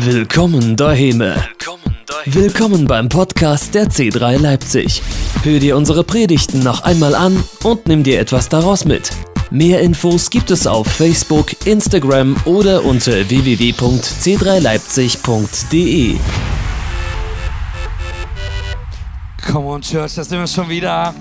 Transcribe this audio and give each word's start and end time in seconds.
Willkommen 0.00 0.76
daheim. 0.76 1.24
Willkommen 2.24 2.86
beim 2.86 3.08
Podcast 3.08 3.74
der 3.74 3.86
C3 3.86 4.38
Leipzig. 4.38 5.02
Hör 5.42 5.58
dir 5.58 5.76
unsere 5.76 6.04
Predigten 6.04 6.62
noch 6.62 6.82
einmal 6.82 7.16
an 7.16 7.42
und 7.64 7.88
nimm 7.88 8.04
dir 8.04 8.20
etwas 8.20 8.48
daraus 8.48 8.84
mit. 8.84 9.10
Mehr 9.50 9.80
Infos 9.80 10.30
gibt 10.30 10.52
es 10.52 10.68
auf 10.68 10.86
Facebook, 10.86 11.66
Instagram 11.66 12.36
oder 12.44 12.84
unter 12.84 13.28
www.c3leipzig.de. 13.28 16.16
Come 19.50 19.66
on, 19.66 19.82
Church, 19.82 20.14
da 20.14 20.22
sind 20.22 20.38
wir 20.38 20.46
schon 20.46 20.68
wieder. 20.68 21.12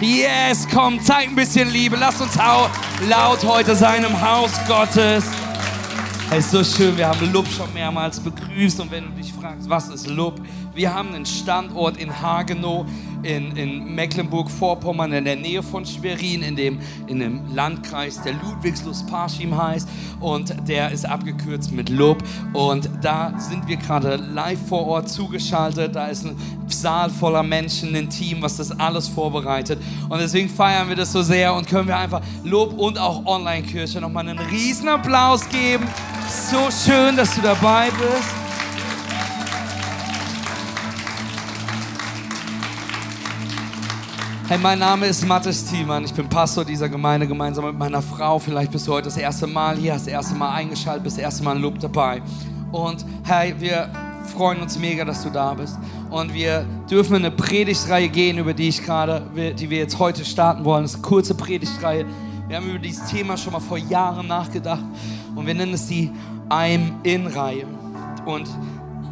Yes, 0.00 0.64
komm, 0.72 1.02
zeig 1.02 1.26
ein 1.26 1.34
bisschen 1.34 1.68
Liebe. 1.70 1.96
Lass 1.98 2.20
uns 2.20 2.38
auch 2.38 2.70
laut 3.08 3.42
heute 3.42 3.74
sein 3.74 4.04
im 4.04 4.20
Haus 4.20 4.52
Gottes. 4.68 5.24
Hey, 6.30 6.40
ist 6.40 6.50
so 6.50 6.62
schön, 6.62 6.94
wir 6.94 7.08
haben 7.08 7.32
Lub 7.32 7.48
schon 7.48 7.72
mehrmals 7.72 8.20
begrüßt 8.20 8.80
und 8.80 8.90
wenn 8.90 9.04
du 9.04 9.10
dich 9.12 9.32
fragst, 9.32 9.66
was 9.66 9.88
ist 9.88 10.08
Lub? 10.08 10.38
Wir 10.78 10.94
haben 10.94 11.12
einen 11.12 11.26
Standort 11.26 11.96
in 11.96 12.22
Hagenow 12.22 12.86
in, 13.24 13.56
in 13.56 13.96
Mecklenburg-Vorpommern 13.96 15.12
in 15.12 15.24
der 15.24 15.34
Nähe 15.34 15.60
von 15.60 15.84
Schwerin, 15.84 16.44
in 16.44 16.54
dem, 16.54 16.78
in 17.08 17.18
dem 17.18 17.52
Landkreis, 17.52 18.22
der 18.22 18.34
Ludwigslust-Parschim 18.34 19.60
heißt 19.60 19.88
und 20.20 20.54
der 20.68 20.92
ist 20.92 21.04
abgekürzt 21.04 21.72
mit 21.72 21.88
Lub 21.88 22.22
und 22.52 22.88
da 23.02 23.34
sind 23.40 23.66
wir 23.66 23.76
gerade 23.76 24.14
live 24.14 24.68
vor 24.68 24.86
Ort 24.86 25.08
zugeschaltet, 25.08 25.96
da 25.96 26.06
ist 26.06 26.24
ein 26.24 26.36
Saal 26.68 27.10
voller 27.10 27.42
Menschen, 27.42 27.96
ein 27.96 28.08
Team, 28.08 28.40
was 28.40 28.58
das 28.58 28.70
alles 28.78 29.08
vorbereitet 29.08 29.80
und 30.08 30.20
deswegen 30.20 30.48
feiern 30.48 30.88
wir 30.88 30.94
das 30.94 31.10
so 31.10 31.22
sehr 31.22 31.54
und 31.54 31.66
können 31.66 31.88
wir 31.88 31.96
einfach 31.96 32.22
Lob 32.44 32.78
und 32.78 32.98
auch 32.98 33.26
Online-Kirche 33.26 34.00
nochmal 34.00 34.28
einen 34.28 34.38
riesen 34.38 34.88
Applaus 34.88 35.48
geben. 35.48 35.88
So 36.28 36.68
schön, 36.70 37.16
dass 37.16 37.34
du 37.34 37.42
dabei 37.42 37.88
bist. 37.90 38.47
Hey, 44.48 44.56
mein 44.56 44.78
Name 44.78 45.04
ist 45.04 45.26
Mathis 45.26 45.66
Thiemann. 45.66 46.04
Ich 46.04 46.14
bin 46.14 46.26
Pastor 46.26 46.64
dieser 46.64 46.88
Gemeinde 46.88 47.26
gemeinsam 47.26 47.66
mit 47.66 47.76
meiner 47.76 48.00
Frau. 48.00 48.38
Vielleicht 48.38 48.72
bist 48.72 48.88
du 48.88 48.94
heute 48.94 49.04
das 49.04 49.18
erste 49.18 49.46
Mal 49.46 49.76
hier, 49.76 49.92
hast 49.92 50.06
das 50.06 50.12
erste 50.14 50.34
Mal 50.36 50.54
eingeschaltet, 50.54 51.04
bist 51.04 51.18
das 51.18 51.22
erste 51.22 51.44
Mal 51.44 51.56
ein 51.56 51.60
Lob 51.60 51.78
dabei. 51.78 52.22
Und 52.72 53.04
hey, 53.24 53.54
wir 53.58 53.90
freuen 54.34 54.62
uns 54.62 54.78
mega, 54.78 55.04
dass 55.04 55.22
du 55.22 55.28
da 55.28 55.52
bist. 55.52 55.78
Und 56.08 56.32
wir 56.32 56.64
dürfen 56.90 57.16
in 57.16 57.26
eine 57.26 57.30
Predigtreihe 57.30 58.08
gehen, 58.08 58.38
über 58.38 58.54
die 58.54 58.68
ich 58.68 58.82
gerade, 58.82 59.20
die 59.36 59.68
wir 59.68 59.76
jetzt 59.76 59.98
heute 59.98 60.24
starten 60.24 60.64
wollen. 60.64 60.84
Das 60.84 60.92
ist 60.92 60.96
eine 60.96 61.06
kurze 61.06 61.34
Predigtreihe. 61.34 62.06
Wir 62.46 62.56
haben 62.56 62.70
über 62.70 62.78
dieses 62.78 63.04
Thema 63.04 63.36
schon 63.36 63.52
mal 63.52 63.60
vor 63.60 63.76
Jahren 63.76 64.28
nachgedacht. 64.28 64.82
Und 65.34 65.46
wir 65.46 65.52
nennen 65.52 65.74
es 65.74 65.88
die 65.88 66.10
I'm 66.48 66.92
In-Reihe. 67.02 67.66
Und 68.24 68.48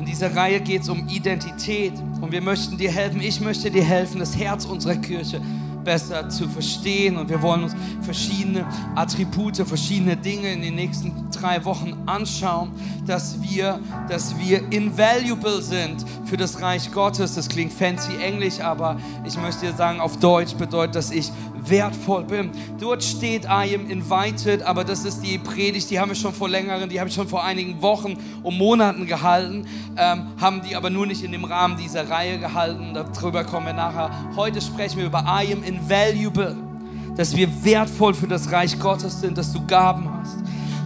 in 0.06 0.12
dieser 0.12 0.36
Reihe 0.36 0.60
geht 0.60 0.82
es 0.82 0.88
um 0.88 1.08
Identität 1.08 1.92
und 2.20 2.30
wir 2.30 2.40
möchten 2.40 2.78
dir 2.78 2.92
helfen. 2.92 3.20
Ich 3.20 3.40
möchte 3.40 3.72
dir 3.72 3.82
helfen, 3.82 4.20
das 4.20 4.36
Herz 4.38 4.64
unserer 4.64 4.94
Kirche 4.94 5.40
besser 5.82 6.28
zu 6.28 6.48
verstehen. 6.48 7.16
Und 7.16 7.28
wir 7.28 7.42
wollen 7.42 7.64
uns 7.64 7.74
verschiedene 8.02 8.64
Attribute, 8.94 9.56
verschiedene 9.56 10.16
Dinge 10.16 10.52
in 10.52 10.62
den 10.62 10.76
nächsten 10.76 11.28
drei 11.32 11.64
Wochen 11.64 11.94
anschauen, 12.06 12.70
dass 13.04 13.42
wir, 13.42 13.80
dass 14.08 14.38
wir 14.38 14.70
invaluable 14.70 15.60
sind 15.60 16.04
für 16.24 16.36
das 16.36 16.62
Reich 16.62 16.92
Gottes. 16.92 17.34
Das 17.34 17.48
klingt 17.48 17.72
fancy 17.72 18.16
englisch, 18.22 18.60
aber 18.60 18.98
ich 19.24 19.36
möchte 19.36 19.66
dir 19.66 19.72
sagen, 19.72 19.98
auf 19.98 20.18
Deutsch 20.18 20.54
bedeutet 20.54 20.94
das, 20.94 21.10
ich 21.10 21.32
wertvoll 21.68 22.24
bin. 22.24 22.50
Dort 22.78 23.02
steht 23.02 23.44
I 23.44 23.74
am 23.74 23.88
invited, 23.88 24.62
aber 24.62 24.84
das 24.84 25.04
ist 25.04 25.20
die 25.20 25.38
Predigt, 25.38 25.90
die 25.90 25.98
haben 25.98 26.10
wir 26.10 26.16
schon 26.16 26.32
vor 26.32 26.48
längeren, 26.48 26.88
die 26.88 26.98
habe 26.98 27.08
ich 27.08 27.14
schon 27.14 27.28
vor 27.28 27.44
einigen 27.44 27.80
Wochen 27.82 28.16
und 28.42 28.56
Monaten 28.56 29.06
gehalten, 29.06 29.66
ähm, 29.96 30.28
haben 30.40 30.62
die 30.62 30.76
aber 30.76 30.90
nur 30.90 31.06
nicht 31.06 31.22
in 31.22 31.32
dem 31.32 31.44
Rahmen 31.44 31.76
dieser 31.76 32.08
Reihe 32.08 32.38
gehalten. 32.38 32.94
Darüber 32.94 33.44
kommen 33.44 33.66
wir 33.66 33.72
nachher. 33.72 34.10
Heute 34.36 34.60
sprechen 34.60 34.98
wir 34.98 35.06
über 35.06 35.20
I 35.20 35.52
am 35.52 35.62
invaluable, 35.62 36.56
dass 37.16 37.34
wir 37.34 37.48
wertvoll 37.64 38.14
für 38.14 38.28
das 38.28 38.50
Reich 38.50 38.78
Gottes 38.78 39.20
sind, 39.20 39.38
dass 39.38 39.52
du 39.52 39.64
Gaben 39.66 40.08
hast. 40.20 40.36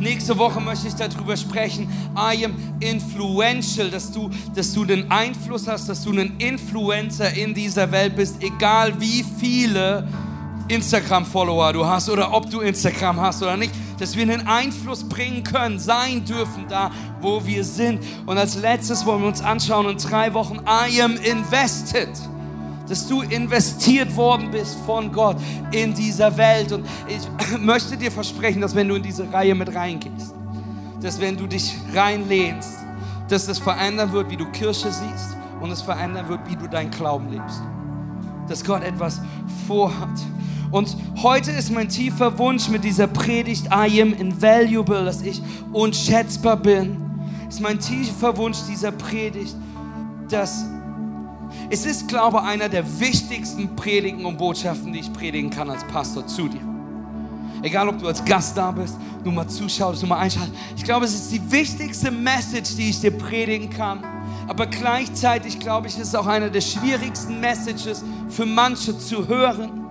Nächste 0.01 0.39
Woche 0.39 0.63
möchte 0.63 0.89
ich 0.89 0.95
darüber 0.95 1.37
sprechen. 1.37 1.87
I 2.17 2.47
am 2.47 2.55
influential, 2.81 3.91
dass 3.91 4.11
du, 4.11 4.31
dass 4.55 4.73
du 4.73 4.87
den 4.87 5.11
Einfluss 5.11 5.69
hast, 5.69 5.91
dass 5.91 6.03
du 6.03 6.13
ein 6.13 6.39
Influencer 6.39 7.35
in 7.35 7.53
dieser 7.53 7.93
Welt 7.93 8.17
bist, 8.17 8.43
egal 8.43 8.99
wie 8.99 9.23
viele 9.39 10.09
Instagram-Follower 10.71 11.73
du 11.73 11.87
hast 11.87 12.09
oder 12.09 12.33
ob 12.33 12.51
du 12.51 12.61
Instagram 12.61 13.21
hast 13.21 13.43
oder 13.43 13.57
nicht, 13.57 13.73
dass 13.99 14.17
wir 14.17 14.23
einen 14.23 14.47
Einfluss 14.47 15.05
bringen 15.05 15.45
können, 15.45 15.79
sein 15.79 16.25
dürfen 16.25 16.67
da, 16.69 16.91
wo 17.21 17.45
wir 17.45 17.65
sind. 17.65 18.03
Und 18.27 18.39
als 18.39 18.57
letztes 18.57 19.05
wollen 19.05 19.23
wir 19.23 19.29
uns 19.29 19.43
anschauen 19.43 19.89
in 19.89 19.99
drei 19.99 20.33
Wochen, 20.33 20.61
I 20.67 21.03
am 21.03 21.17
invested 21.17 22.09
dass 22.91 23.07
du 23.07 23.23
investiert 23.23 24.17
worden 24.17 24.51
bist 24.51 24.77
von 24.85 25.13
Gott 25.13 25.37
in 25.71 25.95
dieser 25.95 26.37
Welt. 26.37 26.73
Und 26.73 26.85
ich 27.07 27.59
möchte 27.61 27.97
dir 27.97 28.11
versprechen, 28.11 28.61
dass 28.61 28.75
wenn 28.75 28.89
du 28.89 28.97
in 28.97 29.03
diese 29.05 29.33
Reihe 29.33 29.55
mit 29.55 29.73
reingehst, 29.73 30.35
dass 31.01 31.21
wenn 31.21 31.37
du 31.37 31.47
dich 31.47 31.73
reinlehnst, 31.95 32.79
dass 33.29 33.47
das 33.47 33.61
verändern 33.61 34.11
wird, 34.11 34.29
wie 34.29 34.37
du 34.37 34.45
Kirche 34.47 34.91
siehst 34.91 35.37
und 35.61 35.71
es 35.71 35.83
verändern 35.83 36.29
wird, 36.29 36.41
wie 36.49 36.57
du 36.57 36.67
deinen 36.69 36.91
Glauben 36.91 37.31
lebst. 37.31 37.63
Dass 38.49 38.65
Gott 38.65 38.83
etwas 38.83 39.21
vorhat. 39.69 40.09
Und 40.71 40.97
heute 41.21 41.51
ist 41.51 41.71
mein 41.71 41.89
tiefer 41.89 42.39
Wunsch 42.39 42.69
mit 42.69 42.85
dieser 42.85 43.09
Predigt, 43.09 43.67
I 43.67 44.03
am 44.03 44.13
invaluable, 44.13 45.05
dass 45.05 45.21
ich 45.23 45.43
unschätzbar 45.73 46.57
bin. 46.57 46.97
Ist 47.49 47.61
mein 47.61 47.81
tiefer 47.81 48.37
Wunsch 48.37 48.59
dieser 48.69 48.93
Predigt, 48.93 49.57
dass 50.29 50.65
es 51.69 51.85
ist, 51.85 52.07
glaube 52.07 52.39
ich, 52.39 52.45
einer 52.45 52.69
der 52.69 52.85
wichtigsten 53.01 53.75
Predigen 53.75 54.25
und 54.25 54.39
Botschaften, 54.39 54.93
die 54.93 55.01
ich 55.01 55.13
predigen 55.13 55.51
kann 55.51 55.69
als 55.69 55.83
Pastor 55.85 56.25
zu 56.27 56.47
dir. 56.47 56.61
Egal, 57.63 57.89
ob 57.89 57.99
du 57.99 58.07
als 58.07 58.25
Gast 58.25 58.57
da 58.57 58.71
bist, 58.71 58.97
du 59.25 59.33
mal 59.33 59.49
zuschaust, 59.49 60.03
du 60.03 60.07
mal 60.07 60.19
einschaltest. 60.19 60.55
Ich 60.77 60.85
glaube, 60.85 61.05
es 61.05 61.15
ist 61.15 61.33
die 61.33 61.51
wichtigste 61.51 62.13
Message, 62.13 62.77
die 62.77 62.91
ich 62.91 63.01
dir 63.01 63.11
predigen 63.11 63.69
kann. 63.69 64.05
Aber 64.47 64.67
gleichzeitig, 64.67 65.59
glaube 65.59 65.89
ich, 65.89 65.99
ist 65.99 66.09
es 66.09 66.15
auch 66.15 66.27
einer 66.27 66.49
der 66.49 66.61
schwierigsten 66.61 67.41
Messages 67.41 68.05
für 68.29 68.47
manche 68.47 68.97
zu 68.97 69.27
hören 69.27 69.90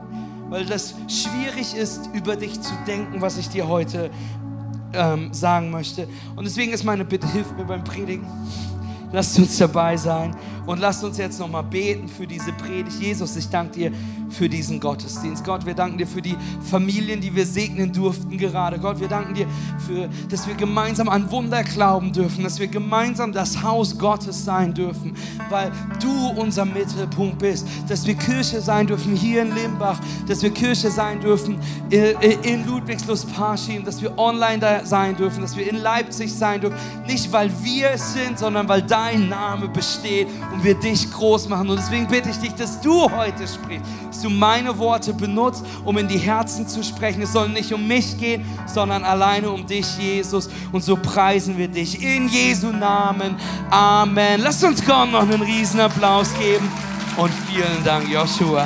weil 0.50 0.66
das 0.66 0.96
schwierig 1.08 1.76
ist, 1.76 2.10
über 2.14 2.36
dich 2.36 2.60
zu 2.62 2.74
denken, 2.88 3.22
was 3.22 3.38
ich 3.38 3.50
dir 3.50 3.68
heute 3.68 4.10
ähm, 4.94 5.34
sagen 5.34 5.72
möchte. 5.72 6.08
Und 6.36 6.46
deswegen 6.46 6.74
ist 6.74 6.84
meine 6.84 7.06
Bitte, 7.06 7.28
hilf 7.28 7.52
mir 7.58 7.66
beim 7.66 7.84
Predigen. 7.84 8.28
Lasst 9.12 9.38
uns 9.40 9.58
dabei 9.58 9.98
sein 9.98 10.36
und 10.66 10.80
lasst 10.80 11.04
uns 11.04 11.18
jetzt 11.18 11.40
nochmal 11.40 11.64
beten 11.64 12.08
für 12.08 12.28
diese 12.28 12.52
Predigt. 12.54 13.00
Jesus, 13.02 13.36
ich 13.36 13.50
danke 13.50 13.72
dir 13.74 13.92
für 14.30 14.48
diesen 14.48 14.80
Gottesdienst. 14.80 15.44
Gott, 15.44 15.66
wir 15.66 15.74
danken 15.74 15.98
dir 15.98 16.06
für 16.06 16.22
die 16.22 16.36
Familien, 16.70 17.20
die 17.20 17.36
wir 17.36 17.46
segnen 17.46 17.92
durften 17.92 18.38
gerade. 18.38 18.78
Gott, 18.78 19.00
wir 19.00 19.08
danken 19.08 19.34
dir, 19.34 19.48
für, 19.88 20.08
dass 20.30 20.48
wir 20.48 20.54
gemeinsam 20.54 21.10
an 21.10 21.32
Wunder 21.32 21.64
glauben 21.64 22.14
dürfen, 22.14 22.44
dass 22.44 22.60
wir 22.60 22.68
gemeinsam 22.68 23.34
das 23.34 23.64
Haus 23.64 23.98
Gottes 23.98 24.46
sein 24.46 24.74
dürfen, 24.74 25.16
weil 25.50 25.72
du 26.00 26.30
unser 26.40 26.66
Mittelpunkt 26.66 27.40
bist. 27.40 27.66
Dass 27.88 28.06
wir 28.06 28.14
Kirche 28.14 28.62
sein 28.62 28.86
dürfen 28.86 29.16
hier 29.16 29.42
in 29.42 29.56
Limbach, 29.56 30.00
dass 30.28 30.44
wir 30.44 30.52
Kirche 30.52 30.92
sein 30.92 31.20
dürfen 31.20 31.58
in 31.90 32.68
Ludwigslust-Parschim, 32.68 33.84
dass 33.84 34.02
wir 34.02 34.16
online 34.20 34.60
da 34.60 34.86
sein 34.86 35.16
dürfen, 35.16 35.42
dass 35.42 35.58
wir 35.58 35.68
in 35.68 35.78
Leipzig 35.78 36.32
sein 36.32 36.62
dürfen. 36.62 36.78
Nicht, 37.08 37.32
weil 37.32 37.50
wir 37.64 37.92
es 37.92 38.14
sind, 38.14 38.38
sondern 38.38 38.70
weil 38.70 38.84
dein 38.84 39.28
Name 39.28 39.68
besteht 39.70 40.28
und 40.52 40.64
wir 40.64 40.76
dich 40.76 41.12
groß 41.12 41.48
machen. 41.50 41.70
Und 41.70 41.78
deswegen 41.78 42.08
bitte 42.08 42.30
ich 42.30 42.38
dich, 42.38 42.54
dass 42.54 42.82
du 42.82 43.10
heute 43.12 43.48
sprichst, 43.48 43.86
dass 44.08 44.22
du 44.22 44.30
meine 44.30 44.78
Worte 44.78 45.14
benutzt, 45.14 45.66
um 45.86 45.98
in 45.98 46.08
die 46.08 46.18
Herzen 46.18 46.68
zu 46.68 46.84
sprechen. 46.84 47.22
Es 47.22 47.34
soll 47.34 47.50
nicht 47.50 47.74
um 47.74 47.88
mich 47.88 48.18
gehen, 48.18 48.46
sondern 48.66 49.04
alleine 49.04 49.50
um 49.50 49.66
dich, 49.66 49.86
Jesus. 49.98 50.50
Und 50.72 50.84
so 50.84 50.96
preisen 50.96 51.58
wir 51.58 51.68
dich 51.68 52.02
in 52.02 52.28
Jesu 52.28 52.68
Namen. 52.68 53.36
Amen. 53.70 54.42
Lasst 54.42 54.64
uns 54.64 54.86
Gott 54.86 55.12
noch 55.12 55.22
einen 55.22 55.42
riesen 55.42 55.80
Applaus 55.80 56.34
geben. 56.38 56.70
Und 57.18 57.32
vielen 57.48 57.84
Dank, 57.84 58.10
Joshua. 58.10 58.66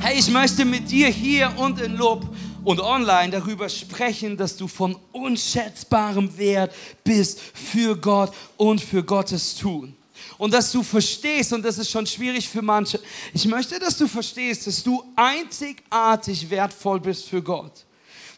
Hey, 0.00 0.18
ich 0.18 0.30
möchte 0.30 0.64
mit 0.64 0.90
dir 0.90 1.08
hier 1.08 1.52
und 1.56 1.80
in 1.80 1.96
Lob 1.96 2.24
und 2.64 2.80
online 2.80 3.30
darüber 3.30 3.68
sprechen, 3.68 4.36
dass 4.36 4.56
du 4.56 4.68
von 4.68 4.96
unschätzbarem 5.12 6.36
Wert 6.36 6.74
bist 7.04 7.40
für 7.40 7.96
Gott 7.96 8.32
und 8.56 8.80
für 8.80 9.02
Gottes 9.02 9.56
Tun. 9.56 9.94
Und 10.36 10.52
dass 10.52 10.70
du 10.72 10.82
verstehst, 10.82 11.52
und 11.52 11.64
das 11.64 11.78
ist 11.78 11.90
schon 11.90 12.06
schwierig 12.06 12.48
für 12.48 12.62
manche, 12.62 13.00
ich 13.32 13.46
möchte, 13.46 13.78
dass 13.78 13.96
du 13.96 14.06
verstehst, 14.06 14.66
dass 14.66 14.82
du 14.82 15.02
einzigartig 15.16 16.48
wertvoll 16.48 17.00
bist 17.00 17.28
für 17.28 17.42
Gott. 17.42 17.84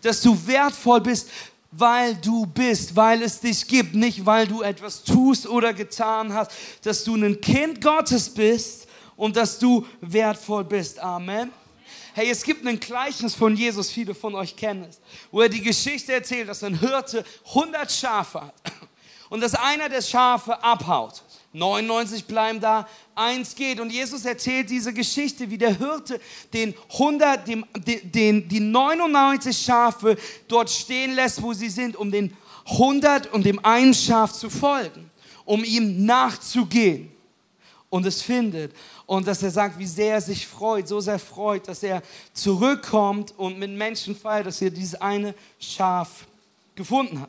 Dass 0.03 0.21
du 0.21 0.37
wertvoll 0.47 1.01
bist, 1.01 1.29
weil 1.73 2.17
du 2.17 2.47
bist, 2.47 2.97
weil 2.97 3.23
es 3.23 3.41
dich 3.41 3.67
gibt, 3.67 3.95
nicht 3.95 4.25
weil 4.27 4.47
du 4.47 4.63
etwas 4.63 5.05
tust 5.05 5.47
oder 5.47 5.73
getan 5.73 6.33
hast, 6.33 6.51
dass 6.83 7.05
du 7.05 7.15
ein 7.15 7.41
Kind 7.41 7.81
Gottes 7.81 8.29
bist 8.29 8.87
und 9.17 9.37
dass 9.37 9.59
du 9.59 9.87
wertvoll 10.01 10.65
bist. 10.65 10.99
Amen. 10.99 11.53
Hey, 12.21 12.29
es 12.29 12.43
gibt 12.43 12.67
ein 12.67 12.79
Gleichnis 12.79 13.35
von 13.35 13.57
Jesus, 13.57 13.91
viele 13.91 14.15
von 14.15 14.35
euch 14.35 14.55
kennen 14.55 14.85
es, 14.87 15.01
wo 15.31 15.41
er 15.41 15.49
die 15.49 15.63
Geschichte 15.63 16.13
erzählt, 16.13 16.51
dass 16.51 16.63
ein 16.63 16.79
Hirte 16.79 17.25
100 17.49 17.91
Schafe 17.91 18.43
hat 18.43 18.55
und 19.31 19.41
dass 19.43 19.55
einer 19.55 19.89
der 19.89 20.03
Schafe 20.03 20.63
abhaut. 20.63 21.23
99 21.55 22.27
bleiben 22.27 22.61
da, 22.61 22.87
eins 23.15 23.55
geht. 23.55 23.81
Und 23.81 23.91
Jesus 23.91 24.27
erzählt 24.27 24.69
diese 24.69 24.93
Geschichte, 24.93 25.49
wie 25.51 25.57
der 25.57 25.79
Hirte 25.79 26.21
den 26.53 26.75
100, 26.93 27.49
dem, 27.49 27.65
den, 27.75 28.47
die 28.47 28.61
99 28.61 29.57
Schafe 29.57 30.19
dort 30.47 30.69
stehen 30.69 31.15
lässt, 31.15 31.41
wo 31.41 31.55
sie 31.55 31.71
sind, 31.71 31.97
um 31.97 32.11
den 32.11 32.37
100 32.67 33.33
und 33.33 33.47
dem 33.47 33.65
einen 33.65 33.95
Schaf 33.95 34.35
zu 34.35 34.51
folgen, 34.51 35.11
um 35.47 35.65
ihm 35.65 36.05
nachzugehen 36.05 37.11
und 37.91 38.07
es 38.07 38.23
findet. 38.23 38.73
Und 39.05 39.27
dass 39.27 39.43
er 39.43 39.51
sagt, 39.51 39.79
wie 39.79 39.87
sehr 39.87 40.15
er 40.15 40.21
sich 40.21 40.47
freut, 40.47 40.89
so 40.89 41.01
sehr 41.01 41.19
freut, 41.19 41.69
dass 41.69 41.83
er 41.83 42.03
zurückkommt 42.33 43.35
und 43.37 43.59
mit 43.59 43.71
Menschen 43.71 44.17
feiert, 44.17 44.47
dass 44.47 44.63
er 44.63 44.71
dieses 44.71 44.99
eine 45.01 45.35
Schaf 45.59 46.27
gefunden 46.75 47.21
hat. 47.21 47.29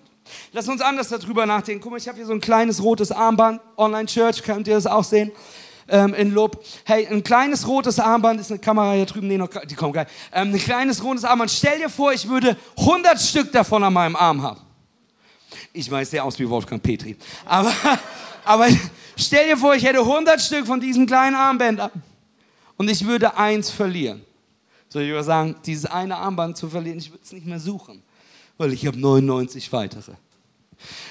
Lass 0.54 0.68
uns 0.70 0.82
anders 0.82 1.10
darüber 1.10 1.46
nachdenken. 1.46 1.82
Guck 1.82 1.92
mal, 1.92 1.98
ich 1.98 2.08
habe 2.08 2.18
hier 2.18 2.26
so 2.26 2.34
ein 2.34 2.40
kleines 2.40 2.82
rotes 2.82 3.12
Armband. 3.12 3.60
Online 3.76 4.06
Church, 4.06 4.44
könnt 4.44 4.68
ihr 4.68 4.76
das 4.76 4.88
auch 4.88 5.04
sehen? 5.04 5.32
Ähm, 5.90 6.14
in 6.14 6.32
Lob. 6.32 6.64
Hey, 6.86 7.06
ein 7.08 7.24
kleines 7.24 7.68
rotes 7.68 8.00
Armband 8.00 8.40
ist 8.40 8.50
eine 8.50 8.60
Kamera 8.60 8.94
hier 8.94 9.06
drüben. 9.06 9.28
Nee, 9.28 9.38
noch, 9.38 9.50
die 9.50 9.76
kommen 9.76 9.92
geil. 9.92 10.08
Ähm, 10.32 10.54
ein 10.54 10.60
kleines 10.60 11.04
rotes 11.04 11.26
Armband. 11.26 11.52
Stell 11.52 11.80
dir 11.80 11.90
vor, 11.90 12.14
ich 12.14 12.30
würde 12.30 12.56
100 12.78 13.20
Stück 13.20 13.52
davon 13.52 13.84
an 13.84 13.92
meinem 13.92 14.16
Arm 14.16 14.42
haben. 14.42 14.62
Ich 15.74 15.90
weiß, 15.90 16.12
sehr 16.12 16.24
aus 16.24 16.40
wie 16.40 16.48
Wolfgang 16.48 16.82
Petri. 16.82 17.18
Aber, 17.46 17.74
aber 18.46 18.68
stell 19.22 19.48
dir 19.48 19.58
vor, 19.58 19.76
ich 19.76 19.84
hätte 19.84 20.00
100 20.00 20.42
Stück 20.42 20.66
von 20.66 20.80
diesen 20.80 21.06
kleinen 21.06 21.36
Armbändern 21.36 21.92
und 22.78 22.90
ich 22.90 23.06
würde 23.06 23.38
eins 23.38 23.70
verlieren. 23.70 24.22
Soll 24.90 25.04
ich 25.04 25.10
über 25.10 25.24
sagen, 25.24 25.56
dieses 25.66 25.86
eine 25.86 26.18
Armband 26.18 26.58
zu 26.58 26.70
verlieren, 26.70 26.98
ich 26.98 27.12
würde 27.12 27.24
es 27.24 27.32
nicht 27.32 27.46
mehr 27.46 27.60
suchen 27.60 28.04
weil 28.62 28.74
ich 28.74 28.86
habe 28.86 28.98
99 28.98 29.72
weitere. 29.74 30.12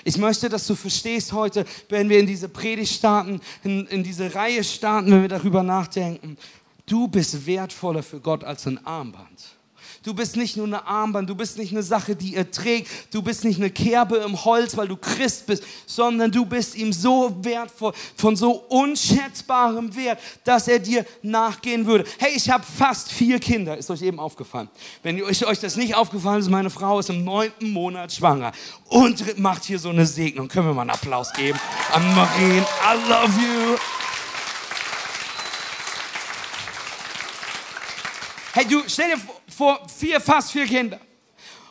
Ich 0.04 0.16
möchte, 0.16 0.48
dass 0.48 0.66
du 0.68 0.76
verstehst 0.76 1.32
heute, 1.32 1.64
wenn 1.88 2.08
wir 2.08 2.20
in 2.20 2.26
diese 2.26 2.48
Predigt 2.48 2.92
starten, 2.92 3.40
in, 3.64 3.86
in 3.88 4.04
diese 4.04 4.34
Reihe 4.34 4.62
starten, 4.62 5.10
wenn 5.10 5.22
wir 5.22 5.28
darüber 5.28 5.64
nachdenken, 5.64 6.38
du 6.86 7.08
bist 7.08 7.46
wertvoller 7.46 8.04
für 8.04 8.20
Gott 8.20 8.44
als 8.44 8.66
ein 8.68 8.84
Armband. 8.86 9.56
Du 10.02 10.14
bist 10.14 10.36
nicht 10.36 10.56
nur 10.56 10.66
eine 10.66 10.86
Armband, 10.86 11.28
du 11.28 11.34
bist 11.34 11.58
nicht 11.58 11.72
eine 11.72 11.82
Sache, 11.82 12.16
die 12.16 12.34
er 12.34 12.50
trägt, 12.50 12.88
du 13.12 13.20
bist 13.20 13.44
nicht 13.44 13.60
eine 13.60 13.68
Kerbe 13.68 14.16
im 14.16 14.44
Holz, 14.46 14.74
weil 14.74 14.88
du 14.88 14.96
Christ 14.96 15.44
bist, 15.44 15.62
sondern 15.84 16.32
du 16.32 16.46
bist 16.46 16.74
ihm 16.74 16.90
so 16.90 17.36
wertvoll, 17.42 17.92
von 18.16 18.34
so 18.34 18.52
unschätzbarem 18.70 19.94
Wert, 19.94 20.18
dass 20.42 20.68
er 20.68 20.78
dir 20.78 21.04
nachgehen 21.20 21.84
würde. 21.84 22.04
Hey, 22.18 22.32
ich 22.34 22.48
habe 22.48 22.64
fast 22.64 23.12
vier 23.12 23.38
Kinder, 23.38 23.76
ist 23.76 23.90
euch 23.90 24.00
eben 24.00 24.18
aufgefallen. 24.18 24.70
Wenn 25.02 25.22
euch, 25.22 25.46
euch 25.46 25.60
das 25.60 25.76
nicht 25.76 25.94
aufgefallen 25.94 26.40
ist, 26.40 26.48
meine 26.48 26.70
Frau 26.70 26.98
ist 26.98 27.10
im 27.10 27.22
neunten 27.22 27.70
Monat 27.70 28.10
schwanger 28.10 28.52
und 28.88 29.38
macht 29.38 29.64
hier 29.64 29.78
so 29.78 29.90
eine 29.90 30.06
Segnung. 30.06 30.48
Können 30.48 30.68
wir 30.68 30.72
mal 30.72 30.82
einen 30.82 30.90
Applaus 30.90 31.30
geben 31.34 31.58
an 31.92 32.14
Marien? 32.14 32.64
I 32.64 33.08
love 33.10 33.32
you. 33.38 33.76
Hey, 38.52 38.66
du, 38.66 38.82
stell 38.88 39.10
dir 39.10 39.16
vor, 39.16 39.39
vor 39.56 39.80
vier, 39.88 40.20
fast 40.20 40.52
vier 40.52 40.66
Kinder. 40.66 41.00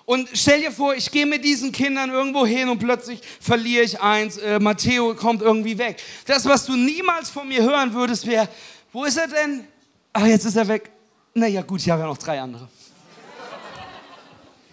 Und 0.06 0.28
stell 0.34 0.62
dir 0.62 0.72
vor, 0.72 0.96
ich 0.96 1.12
gehe 1.12 1.28
mit 1.28 1.46
diesen 1.46 1.72
Kindern 1.72 2.10
irgendwo 2.10 2.44
hin 2.46 2.68
und 2.68 2.80
plötzlich 2.80 3.22
verliere 3.40 3.84
ich 3.84 4.02
eins. 4.02 4.38
Äh, 4.38 4.60
Matteo 4.60 5.14
kommt 5.14 5.44
irgendwie 5.44 5.78
weg. 5.78 6.02
Das, 6.26 6.46
was 6.46 6.66
du 6.66 6.76
niemals 6.76 7.30
von 7.30 7.48
mir 7.48 7.62
hören 7.62 7.94
würdest, 7.94 8.26
wäre, 8.26 8.50
wo 8.92 9.06
ist 9.06 9.18
er 9.18 9.28
denn? 9.28 9.68
Ach, 10.12 10.26
jetzt 10.26 10.46
ist 10.46 10.56
er 10.56 10.68
weg. 10.68 10.90
Naja, 11.36 11.62
gut, 11.62 11.80
ich 11.80 11.90
habe 11.92 12.02
ja 12.02 12.08
noch 12.08 12.18
drei 12.18 12.42
andere. 12.42 12.68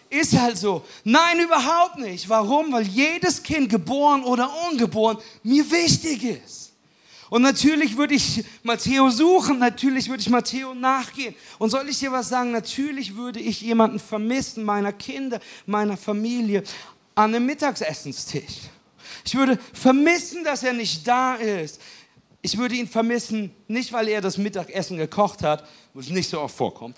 Ist 0.09 0.39
halt 0.39 0.57
so. 0.57 0.85
Nein, 1.05 1.41
überhaupt 1.41 1.99
nicht. 1.99 2.29
Warum? 2.29 2.73
Weil 2.73 2.87
jedes 2.87 3.43
Kind, 3.43 3.69
geboren 3.69 4.23
oder 4.23 4.51
ungeboren, 4.71 5.19
mir 5.43 5.71
wichtig 5.71 6.25
ist. 6.25 6.66
Und 7.29 7.43
natürlich 7.43 7.97
würde 7.97 8.15
ich 8.15 8.45
Matteo 8.63 9.11
suchen, 9.11 9.59
natürlich 9.59 10.09
würde 10.09 10.21
ich 10.21 10.29
Matteo 10.29 10.75
nachgehen. 10.75 11.35
Und 11.59 11.71
soll 11.71 11.89
ich 11.89 11.99
dir 11.99 12.13
was 12.13 12.29
sagen? 12.29 12.53
Natürlich 12.53 13.17
würde 13.17 13.41
ich 13.41 13.61
jemanden 13.61 13.99
vermissen, 13.99 14.63
meiner 14.65 14.93
Kinder, 14.93 15.41
meiner 15.67 15.97
Familie, 15.97 16.63
an 17.15 17.35
einem 17.35 17.47
Mittagsessenstisch. 17.47 18.69
Ich 19.25 19.35
würde 19.35 19.59
vermissen, 19.73 20.45
dass 20.45 20.63
er 20.63 20.73
nicht 20.73 21.07
da 21.07 21.35
ist. 21.35 21.81
Ich 22.43 22.57
würde 22.57 22.77
ihn 22.77 22.87
vermissen, 22.87 23.51
nicht 23.67 23.93
weil 23.93 24.07
er 24.07 24.21
das 24.21 24.39
Mittagessen 24.39 24.97
gekocht 24.97 25.43
hat, 25.43 25.67
was 25.95 26.09
nicht 26.09 26.31
so 26.31 26.41
oft 26.41 26.57
vorkommt, 26.57 26.97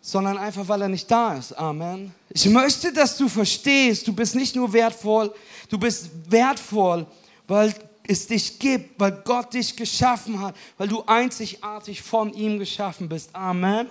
sondern 0.00 0.36
einfach 0.36 0.66
weil 0.66 0.82
er 0.82 0.88
nicht 0.88 1.08
da 1.08 1.36
ist. 1.36 1.52
Amen. 1.52 2.12
Ich 2.30 2.46
möchte, 2.46 2.92
dass 2.92 3.16
du 3.16 3.28
verstehst, 3.28 4.08
du 4.08 4.12
bist 4.12 4.34
nicht 4.34 4.56
nur 4.56 4.72
wertvoll, 4.72 5.32
du 5.68 5.78
bist 5.78 6.10
wertvoll, 6.28 7.06
weil 7.46 7.72
es 8.10 8.26
dich 8.26 8.58
gibt, 8.58 8.98
weil 8.98 9.12
Gott 9.24 9.54
dich 9.54 9.76
geschaffen 9.76 10.40
hat, 10.40 10.56
weil 10.76 10.88
du 10.88 11.02
einzigartig 11.06 12.02
von 12.02 12.34
ihm 12.34 12.58
geschaffen 12.58 13.08
bist. 13.08 13.34
Amen. 13.34 13.86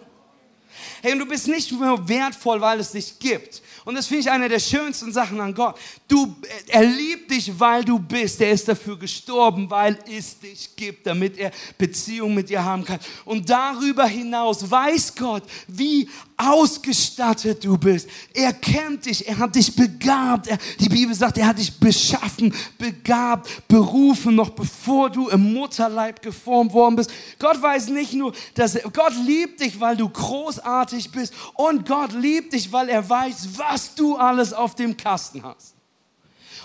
Hey, 1.01 1.13
und 1.13 1.19
du 1.19 1.25
bist 1.25 1.47
nicht 1.47 1.71
nur 1.71 2.07
wertvoll, 2.07 2.61
weil 2.61 2.79
es 2.79 2.91
dich 2.91 3.17
gibt. 3.17 3.61
Und 3.85 3.95
das 3.95 4.07
finde 4.07 4.21
ich 4.21 4.29
eine 4.29 4.47
der 4.47 4.59
schönsten 4.59 5.11
Sachen 5.11 5.39
an 5.39 5.53
Gott. 5.53 5.77
Du, 6.07 6.35
er 6.67 6.83
liebt 6.83 7.31
dich, 7.31 7.57
weil 7.59 7.83
du 7.83 7.97
bist. 7.97 8.39
Er 8.41 8.51
ist 8.51 8.67
dafür 8.67 8.97
gestorben, 8.97 9.69
weil 9.69 9.97
es 10.07 10.39
dich 10.39 10.75
gibt, 10.75 11.07
damit 11.07 11.37
er 11.37 11.51
Beziehung 11.77 12.33
mit 12.33 12.49
dir 12.49 12.63
haben 12.63 12.85
kann. 12.85 12.99
Und 13.25 13.49
darüber 13.49 14.05
hinaus 14.05 14.69
weiß 14.69 15.15
Gott, 15.15 15.43
wie 15.67 16.09
ausgestattet 16.39 17.63
du 17.63 17.77
bist. 17.77 18.09
Er 18.33 18.53
kennt 18.53 19.05
dich, 19.05 19.27
er 19.27 19.37
hat 19.37 19.55
dich 19.55 19.75
begabt. 19.75 20.47
Er, 20.47 20.57
die 20.79 20.87
Bibel 20.87 21.13
sagt, 21.13 21.37
er 21.37 21.47
hat 21.47 21.59
dich 21.59 21.77
beschaffen, 21.77 22.53
begabt, 22.77 23.67
berufen, 23.67 24.35
noch 24.35 24.51
bevor 24.51 25.09
du 25.09 25.27
im 25.27 25.53
Mutterleib 25.53 26.21
geformt 26.21 26.71
worden 26.71 26.95
bist. 26.95 27.11
Gott 27.37 27.61
weiß 27.61 27.89
nicht 27.89 28.13
nur, 28.13 28.33
dass 28.53 28.75
er, 28.75 28.89
Gott 28.89 29.13
liebt 29.25 29.59
dich, 29.59 29.79
weil 29.79 29.97
du 29.97 30.07
großartig 30.07 31.11
bist 31.11 31.33
und 31.55 31.85
Gott 31.85 32.13
liebt 32.13 32.53
dich, 32.53 32.71
weil 32.71 32.87
er 32.87 33.07
weiß, 33.07 33.49
was 33.57 33.93
du 33.95 34.15
alles 34.15 34.53
auf 34.53 34.75
dem 34.75 34.95
Kasten 34.95 35.43
hast 35.43 35.75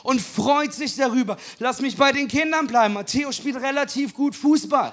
und 0.05 0.21
freut 0.21 0.73
sich 0.73 0.95
darüber. 0.95 1.37
Lass 1.59 1.81
mich 1.81 1.97
bei 1.97 2.13
den 2.13 2.29
Kindern 2.29 2.67
bleiben. 2.69 2.95
Matteo 2.95 3.33
spielt 3.33 3.57
relativ 3.57 4.15
gut 4.15 4.37
Fußball. 4.37 4.93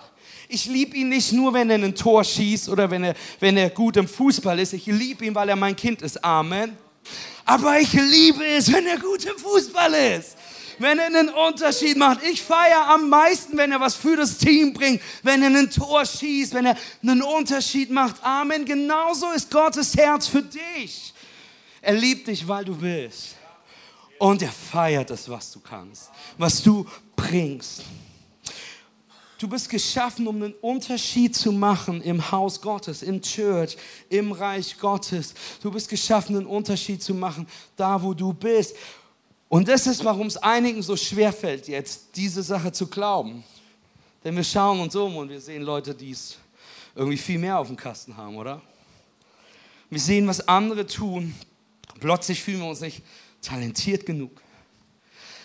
Ich 0.54 0.66
liebe 0.66 0.98
ihn 0.98 1.08
nicht 1.08 1.32
nur, 1.32 1.54
wenn 1.54 1.70
er 1.70 1.78
ein 1.78 1.96
Tor 1.96 2.26
schießt 2.26 2.68
oder 2.68 2.92
wenn 2.92 3.06
er, 3.06 3.16
wenn 3.40 3.56
er 3.56 3.70
gut 3.70 3.96
im 3.96 4.06
Fußball 4.06 4.60
ist. 4.60 4.74
Ich 4.74 4.86
liebe 4.86 5.26
ihn, 5.26 5.34
weil 5.34 5.48
er 5.48 5.56
mein 5.56 5.78
Kind 5.78 6.02
ist. 6.02 6.22
Amen. 6.24 6.78
Aber 7.46 7.80
ich 7.80 7.94
liebe 7.94 8.46
es, 8.46 8.72
wenn 8.72 8.86
er 8.86 9.00
gut 9.00 9.24
im 9.24 9.38
Fußball 9.38 9.94
ist. 9.94 10.36
Wenn 10.78 11.00
er 11.00 11.06
einen 11.06 11.30
Unterschied 11.30 11.96
macht. 11.96 12.22
Ich 12.24 12.42
feiere 12.42 12.86
am 12.90 13.08
meisten, 13.08 13.56
wenn 13.56 13.72
er 13.72 13.80
was 13.80 13.96
für 13.96 14.18
das 14.18 14.38
Team 14.38 14.74
bringt. 14.74 15.02
Wenn 15.24 15.42
er 15.42 15.48
ein 15.48 15.70
Tor 15.70 16.06
schießt, 16.06 16.54
wenn 16.54 16.66
er 16.66 16.76
einen 17.02 17.22
Unterschied 17.22 17.90
macht. 17.90 18.22
Amen. 18.22 18.66
Genauso 18.66 19.32
ist 19.32 19.50
Gottes 19.50 19.96
Herz 19.96 20.28
für 20.28 20.44
dich. 20.44 21.14
Er 21.82 21.94
liebt 21.94 22.28
dich, 22.28 22.46
weil 22.46 22.66
du 22.66 22.76
bist. 22.76 23.36
Und 24.20 24.42
er 24.42 24.52
feiert 24.52 25.12
es, 25.12 25.30
was 25.30 25.50
du 25.52 25.62
kannst, 25.62 26.12
was 26.38 26.62
du 26.62 26.86
bringst. 27.16 27.84
Du 29.42 29.48
bist 29.48 29.70
geschaffen, 29.70 30.28
um 30.28 30.36
einen 30.36 30.54
Unterschied 30.62 31.36
zu 31.36 31.52
machen 31.52 32.00
im 32.04 32.32
Haus 32.32 32.62
Gottes, 32.62 33.02
im 33.02 33.20
Church, 33.24 33.76
im 34.08 34.34
Reich 34.34 34.78
Gottes. 34.78 35.34
Du 35.64 35.72
bist 35.72 35.90
geschaffen, 35.90 36.36
einen 36.36 36.46
Unterschied 36.46 37.02
zu 37.02 37.16
machen, 37.16 37.48
da 37.76 38.00
wo 38.04 38.14
du 38.14 38.34
bist. 38.34 38.76
Und 39.50 39.68
das 39.68 39.88
ist, 39.88 40.06
warum 40.06 40.28
es 40.28 40.38
einigen 40.38 40.84
so 40.84 40.96
schwer 40.96 41.34
fällt, 41.34 41.68
jetzt 41.68 42.10
diese 42.16 42.44
Sache 42.44 42.72
zu 42.72 42.86
glauben. 42.86 43.44
Denn 44.24 44.36
wir 44.36 44.44
schauen 44.44 44.80
uns 44.80 44.96
um 44.96 45.18
und 45.18 45.30
wir 45.30 45.42
sehen 45.42 45.64
Leute, 45.64 45.96
die 45.96 46.12
es 46.12 46.38
irgendwie 46.94 47.18
viel 47.18 47.40
mehr 47.40 47.58
auf 47.58 47.66
dem 47.66 47.78
Kasten 47.78 48.16
haben, 48.16 48.38
oder? 48.38 48.62
Wir 49.90 50.00
sehen, 50.00 50.28
was 50.28 50.48
andere 50.48 50.86
tun. 50.86 51.34
Plötzlich 52.00 52.44
fühlen 52.44 52.60
wir 52.60 52.70
uns 52.70 52.82
nicht 52.82 53.02
talentiert 53.42 54.06
genug. 54.06 54.41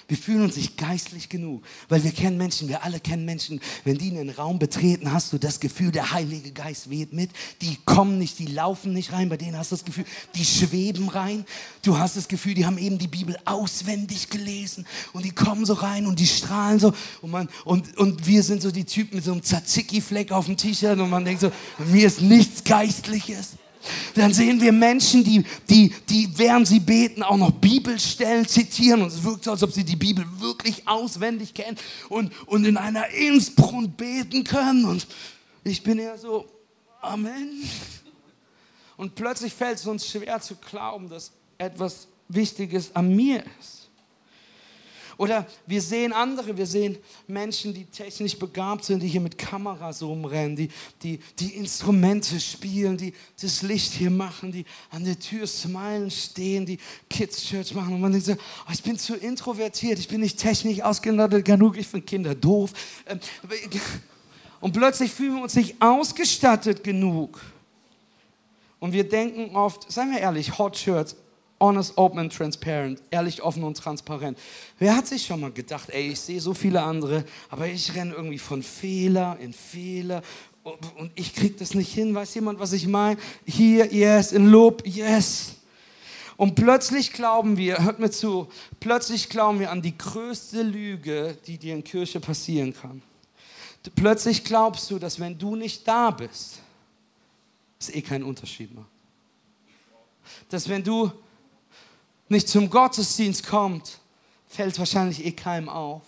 Wir 0.08 0.16
fühlen 0.16 0.42
uns 0.42 0.56
nicht 0.56 0.76
geistlich 0.76 1.28
genug, 1.28 1.64
weil 1.88 2.04
wir 2.04 2.12
kennen 2.12 2.38
Menschen, 2.38 2.68
wir 2.68 2.84
alle 2.84 3.00
kennen 3.00 3.24
Menschen, 3.24 3.60
wenn 3.84 3.98
die 3.98 4.10
einen 4.10 4.30
Raum 4.30 4.60
betreten, 4.60 5.12
hast 5.12 5.32
du 5.32 5.38
das 5.38 5.58
Gefühl, 5.58 5.90
der 5.90 6.12
Heilige 6.12 6.52
Geist 6.52 6.90
weht 6.90 7.12
mit. 7.12 7.30
Die 7.60 7.76
kommen 7.84 8.18
nicht, 8.18 8.38
die 8.38 8.46
laufen 8.46 8.92
nicht 8.92 9.12
rein, 9.12 9.28
bei 9.28 9.36
denen 9.36 9.58
hast 9.58 9.72
du 9.72 9.76
das 9.76 9.84
Gefühl, 9.84 10.04
die 10.36 10.44
schweben 10.44 11.08
rein. 11.08 11.44
Du 11.82 11.98
hast 11.98 12.16
das 12.16 12.28
Gefühl, 12.28 12.54
die 12.54 12.66
haben 12.66 12.78
eben 12.78 12.98
die 12.98 13.08
Bibel 13.08 13.36
auswendig 13.44 14.30
gelesen 14.30 14.86
und 15.12 15.24
die 15.24 15.32
kommen 15.32 15.66
so 15.66 15.74
rein 15.74 16.06
und 16.06 16.20
die 16.20 16.26
strahlen 16.26 16.78
so 16.78 16.92
und, 17.20 17.32
man, 17.32 17.48
und, 17.64 17.96
und 17.96 18.26
wir 18.28 18.44
sind 18.44 18.62
so 18.62 18.70
die 18.70 18.84
Typen 18.84 19.16
mit 19.16 19.24
so 19.24 19.32
einem 19.32 19.42
Tzatziki-Fleck 19.42 20.30
auf 20.30 20.46
dem 20.46 20.56
T-Shirt 20.56 21.00
und 21.00 21.10
man 21.10 21.24
denkt 21.24 21.40
so, 21.40 21.50
mir 21.78 22.06
ist 22.06 22.20
nichts 22.20 22.62
Geistliches. 22.62 23.56
Dann 24.14 24.32
sehen 24.32 24.60
wir 24.60 24.72
Menschen, 24.72 25.24
die, 25.24 25.44
die, 25.68 25.92
die 26.08 26.28
während 26.36 26.66
sie 26.66 26.80
beten 26.80 27.22
auch 27.22 27.36
noch 27.36 27.52
Bibelstellen 27.52 28.46
zitieren 28.46 29.02
und 29.02 29.08
es 29.08 29.22
wirkt 29.22 29.44
so, 29.44 29.50
als 29.52 29.62
ob 29.62 29.72
sie 29.72 29.84
die 29.84 29.96
Bibel 29.96 30.24
wirklich 30.38 30.86
auswendig 30.86 31.54
kennen 31.54 31.76
und, 32.08 32.32
und 32.46 32.64
in 32.64 32.76
einer 32.76 33.08
Innsbruck 33.08 33.96
beten 33.96 34.44
können. 34.44 34.84
Und 34.84 35.06
ich 35.64 35.82
bin 35.82 35.98
eher 35.98 36.18
so, 36.18 36.46
Amen. 37.00 37.62
Und 38.96 39.14
plötzlich 39.14 39.52
fällt 39.52 39.78
es 39.78 39.86
uns 39.86 40.06
schwer 40.06 40.40
zu 40.40 40.56
glauben, 40.56 41.08
dass 41.08 41.30
etwas 41.58 42.08
Wichtiges 42.28 42.94
an 42.94 43.14
mir 43.14 43.44
ist. 43.60 43.85
Oder 45.18 45.46
wir 45.66 45.80
sehen 45.80 46.12
andere, 46.12 46.56
wir 46.56 46.66
sehen 46.66 46.98
Menschen, 47.26 47.72
die 47.72 47.86
technisch 47.86 48.38
begabt 48.38 48.84
sind, 48.84 49.02
die 49.02 49.08
hier 49.08 49.20
mit 49.20 49.38
Kameras 49.38 50.02
rumrennen, 50.02 50.56
die, 50.56 50.68
die, 51.02 51.18
die 51.38 51.56
Instrumente 51.56 52.38
spielen, 52.38 52.98
die 52.98 53.14
das 53.40 53.62
Licht 53.62 53.92
hier 53.92 54.10
machen, 54.10 54.52
die 54.52 54.66
an 54.90 55.04
der 55.04 55.18
Tür 55.18 55.46
smilen 55.46 56.10
stehen, 56.10 56.66
die 56.66 56.78
Kids 57.08 57.46
Church 57.46 57.74
machen. 57.74 57.94
Und 57.94 58.00
man 58.02 58.12
denkt 58.12 58.26
so, 58.26 58.32
oh, 58.34 58.70
ich 58.72 58.82
bin 58.82 58.98
zu 58.98 59.14
introvertiert, 59.16 59.98
ich 59.98 60.08
bin 60.08 60.20
nicht 60.20 60.38
technisch 60.38 60.82
ausgestattet 60.82 61.46
genug, 61.46 61.78
ich 61.78 61.86
finde 61.86 62.04
Kinder 62.04 62.34
doof. 62.34 62.72
Ähm, 63.06 63.18
und 64.60 64.72
plötzlich 64.72 65.10
fühlen 65.10 65.36
wir 65.36 65.42
uns 65.44 65.54
nicht 65.54 65.80
ausgestattet 65.80 66.84
genug. 66.84 67.40
Und 68.80 68.92
wir 68.92 69.08
denken 69.08 69.56
oft, 69.56 69.90
seien 69.90 70.10
wir 70.10 70.18
ehrlich, 70.18 70.58
Hot 70.58 70.76
Shirts, 70.76 71.16
honest, 71.60 71.96
open 71.96 72.18
and 72.18 72.32
transparent, 72.32 73.02
ehrlich, 73.10 73.42
offen 73.42 73.64
und 73.64 73.76
transparent. 73.76 74.38
Wer 74.78 74.96
hat 74.96 75.06
sich 75.06 75.24
schon 75.24 75.40
mal 75.40 75.52
gedacht, 75.52 75.90
ey, 75.90 76.12
ich 76.12 76.20
sehe 76.20 76.40
so 76.40 76.54
viele 76.54 76.82
andere, 76.82 77.24
aber 77.48 77.66
ich 77.66 77.94
renne 77.94 78.14
irgendwie 78.14 78.38
von 78.38 78.62
Fehler 78.62 79.38
in 79.40 79.52
Fehler 79.52 80.22
und 80.96 81.12
ich 81.14 81.34
kriege 81.34 81.54
das 81.58 81.74
nicht 81.74 81.92
hin. 81.92 82.14
Weiß 82.14 82.34
jemand, 82.34 82.58
was 82.58 82.72
ich 82.72 82.86
meine? 82.86 83.18
Hier, 83.44 83.92
yes, 83.92 84.32
in 84.32 84.48
Lob, 84.48 84.82
yes. 84.86 85.54
Und 86.36 86.54
plötzlich 86.54 87.12
glauben 87.12 87.56
wir, 87.56 87.82
hört 87.82 87.98
mir 87.98 88.10
zu, 88.10 88.48
plötzlich 88.78 89.30
glauben 89.30 89.58
wir 89.58 89.70
an 89.70 89.80
die 89.80 89.96
größte 89.96 90.62
Lüge, 90.62 91.38
die 91.46 91.56
dir 91.56 91.74
in 91.74 91.82
Kirche 91.82 92.20
passieren 92.20 92.74
kann. 92.74 93.00
Plötzlich 93.94 94.44
glaubst 94.44 94.90
du, 94.90 94.98
dass 94.98 95.18
wenn 95.20 95.38
du 95.38 95.56
nicht 95.56 95.86
da 95.86 96.10
bist, 96.10 96.60
es 97.78 97.94
eh 97.94 98.02
keinen 98.02 98.24
Unterschied 98.24 98.74
macht. 98.74 98.88
Dass 100.50 100.68
wenn 100.68 100.82
du 100.82 101.10
nicht 102.28 102.48
zum 102.48 102.68
Gottesdienst 102.68 103.46
kommt, 103.46 103.98
fällt 104.48 104.78
wahrscheinlich 104.78 105.24
eh 105.24 105.32
keinem 105.32 105.68
auf. 105.68 106.02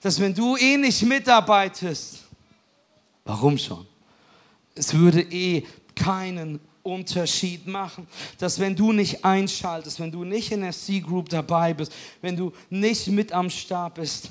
Dass 0.00 0.20
wenn 0.20 0.34
du 0.34 0.56
eh 0.56 0.76
nicht 0.76 1.02
mitarbeitest, 1.02 2.24
warum 3.24 3.56
schon? 3.56 3.86
Es 4.74 4.92
würde 4.94 5.20
eh 5.20 5.64
keinen 5.94 6.58
Unterschied 6.82 7.66
machen. 7.66 8.06
Dass 8.38 8.58
wenn 8.58 8.74
du 8.74 8.92
nicht 8.92 9.24
einschaltest, 9.24 10.00
wenn 10.00 10.10
du 10.10 10.24
nicht 10.24 10.50
in 10.50 10.62
der 10.62 10.72
C-Group 10.72 11.28
dabei 11.28 11.74
bist, 11.74 11.92
wenn 12.20 12.36
du 12.36 12.52
nicht 12.70 13.06
mit 13.08 13.32
am 13.32 13.50
Start 13.50 13.94
bist, 13.94 14.30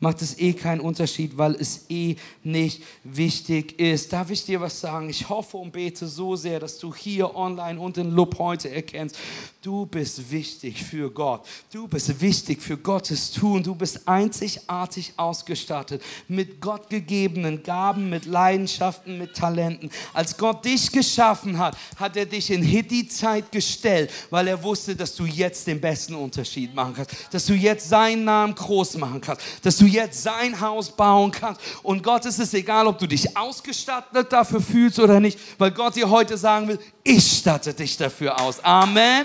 macht 0.00 0.20
es 0.22 0.38
eh 0.38 0.52
keinen 0.52 0.80
Unterschied, 0.80 1.38
weil 1.38 1.54
es 1.54 1.86
eh 1.88 2.16
nicht 2.42 2.82
wichtig 3.04 3.78
ist. 3.78 4.12
Darf 4.12 4.30
ich 4.30 4.44
dir 4.44 4.60
was 4.60 4.80
sagen? 4.80 5.08
Ich 5.08 5.28
hoffe 5.28 5.56
und 5.56 5.72
bete 5.72 6.06
so 6.06 6.36
sehr, 6.36 6.60
dass 6.60 6.78
du 6.78 6.94
hier 6.94 7.34
online 7.34 7.80
und 7.80 7.96
in 7.96 8.10
Lob 8.10 8.38
heute 8.38 8.70
erkennst, 8.70 9.16
du 9.64 9.86
bist 9.86 10.30
wichtig 10.30 10.82
für 10.82 11.10
Gott. 11.10 11.46
Du 11.72 11.88
bist 11.88 12.20
wichtig 12.20 12.60
für 12.60 12.76
Gottes 12.76 13.32
Tun. 13.32 13.62
Du 13.62 13.74
bist 13.74 14.06
einzigartig 14.06 15.14
ausgestattet 15.16 16.02
mit 16.28 16.60
Gott 16.60 16.90
gegebenen 16.90 17.62
Gaben, 17.62 18.10
mit 18.10 18.26
Leidenschaften, 18.26 19.16
mit 19.16 19.34
Talenten. 19.34 19.90
Als 20.12 20.36
Gott 20.36 20.66
dich 20.66 20.92
geschaffen 20.92 21.58
hat, 21.58 21.78
hat 21.96 22.14
er 22.16 22.26
dich 22.26 22.50
in 22.50 22.62
Hitti-Zeit 22.62 23.50
gestellt, 23.50 24.10
weil 24.28 24.48
er 24.48 24.62
wusste, 24.62 24.94
dass 24.94 25.14
du 25.14 25.24
jetzt 25.24 25.66
den 25.66 25.80
besten 25.80 26.14
Unterschied 26.14 26.74
machen 26.74 26.92
kannst, 26.94 27.14
dass 27.30 27.46
du 27.46 27.54
jetzt 27.54 27.88
seinen 27.88 28.24
Namen 28.24 28.54
groß 28.54 28.98
machen 28.98 29.22
kannst, 29.22 29.42
dass 29.62 29.78
du 29.78 29.86
jetzt 29.86 30.22
sein 30.22 30.60
Haus 30.60 30.90
bauen 30.90 31.30
kannst. 31.30 31.62
Und 31.82 32.02
Gott 32.02 32.26
ist 32.26 32.38
es 32.38 32.52
egal, 32.52 32.86
ob 32.86 32.98
du 32.98 33.06
dich 33.06 33.34
ausgestattet 33.34 34.30
dafür 34.30 34.60
fühlst 34.60 34.98
oder 34.98 35.20
nicht, 35.20 35.38
weil 35.56 35.70
Gott 35.70 35.96
dir 35.96 36.10
heute 36.10 36.36
sagen 36.36 36.68
will, 36.68 36.78
ich 37.02 37.38
statte 37.38 37.72
dich 37.72 37.96
dafür 37.96 38.38
aus. 38.38 38.62
Amen. 38.62 39.24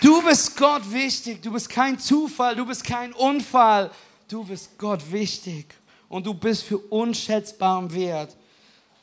Du 0.00 0.22
bist 0.22 0.56
Gott 0.56 0.90
wichtig, 0.90 1.42
du 1.42 1.52
bist 1.52 1.68
kein 1.68 1.98
Zufall, 1.98 2.56
du 2.56 2.64
bist 2.64 2.84
kein 2.84 3.12
Unfall, 3.12 3.90
du 4.28 4.44
bist 4.44 4.78
Gott 4.78 5.12
wichtig 5.12 5.66
und 6.08 6.24
du 6.24 6.32
bist 6.32 6.62
für 6.62 6.78
unschätzbaren 6.78 7.92
Wert 7.92 8.34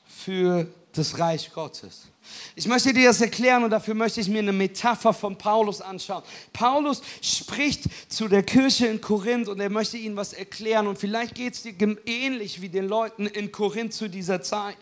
für 0.08 0.68
das 0.94 1.20
Reich 1.20 1.54
Gottes. 1.54 2.08
Ich 2.56 2.68
möchte 2.68 2.94
dir 2.94 3.10
das 3.10 3.22
erklären 3.22 3.64
und 3.64 3.70
dafür 3.70 3.94
möchte 3.94 4.20
ich 4.22 4.28
mir 4.28 4.40
eine 4.40 4.52
Metapher 4.52 5.14
von 5.14 5.38
Paulus 5.38 5.82
anschauen. 5.82 6.24
Paulus 6.52 7.04
spricht 7.22 7.84
zu 8.10 8.28
der 8.28 8.42
Kirche 8.42 8.88
in 8.88 9.00
Korinth 9.00 9.50
und 9.50 9.60
er 9.60 9.70
möchte 9.70 9.98
ihnen 9.98 10.16
was 10.16 10.34
erklären 10.34 10.88
und 10.88 10.98
vielleicht 10.98 11.36
geht 11.36 11.54
es 11.54 11.62
dir 11.62 11.76
ähnlich 12.08 12.60
wie 12.60 12.70
den 12.70 12.88
Leuten 12.88 13.28
in 13.28 13.52
Korinth 13.52 13.94
zu 13.94 14.10
dieser 14.10 14.42
Zeit. 14.42 14.78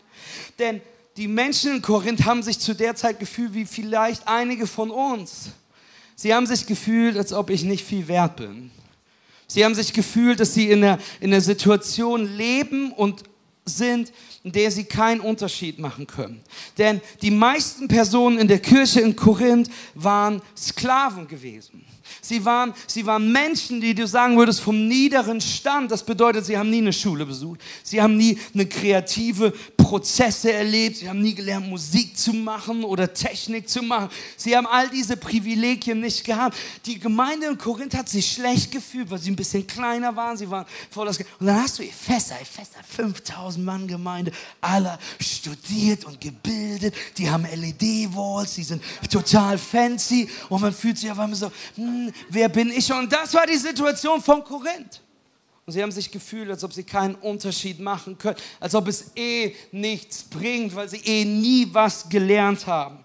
Denn 0.58 0.80
die 1.18 1.28
Menschen 1.28 1.76
in 1.76 1.82
Korinth 1.82 2.24
haben 2.24 2.42
sich 2.42 2.58
zu 2.58 2.74
der 2.74 2.96
Zeit 2.96 3.20
gefühlt 3.20 3.52
wie 3.52 3.66
vielleicht 3.66 4.26
einige 4.26 4.66
von 4.66 4.90
uns. 4.90 5.50
Sie 6.16 6.34
haben 6.34 6.46
sich 6.46 6.66
gefühlt, 6.66 7.16
als 7.16 7.32
ob 7.32 7.50
ich 7.50 7.62
nicht 7.62 7.84
viel 7.84 8.08
wert 8.08 8.36
bin. 8.36 8.70
Sie 9.46 9.64
haben 9.64 9.74
sich 9.74 9.92
gefühlt, 9.92 10.40
dass 10.40 10.54
sie 10.54 10.70
in 10.70 10.80
der, 10.80 10.98
in 11.20 11.30
der 11.30 11.42
Situation 11.42 12.36
leben 12.36 12.90
und 12.92 13.22
sind, 13.66 14.12
in 14.42 14.52
der 14.52 14.70
sie 14.70 14.84
keinen 14.84 15.20
Unterschied 15.20 15.78
machen 15.78 16.06
können. 16.06 16.40
Denn 16.78 17.00
die 17.20 17.30
meisten 17.30 17.88
Personen 17.88 18.38
in 18.38 18.48
der 18.48 18.60
Kirche 18.60 19.00
in 19.00 19.14
Korinth 19.14 19.68
waren 19.94 20.40
Sklaven 20.56 21.28
gewesen. 21.28 21.84
Sie 22.20 22.44
waren, 22.44 22.72
sie 22.86 23.04
waren 23.06 23.30
Menschen, 23.32 23.80
die 23.80 23.94
du 23.94 24.06
sagen 24.06 24.36
würdest, 24.36 24.60
vom 24.60 24.86
niederen 24.86 25.40
Stand. 25.40 25.90
Das 25.90 26.04
bedeutet, 26.04 26.46
sie 26.46 26.56
haben 26.56 26.70
nie 26.70 26.78
eine 26.78 26.92
Schule 26.92 27.26
besucht. 27.26 27.60
Sie 27.82 28.00
haben 28.00 28.16
nie 28.16 28.38
eine 28.54 28.66
kreative 28.66 29.52
Prozesse 29.86 30.52
erlebt. 30.52 30.96
Sie 30.96 31.08
haben 31.08 31.22
nie 31.22 31.34
gelernt, 31.34 31.68
Musik 31.68 32.18
zu 32.18 32.32
machen 32.32 32.82
oder 32.82 33.14
Technik 33.14 33.68
zu 33.68 33.82
machen. 33.82 34.08
Sie 34.36 34.56
haben 34.56 34.66
all 34.66 34.88
diese 34.88 35.16
Privilegien 35.16 36.00
nicht 36.00 36.24
gehabt. 36.24 36.56
Die 36.86 36.98
Gemeinde 36.98 37.46
in 37.46 37.56
Korinth 37.56 37.94
hat 37.94 38.08
sich 38.08 38.32
schlecht 38.32 38.72
gefühlt, 38.72 39.08
weil 39.08 39.20
sie 39.20 39.30
ein 39.30 39.36
bisschen 39.36 39.64
kleiner 39.64 40.16
waren. 40.16 40.36
Sie 40.36 40.50
waren 40.50 40.66
voll 40.90 41.06
das. 41.06 41.18
Und 41.18 41.46
dann 41.46 41.62
hast 41.62 41.78
du 41.78 41.84
Epheser, 41.84 42.34
Epheser, 42.40 42.82
5000 42.96 43.64
Mann 43.64 43.86
Gemeinde, 43.86 44.32
alle 44.60 44.98
studiert 45.20 46.04
und 46.04 46.20
gebildet. 46.20 46.92
Die 47.16 47.30
haben 47.30 47.44
LED-Walls, 47.44 48.54
die 48.54 48.64
sind 48.64 48.82
total 49.08 49.56
fancy. 49.56 50.28
Und 50.48 50.62
man 50.62 50.72
fühlt 50.72 50.98
sich 50.98 51.08
auf 51.12 51.18
einmal 51.20 51.36
so, 51.36 51.52
hm, 51.76 52.12
wer 52.28 52.48
bin 52.48 52.70
ich? 52.70 52.92
Und 52.92 53.12
das 53.12 53.32
war 53.34 53.46
die 53.46 53.56
Situation 53.56 54.20
von 54.20 54.42
Korinth. 54.42 55.05
Und 55.66 55.72
sie 55.72 55.82
haben 55.82 55.90
sich 55.90 56.12
gefühlt, 56.12 56.48
als 56.48 56.62
ob 56.62 56.72
sie 56.72 56.84
keinen 56.84 57.16
Unterschied 57.16 57.80
machen 57.80 58.16
können, 58.16 58.36
als 58.60 58.76
ob 58.76 58.86
es 58.86 59.10
eh 59.16 59.52
nichts 59.72 60.22
bringt, 60.22 60.76
weil 60.76 60.88
sie 60.88 61.00
eh 61.04 61.24
nie 61.24 61.66
was 61.72 62.08
gelernt 62.08 62.68
haben. 62.68 63.04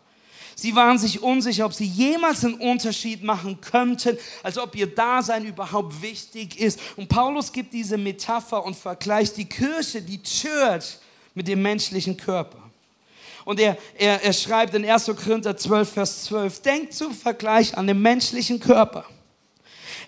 Sie 0.53 0.75
waren 0.75 0.99
sich 0.99 1.23
unsicher, 1.23 1.65
ob 1.65 1.73
sie 1.73 1.87
jemals 1.87 2.45
einen 2.45 2.53
Unterschied 2.53 3.23
machen 3.23 3.59
könnten, 3.61 4.15
als 4.43 4.59
ob 4.59 4.75
ihr 4.75 4.85
Dasein 4.85 5.43
überhaupt 5.43 6.03
wichtig 6.03 6.59
ist. 6.59 6.79
Und 6.97 7.09
Paulus 7.09 7.51
gibt 7.51 7.73
diese 7.73 7.97
Metapher 7.97 8.63
und 8.63 8.75
vergleicht 8.75 9.37
die 9.37 9.45
Kirche, 9.45 9.99
die 9.99 10.21
Church, 10.21 10.99
mit 11.33 11.47
dem 11.47 11.63
menschlichen 11.63 12.15
Körper. 12.15 12.59
Und 13.43 13.59
er, 13.59 13.75
er, 13.97 14.21
er 14.21 14.33
schreibt 14.33 14.75
in 14.75 14.87
1. 14.87 15.05
Korinther 15.05 15.57
12, 15.57 15.93
Vers 15.93 16.25
12, 16.25 16.61
denkt 16.61 16.93
zum 16.93 17.11
Vergleich 17.11 17.75
an 17.75 17.87
den 17.87 17.99
menschlichen 17.99 18.59
Körper. 18.59 19.05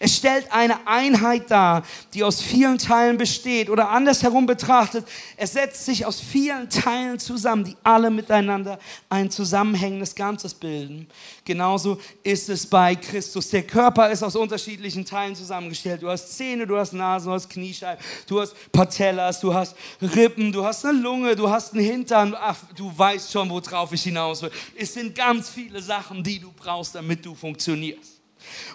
Es 0.05 0.17
stellt 0.17 0.51
eine 0.51 0.85
Einheit 0.85 1.49
dar, 1.49 1.81
die 2.13 2.25
aus 2.25 2.41
vielen 2.41 2.77
Teilen 2.77 3.17
besteht. 3.17 3.69
Oder 3.69 3.89
andersherum 3.89 4.45
betrachtet, 4.45 5.07
es 5.37 5.53
setzt 5.53 5.85
sich 5.85 6.05
aus 6.05 6.19
vielen 6.19 6.69
Teilen 6.69 7.19
zusammen, 7.19 7.63
die 7.63 7.77
alle 7.83 8.09
miteinander 8.09 8.79
ein 9.07 9.31
zusammenhängendes 9.31 10.13
Ganzes 10.13 10.55
bilden. 10.55 11.07
Genauso 11.45 12.01
ist 12.21 12.49
es 12.49 12.67
bei 12.67 12.97
Christus. 12.97 13.47
Der 13.51 13.63
Körper 13.63 14.11
ist 14.11 14.23
aus 14.23 14.35
unterschiedlichen 14.35 15.05
Teilen 15.05 15.37
zusammengestellt. 15.37 16.03
Du 16.03 16.09
hast 16.09 16.35
Zähne, 16.35 16.67
du 16.67 16.77
hast 16.77 16.91
Nasen, 16.91 17.29
du 17.29 17.35
hast 17.35 17.49
Kniescheiben, 17.49 18.03
du 18.27 18.41
hast 18.41 18.55
Patellas, 18.73 19.39
du 19.39 19.53
hast 19.53 19.73
Rippen, 20.01 20.51
du 20.51 20.65
hast 20.65 20.83
eine 20.85 20.99
Lunge, 20.99 21.33
du 21.33 21.49
hast 21.49 21.75
einen 21.75 21.85
Hintern. 21.85 22.35
Ach, 22.37 22.57
du 22.75 22.91
weißt 22.93 23.31
schon, 23.31 23.49
worauf 23.49 23.93
ich 23.93 24.03
hinaus 24.03 24.41
will. 24.41 24.51
Es 24.77 24.93
sind 24.93 25.15
ganz 25.15 25.49
viele 25.49 25.81
Sachen, 25.81 26.21
die 26.21 26.39
du 26.39 26.51
brauchst, 26.51 26.93
damit 26.93 27.25
du 27.25 27.33
funktionierst. 27.33 28.22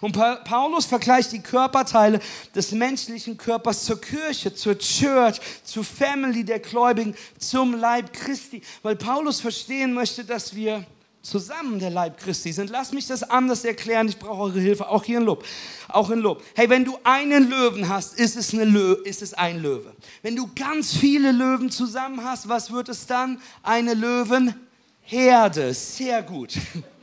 Und 0.01 0.13
Paulus 0.45 0.87
vergleicht 0.87 1.33
die 1.33 1.43
Körperteile 1.43 2.21
des 2.55 2.73
menschlichen 2.73 3.37
Körpers 3.37 3.85
zur 3.85 4.01
Kirche, 4.01 4.55
zur 4.55 4.79
Church, 4.79 5.41
zur 5.65 5.85
Family 5.85 6.45
der 6.45 6.61
Gläubigen, 6.61 7.15
zum 7.39 7.75
Leib 7.75 8.13
Christi, 8.13 8.63
weil 8.83 8.97
Paulus 8.97 9.41
verstehen 9.41 9.93
möchte, 9.93 10.25
dass 10.25 10.55
wir 10.55 10.85
zusammen 11.23 11.79
der 11.79 11.91
Leib 11.91 12.19
Christi 12.19 12.53
sind. 12.53 12.71
Lass 12.71 12.93
mich 12.93 13.07
das 13.07 13.23
anders 13.23 13.65
erklären. 13.65 14.09
Ich 14.09 14.19
brauche 14.19 14.43
eure 14.43 14.61
Hilfe, 14.61 14.89
auch 14.89 15.05
hier 15.05 15.19
in 15.19 15.25
Lob. 15.25 15.45
Auch 15.89 16.11
in 16.11 16.21
Lob. 16.21 16.43
Hey, 16.55 16.71
wenn 16.71 16.85
du 16.85 16.99
einen 17.05 17.49
Löwen 17.51 17.89
hast, 17.89 18.19
ist 18.19 18.37
es, 18.37 18.53
eine 18.55 18.65
Lö 18.65 18.95
ist 19.05 19.23
es 19.23 19.35
ein 19.35 19.61
Löwe. 19.61 19.95
Wenn 20.23 20.37
du 20.37 20.49
ganz 20.55 20.97
viele 20.97 21.33
Löwen 21.33 21.71
zusammen 21.71 22.25
hast, 22.25 22.49
was 22.49 22.71
wird 22.71 22.89
es 22.89 23.07
dann? 23.07 23.41
Eine 23.63 23.95
Löwenherde. 23.95 25.75
Sehr 25.75 26.23
gut. 26.23 26.55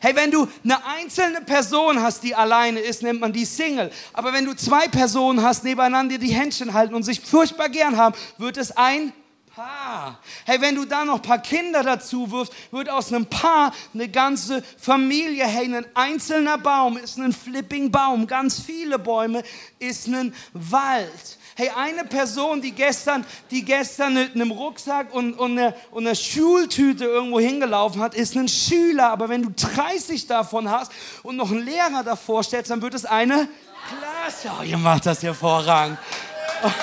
Hey, 0.00 0.14
wenn 0.14 0.30
du 0.30 0.48
eine 0.64 0.84
einzelne 0.84 1.40
Person 1.40 2.02
hast, 2.02 2.22
die 2.22 2.34
alleine 2.34 2.80
ist, 2.80 3.02
nennt 3.02 3.20
man 3.20 3.32
die 3.32 3.44
Single. 3.44 3.90
Aber 4.12 4.32
wenn 4.32 4.44
du 4.44 4.54
zwei 4.54 4.88
Personen 4.88 5.42
hast, 5.42 5.64
nebeneinander 5.64 6.18
die 6.18 6.32
Händchen 6.32 6.74
halten 6.74 6.94
und 6.94 7.02
sich 7.02 7.20
furchtbar 7.20 7.68
gern 7.68 7.96
haben, 7.96 8.14
wird 8.38 8.56
es 8.56 8.76
ein 8.76 9.12
Paar. 9.56 10.20
Hey, 10.44 10.60
wenn 10.60 10.74
du 10.74 10.84
da 10.84 11.06
noch 11.06 11.14
ein 11.14 11.22
paar 11.22 11.38
Kinder 11.38 11.82
dazu 11.82 12.30
wirfst, 12.30 12.52
wird 12.70 12.90
aus 12.90 13.10
einem 13.10 13.24
Paar 13.24 13.72
eine 13.94 14.06
ganze 14.06 14.62
Familie. 14.78 15.46
Hey, 15.46 15.74
ein 15.74 15.86
einzelner 15.94 16.58
Baum 16.58 16.98
ist 16.98 17.16
ein 17.16 17.32
Flipping 17.32 17.90
Baum. 17.90 18.26
Ganz 18.26 18.60
viele 18.60 18.98
Bäume 18.98 19.42
ist 19.78 20.08
ein 20.08 20.34
Wald. 20.52 21.35
Hey, 21.58 21.70
eine 21.70 22.04
Person, 22.04 22.60
die 22.60 22.72
gestern, 22.72 23.24
die 23.50 23.64
gestern 23.64 24.12
mit 24.12 24.34
einem 24.34 24.50
Rucksack 24.50 25.14
und, 25.14 25.32
und, 25.32 25.52
eine, 25.52 25.74
und 25.90 26.06
einer 26.06 26.14
Schultüte 26.14 27.06
irgendwo 27.06 27.40
hingelaufen 27.40 28.02
hat, 28.02 28.14
ist 28.14 28.36
ein 28.36 28.46
Schüler. 28.46 29.08
Aber 29.08 29.30
wenn 29.30 29.42
du 29.42 29.50
30 29.50 30.26
davon 30.26 30.70
hast 30.70 30.92
und 31.22 31.36
noch 31.36 31.50
einen 31.50 31.64
Lehrer 31.64 32.02
davor 32.04 32.42
stellst, 32.42 32.70
dann 32.70 32.82
wird 32.82 32.92
es 32.92 33.06
eine 33.06 33.48
Klasse. 33.88 34.54
Oh, 34.60 34.62
ihr 34.64 34.76
macht 34.76 35.06
das 35.06 35.22
hervorragend. 35.22 35.98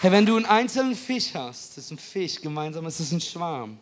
Hey, 0.00 0.12
wenn 0.12 0.26
du 0.26 0.36
einen 0.36 0.44
einzelnen 0.44 0.94
Fisch 0.94 1.30
hast, 1.32 1.78
das 1.78 1.86
ist 1.86 1.90
ein 1.90 1.96
Fisch, 1.96 2.38
gemeinsam 2.38 2.84
ist 2.84 3.00
es 3.00 3.10
ein 3.10 3.22
Schwarm. 3.22 3.78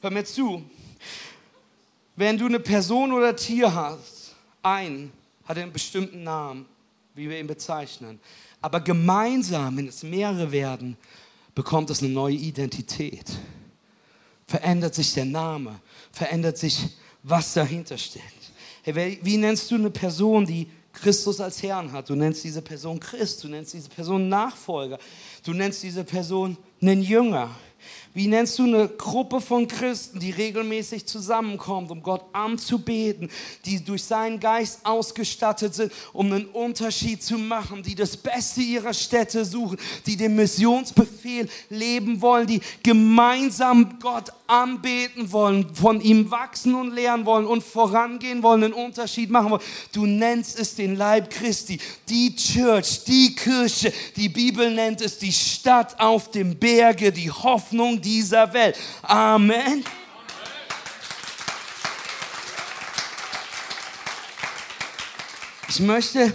Hör 0.00 0.12
mir 0.12 0.24
zu. 0.24 0.62
Wenn 2.14 2.38
du 2.38 2.46
eine 2.46 2.60
Person 2.60 3.12
oder 3.12 3.34
Tier 3.34 3.74
hast, 3.74 4.17
ein 4.62 5.12
hat 5.44 5.58
einen 5.58 5.72
bestimmten 5.72 6.24
Namen, 6.24 6.66
wie 7.14 7.28
wir 7.28 7.38
ihn 7.38 7.46
bezeichnen. 7.46 8.20
Aber 8.60 8.80
gemeinsam, 8.80 9.76
wenn 9.76 9.88
es 9.88 10.02
mehrere 10.02 10.50
werden, 10.52 10.96
bekommt 11.54 11.90
es 11.90 12.02
eine 12.02 12.12
neue 12.12 12.34
Identität. 12.34 13.24
Verändert 14.46 14.94
sich 14.94 15.14
der 15.14 15.24
Name, 15.24 15.80
verändert 16.12 16.58
sich, 16.58 16.88
was 17.22 17.54
dahinter 17.54 17.98
steckt. 17.98 18.52
Hey, 18.82 19.18
wie 19.22 19.36
nennst 19.36 19.70
du 19.70 19.74
eine 19.74 19.90
Person, 19.90 20.46
die 20.46 20.68
Christus 20.92 21.40
als 21.40 21.62
Herrn 21.62 21.92
hat? 21.92 22.08
Du 22.08 22.14
nennst 22.14 22.44
diese 22.44 22.62
Person 22.62 22.98
Christ, 22.98 23.44
du 23.44 23.48
nennst 23.48 23.74
diese 23.74 23.88
Person 23.88 24.28
Nachfolger, 24.28 24.98
du 25.44 25.52
nennst 25.52 25.82
diese 25.82 26.04
Person 26.04 26.56
einen 26.80 27.02
Jünger. 27.02 27.54
Wie 28.18 28.26
nennst 28.26 28.58
du 28.58 28.64
eine 28.64 28.88
Gruppe 28.88 29.40
von 29.40 29.68
Christen, 29.68 30.18
die 30.18 30.32
regelmäßig 30.32 31.06
zusammenkommt, 31.06 31.90
um 31.90 32.02
Gott 32.02 32.24
anzubeten, 32.32 33.30
die 33.64 33.84
durch 33.84 34.02
seinen 34.02 34.40
Geist 34.40 34.84
ausgestattet 34.84 35.74
sind, 35.74 35.92
um 36.12 36.32
einen 36.32 36.46
Unterschied 36.46 37.22
zu 37.22 37.38
machen, 37.38 37.82
die 37.84 37.94
das 37.94 38.16
Beste 38.16 38.60
ihrer 38.60 38.92
Städte 38.92 39.44
suchen, 39.44 39.78
die 40.06 40.16
den 40.16 40.34
Missionsbefehl 40.34 41.48
leben 41.70 42.20
wollen, 42.20 42.48
die 42.48 42.60
gemeinsam 42.82 43.98
Gott 44.00 44.32
anbeten 44.48 45.30
wollen, 45.30 45.72
von 45.74 46.00
ihm 46.00 46.30
wachsen 46.30 46.74
und 46.74 46.92
lernen 46.92 47.24
wollen 47.24 47.46
und 47.46 47.62
vorangehen 47.62 48.42
wollen, 48.42 48.64
einen 48.64 48.72
Unterschied 48.72 49.30
machen 49.30 49.50
wollen. 49.50 49.62
Du 49.92 50.06
nennst 50.06 50.58
es 50.58 50.74
den 50.74 50.96
Leib 50.96 51.30
Christi, 51.30 51.78
die 52.08 52.34
Church, 52.34 53.04
die 53.04 53.34
Kirche. 53.36 53.92
Die 54.16 54.28
Bibel 54.28 54.74
nennt 54.74 55.02
es 55.02 55.18
die 55.18 55.32
Stadt 55.32 56.00
auf 56.00 56.30
dem 56.30 56.58
Berge, 56.58 57.12
die 57.12 57.30
Hoffnung 57.30 57.67
dieser 58.00 58.52
Welt. 58.52 58.78
Amen. 59.02 59.84
Ich 65.68 65.80
möchte 65.80 66.32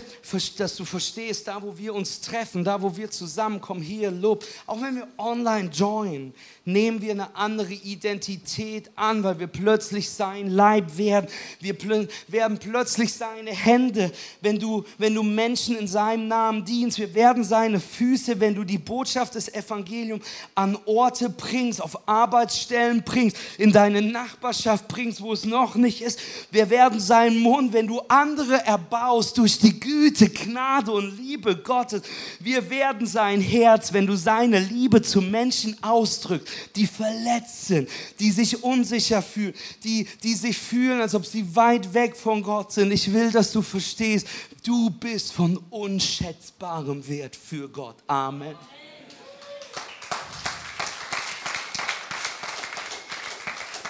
dass 0.60 0.76
du 0.76 0.86
verstehst, 0.86 1.48
da 1.48 1.62
wo 1.62 1.78
wir 1.78 1.94
uns 1.94 2.22
treffen, 2.22 2.64
da 2.64 2.82
wo 2.82 2.96
wir 2.96 3.10
zusammenkommen, 3.12 3.82
hier 3.82 4.12
Lob, 4.12 4.46
auch 4.66 4.82
wenn 4.82 4.96
wir 4.96 5.08
online 5.18 5.70
joinen, 5.70 6.34
nehmen 6.66 7.02
wir 7.02 7.12
eine 7.12 7.36
andere 7.36 7.74
Identität 7.74 8.90
an, 8.96 9.24
weil 9.24 9.40
wir 9.40 9.48
plötzlich 9.48 10.10
sein 10.10 10.50
Leib 10.50 10.98
werden. 10.98 11.28
Wir 11.60 11.74
pl 11.74 12.08
werden 12.28 12.58
plötzlich 12.58 13.14
seine 13.14 13.52
Hände, 13.52 14.12
wenn 14.42 14.60
du, 14.60 14.84
wenn 14.98 15.14
du 15.14 15.24
Menschen 15.24 15.76
in 15.78 15.88
seinem 15.88 16.28
Namen 16.28 16.66
dienst. 16.66 16.98
Wir 16.98 17.14
werden 17.14 17.44
seine 17.44 17.80
Füße, 17.80 18.40
wenn 18.40 18.56
du 18.56 18.64
die 18.64 18.78
Botschaft 18.78 19.36
des 19.36 19.54
Evangeliums 19.54 20.26
an 20.56 20.78
Orte 20.86 21.30
bringst, 21.30 21.82
auf 21.82 22.08
Arbeitsstellen 22.08 23.04
bringst, 23.04 23.38
in 23.58 23.72
deine 23.72 24.02
Nachbarschaft 24.02 24.88
bringst, 24.88 25.22
wo 25.22 25.34
es 25.34 25.46
noch 25.46 25.76
nicht 25.76 26.02
ist. 26.02 26.20
Wir 26.52 26.70
werden 26.70 27.00
sein 27.00 27.40
Mund, 27.40 27.74
wenn 27.74 27.88
du 27.88 28.00
andere 28.08 28.66
erbaust 28.66 29.38
durch 29.38 29.60
die 29.60 29.80
Güte, 29.80 30.23
Gnade 30.30 30.92
und 30.92 31.18
Liebe 31.18 31.56
Gottes. 31.56 32.04
Wir 32.40 32.70
werden 32.70 33.08
sein 33.08 33.42
Herz, 33.42 33.94
wenn 33.94 34.08
du 34.08 34.16
seine 34.16 34.60
Liebe 34.60 35.02
zu 35.02 35.22
Menschen 35.22 35.82
ausdrückst 35.84 36.44
die 36.76 36.88
verletzt 36.88 37.68
sind, 37.68 37.90
die 38.20 38.32
sich 38.32 38.64
unsicher 38.64 39.22
fühlen, 39.22 39.54
die, 39.84 40.08
die 40.24 40.34
sich 40.34 40.58
fühlen, 40.58 41.02
als 41.02 41.16
ob 41.16 41.26
sie 41.26 41.56
weit 41.56 41.94
weg 41.94 42.16
von 42.16 42.42
Gott 42.44 42.72
sind. 42.72 42.92
Ich 42.92 43.12
will, 43.12 43.32
dass 43.32 43.52
du 43.52 43.62
verstehst, 43.62 44.28
du 44.64 44.90
bist 44.90 45.34
von 45.34 45.58
unschätzbarem 45.70 47.08
Wert 47.08 47.36
für 47.36 47.68
Gott. 47.70 47.96
Amen. 48.08 48.56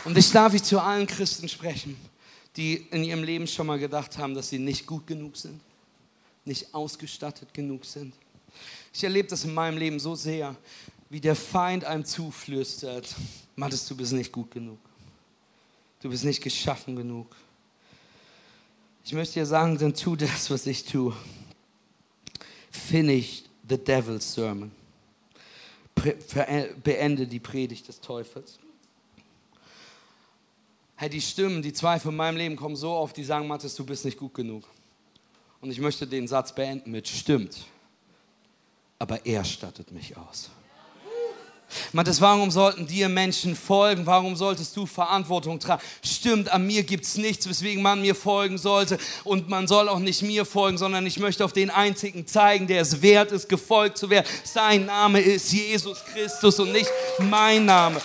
Und 0.06 0.18
ich 0.18 0.32
darf 0.32 0.54
ich 0.54 0.64
zu 0.64 0.80
allen 0.82 1.08
Christen 1.08 1.48
sprechen, 1.48 1.96
die 2.58 2.88
in 2.92 3.06
ihrem 3.06 3.24
Leben 3.24 3.48
schon 3.48 3.68
mal 3.68 3.80
gedacht 3.80 4.18
haben, 4.18 4.36
dass 4.36 4.50
sie 4.50 4.60
nicht 4.60 4.86
gut 4.86 5.08
genug 5.08 5.38
sind, 5.38 5.62
nicht 6.46 6.74
ausgestattet 6.74 7.54
genug 7.54 7.86
sind. 7.86 8.14
Ich 8.94 9.04
erlebe 9.04 9.28
das 9.28 9.44
in 9.44 9.54
meinem 9.54 9.78
Leben 9.78 10.00
so 10.00 10.16
sehr, 10.16 10.56
wie 11.10 11.20
der 11.20 11.36
Feind 11.36 11.86
einem 11.86 12.06
zuflüstert, 12.06 13.16
Matthias, 13.56 13.88
du 13.88 13.96
bist 13.96 14.14
nicht 14.14 14.32
gut 14.32 14.50
genug. 14.52 14.80
Du 16.02 16.10
bist 16.10 16.24
nicht 16.24 16.42
geschaffen 16.42 16.96
genug. 16.96 17.36
Ich 19.06 19.14
möchte 19.14 19.36
dir 19.36 19.46
sagen, 19.46 19.78
dann 19.78 19.94
tu 19.94 20.16
das, 20.16 20.50
was 20.50 20.66
ich 20.66 20.84
tue. 20.84 21.16
Finish 22.72 23.44
the 23.70 23.78
devil's 23.78 24.34
sermon. 24.34 24.72
Beende 26.84 27.28
die 27.28 27.40
Predigt 27.40 27.88
des 27.88 28.02
Teufels. 28.02 28.60
Hey, 30.96 31.10
die 31.10 31.22
Stimmen, 31.22 31.62
die 31.62 31.74
Zweifel 31.74 32.10
in 32.10 32.18
meinem 32.18 32.38
Leben 32.38 32.56
kommen 32.56 32.76
so 32.76 32.92
oft, 32.92 33.16
die 33.16 33.24
sagen, 33.24 33.48
Matthias, 33.48 33.76
du 33.76 33.86
bist 33.86 34.06
nicht 34.06 34.18
gut 34.18 34.34
genug. 34.34 34.64
Und 35.64 35.72
ich 35.72 35.80
möchte 35.80 36.06
den 36.06 36.28
Satz 36.28 36.54
beenden 36.54 36.92
mit, 36.92 37.08
stimmt, 37.08 37.56
aber 39.00 39.26
er 39.26 39.46
stattet 39.46 39.94
mich 39.94 40.18
aus. 40.18 40.50
Matthias, 41.94 42.20
warum 42.20 42.52
sollten 42.52 42.86
dir 42.86 43.08
Menschen 43.08 43.56
folgen? 43.56 44.06
Warum 44.06 44.36
solltest 44.36 44.76
du 44.76 44.86
Verantwortung 44.86 45.62
tragen? 45.62 45.82
Stimmt, 46.04 46.52
an 46.52 46.68
mir 46.68 46.84
gibt 46.84 47.06
es 47.06 47.16
nichts, 47.16 47.48
weswegen 47.48 47.82
man 47.82 48.02
mir 48.02 48.14
folgen 48.14 48.58
sollte. 48.58 48.98
Und 49.24 49.48
man 49.48 49.66
soll 49.70 49.88
auch 49.88 50.00
nicht 50.00 50.22
mir 50.22 50.44
folgen, 50.44 50.78
sondern 50.78 51.06
ich 51.06 51.18
möchte 51.18 51.46
auf 51.46 51.54
den 51.54 51.70
einzigen 51.70 52.28
zeigen, 52.28 52.68
der 52.68 52.82
es 52.82 53.02
wert 53.02 53.32
ist, 53.32 53.48
gefolgt 53.48 53.98
zu 53.98 54.10
werden. 54.10 54.28
Sein 54.44 54.88
Name 54.88 55.22
ist 55.22 55.54
Jesus 55.54 56.04
Christus 56.14 56.60
und 56.60 56.74
nicht 56.74 56.92
mein 57.20 57.64
Name. 57.64 58.02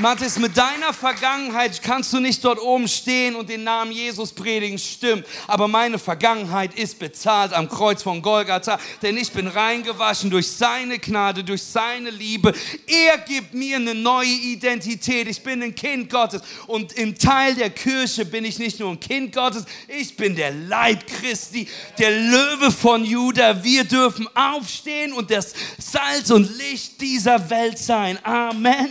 Mathis, 0.00 0.38
mit 0.38 0.56
deiner 0.56 0.92
Vergangenheit 0.92 1.82
kannst 1.82 2.12
du 2.12 2.20
nicht 2.20 2.44
dort 2.44 2.60
oben 2.60 2.86
stehen 2.86 3.34
und 3.34 3.48
den 3.48 3.64
Namen 3.64 3.90
Jesus 3.90 4.32
predigen, 4.32 4.78
stimmt. 4.78 5.26
Aber 5.48 5.66
meine 5.66 5.98
Vergangenheit 5.98 6.74
ist 6.78 7.00
bezahlt 7.00 7.52
am 7.52 7.68
Kreuz 7.68 8.02
von 8.02 8.22
Golgatha, 8.22 8.78
denn 9.02 9.16
ich 9.16 9.32
bin 9.32 9.48
reingewaschen 9.48 10.30
durch 10.30 10.48
seine 10.48 11.00
Gnade, 11.00 11.42
durch 11.42 11.62
seine 11.62 12.10
Liebe. 12.10 12.54
Er 12.86 13.18
gibt 13.18 13.54
mir 13.54 13.76
eine 13.76 13.94
neue 13.94 14.28
Identität. 14.28 15.26
Ich 15.28 15.42
bin 15.42 15.62
ein 15.62 15.74
Kind 15.74 16.10
Gottes 16.10 16.42
und 16.68 16.92
im 16.92 17.18
Teil 17.18 17.56
der 17.56 17.70
Kirche 17.70 18.24
bin 18.24 18.44
ich 18.44 18.60
nicht 18.60 18.78
nur 18.78 18.90
ein 18.90 19.00
Kind 19.00 19.34
Gottes, 19.34 19.64
ich 19.88 20.16
bin 20.16 20.36
der 20.36 20.52
Leib 20.52 21.06
Christi, 21.06 21.66
der 21.98 22.12
Löwe 22.12 22.70
von 22.70 23.04
Juda. 23.04 23.64
Wir 23.64 23.82
dürfen 23.82 24.28
aufstehen 24.36 25.12
und 25.12 25.30
das 25.30 25.54
Salz 25.78 26.30
und 26.30 26.56
Licht 26.56 27.00
dieser 27.00 27.50
Welt 27.50 27.78
sein. 27.78 28.24
Amen. 28.24 28.88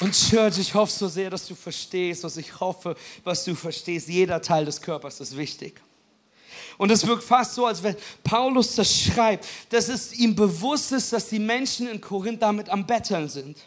Und 0.00 0.12
Church, 0.12 0.58
ich 0.58 0.72
hoffe 0.72 0.90
so 0.90 1.08
sehr, 1.08 1.28
dass 1.28 1.46
du 1.46 1.54
verstehst, 1.54 2.24
was 2.24 2.38
ich 2.38 2.58
hoffe, 2.58 2.96
was 3.22 3.44
du 3.44 3.54
verstehst. 3.54 4.08
Jeder 4.08 4.40
Teil 4.40 4.64
des 4.64 4.80
Körpers 4.80 5.20
ist 5.20 5.36
wichtig. 5.36 5.80
Und 6.78 6.90
es 6.90 7.06
wirkt 7.06 7.22
fast 7.22 7.54
so, 7.54 7.66
als 7.66 7.82
wenn 7.82 7.94
Paulus 8.24 8.74
das 8.74 8.98
schreibt, 8.98 9.46
dass 9.68 9.90
es 9.90 10.14
ihm 10.14 10.34
bewusst 10.34 10.92
ist, 10.92 11.12
dass 11.12 11.28
die 11.28 11.38
Menschen 11.38 11.86
in 11.86 12.00
Korinth 12.00 12.40
damit 12.40 12.70
am 12.70 12.86
Betteln 12.86 13.28
sind. 13.28 13.58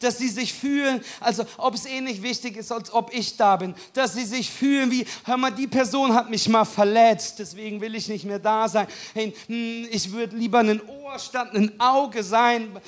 Dass 0.00 0.18
sie 0.18 0.28
sich 0.28 0.52
fühlen, 0.52 1.00
also 1.20 1.46
ob 1.56 1.74
es 1.74 1.86
ähnlich 1.86 2.22
wichtig 2.22 2.58
ist, 2.58 2.70
als 2.70 2.92
ob 2.92 3.10
ich 3.14 3.38
da 3.38 3.56
bin. 3.56 3.74
Dass 3.94 4.12
sie 4.12 4.26
sich 4.26 4.50
fühlen 4.50 4.90
wie, 4.90 5.06
hör 5.24 5.38
mal, 5.38 5.50
die 5.50 5.66
Person 5.66 6.12
hat 6.12 6.28
mich 6.28 6.46
mal 6.50 6.66
verletzt, 6.66 7.38
deswegen 7.38 7.80
will 7.80 7.94
ich 7.94 8.08
nicht 8.08 8.26
mehr 8.26 8.38
da 8.38 8.68
sein. 8.68 8.86
Hey, 9.14 9.34
hm, 9.46 9.88
ich 9.90 10.12
würde 10.12 10.36
lieber 10.36 10.58
ein 10.58 10.82
Ohr 10.86 11.18
statt 11.18 11.54
ein 11.54 11.80
Auge 11.80 12.22
sein. 12.22 12.78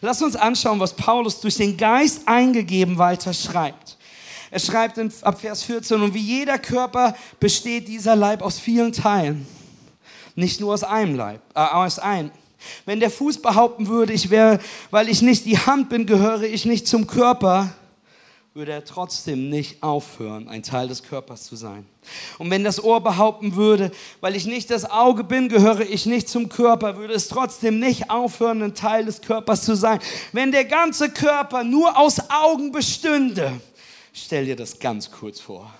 Lass 0.00 0.22
uns 0.22 0.36
anschauen, 0.36 0.80
was 0.80 0.94
Paulus 0.94 1.40
durch 1.40 1.56
den 1.56 1.76
Geist 1.76 2.22
eingegeben 2.26 2.98
weiter 2.98 3.32
schreibt. 3.32 3.96
Er 4.50 4.60
schreibt 4.60 4.98
in, 4.98 5.12
ab 5.22 5.40
Vers 5.40 5.62
14, 5.64 6.00
und 6.00 6.14
wie 6.14 6.20
jeder 6.20 6.58
Körper 6.58 7.16
besteht 7.40 7.88
dieser 7.88 8.14
Leib 8.14 8.42
aus 8.42 8.58
vielen 8.58 8.92
Teilen. 8.92 9.46
Nicht 10.34 10.60
nur 10.60 10.74
aus 10.74 10.84
einem 10.84 11.16
Leib, 11.16 11.40
äh, 11.54 11.60
aus 11.60 11.98
einem. 11.98 12.30
Wenn 12.84 13.00
der 13.00 13.10
Fuß 13.10 13.42
behaupten 13.42 13.86
würde, 13.86 14.12
ich 14.12 14.30
wäre, 14.30 14.60
weil 14.90 15.08
ich 15.08 15.22
nicht 15.22 15.44
die 15.46 15.58
Hand 15.58 15.88
bin, 15.88 16.06
gehöre 16.06 16.42
ich 16.42 16.64
nicht 16.64 16.86
zum 16.86 17.06
Körper, 17.06 17.72
würde 18.56 18.72
er 18.72 18.86
trotzdem 18.86 19.50
nicht 19.50 19.82
aufhören, 19.82 20.48
ein 20.48 20.62
Teil 20.62 20.88
des 20.88 21.02
Körpers 21.02 21.44
zu 21.44 21.56
sein. 21.56 21.84
Und 22.38 22.50
wenn 22.50 22.64
das 22.64 22.82
Ohr 22.82 23.02
behaupten 23.02 23.54
würde, 23.54 23.90
weil 24.22 24.34
ich 24.34 24.46
nicht 24.46 24.70
das 24.70 24.90
Auge 24.90 25.24
bin, 25.24 25.50
gehöre 25.50 25.80
ich 25.80 26.06
nicht 26.06 26.26
zum 26.26 26.48
Körper, 26.48 26.96
würde 26.96 27.12
es 27.12 27.28
trotzdem 27.28 27.78
nicht 27.78 28.08
aufhören, 28.08 28.62
ein 28.62 28.74
Teil 28.74 29.04
des 29.04 29.20
Körpers 29.20 29.62
zu 29.62 29.76
sein. 29.76 30.00
Wenn 30.32 30.52
der 30.52 30.64
ganze 30.64 31.10
Körper 31.10 31.64
nur 31.64 31.98
aus 31.98 32.18
Augen 32.30 32.72
bestünde, 32.72 33.60
stell 34.14 34.46
dir 34.46 34.56
das 34.56 34.78
ganz 34.78 35.10
kurz 35.10 35.38
vor. 35.38 35.70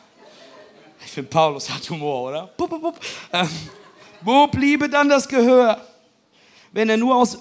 Ich 1.03 1.11
finde, 1.11 1.31
Paulus 1.31 1.71
hat 1.71 1.89
Humor, 1.89 2.29
oder? 2.29 2.47
Bup, 2.59 2.69
bup, 2.69 2.83
bup. 2.83 3.01
Ähm, 3.33 3.49
wo 4.21 4.47
bliebe 4.49 4.87
dann 4.91 5.09
das 5.09 5.27
Gehör? 5.27 5.81
Wenn 6.73 6.91
er 6.91 6.99
nur 6.99 7.17
aus 7.17 7.39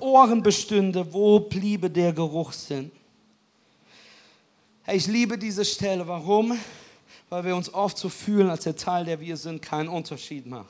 Ohren 0.00 0.42
bestünde, 0.42 1.06
wo 1.12 1.38
bliebe 1.38 1.88
der 1.88 2.12
Geruchssinn? 2.12 2.90
Hey, 4.88 4.98
ich 4.98 5.08
liebe 5.08 5.36
diese 5.36 5.64
Stelle. 5.64 6.06
Warum? 6.06 6.56
Weil 7.28 7.44
wir 7.44 7.56
uns 7.56 7.74
oft 7.74 7.98
so 7.98 8.08
fühlen, 8.08 8.48
als 8.48 8.62
der 8.62 8.76
Teil, 8.76 9.04
der 9.04 9.18
wir 9.18 9.36
sind, 9.36 9.60
keinen 9.60 9.88
Unterschied 9.88 10.46
macht. 10.46 10.68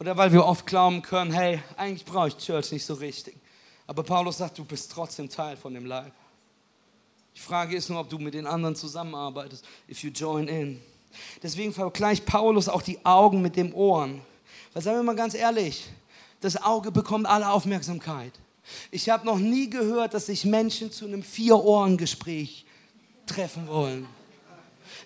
Oder 0.00 0.16
weil 0.16 0.32
wir 0.32 0.44
oft 0.44 0.66
glauben 0.66 1.00
können, 1.00 1.30
hey, 1.30 1.62
eigentlich 1.76 2.04
brauche 2.04 2.26
ich 2.26 2.36
Church 2.36 2.72
nicht 2.72 2.84
so 2.84 2.94
richtig. 2.94 3.36
Aber 3.86 4.02
Paulus 4.02 4.38
sagt, 4.38 4.58
du 4.58 4.64
bist 4.64 4.90
trotzdem 4.90 5.28
Teil 5.28 5.56
von 5.56 5.72
dem 5.72 5.86
Leib. 5.86 6.12
Die 7.36 7.38
Frage 7.38 7.76
ist 7.76 7.90
nur, 7.90 8.00
ob 8.00 8.08
du 8.08 8.18
mit 8.18 8.34
den 8.34 8.44
anderen 8.44 8.74
zusammenarbeitest. 8.74 9.64
If 9.88 10.02
you 10.02 10.10
join 10.10 10.48
in. 10.48 10.80
Deswegen 11.44 11.72
vergleicht 11.72 12.26
Paulus 12.26 12.68
auch 12.68 12.82
die 12.82 12.98
Augen 13.06 13.40
mit 13.40 13.54
dem 13.54 13.72
Ohren. 13.72 14.20
Weil 14.72 14.82
sagen 14.82 14.96
wir 14.96 15.04
mal 15.04 15.14
ganz 15.14 15.34
ehrlich, 15.34 15.84
das 16.40 16.60
Auge 16.60 16.90
bekommt 16.90 17.26
alle 17.26 17.50
Aufmerksamkeit. 17.50 18.32
Ich 18.90 19.10
habe 19.10 19.26
noch 19.26 19.38
nie 19.38 19.70
gehört, 19.70 20.12
dass 20.12 20.26
sich 20.26 20.44
Menschen 20.44 20.90
zu 20.90 21.04
einem 21.04 21.22
Vier-Ohren-Gespräch 21.22 22.63
treffen 23.26 23.66
wollen. 23.66 24.06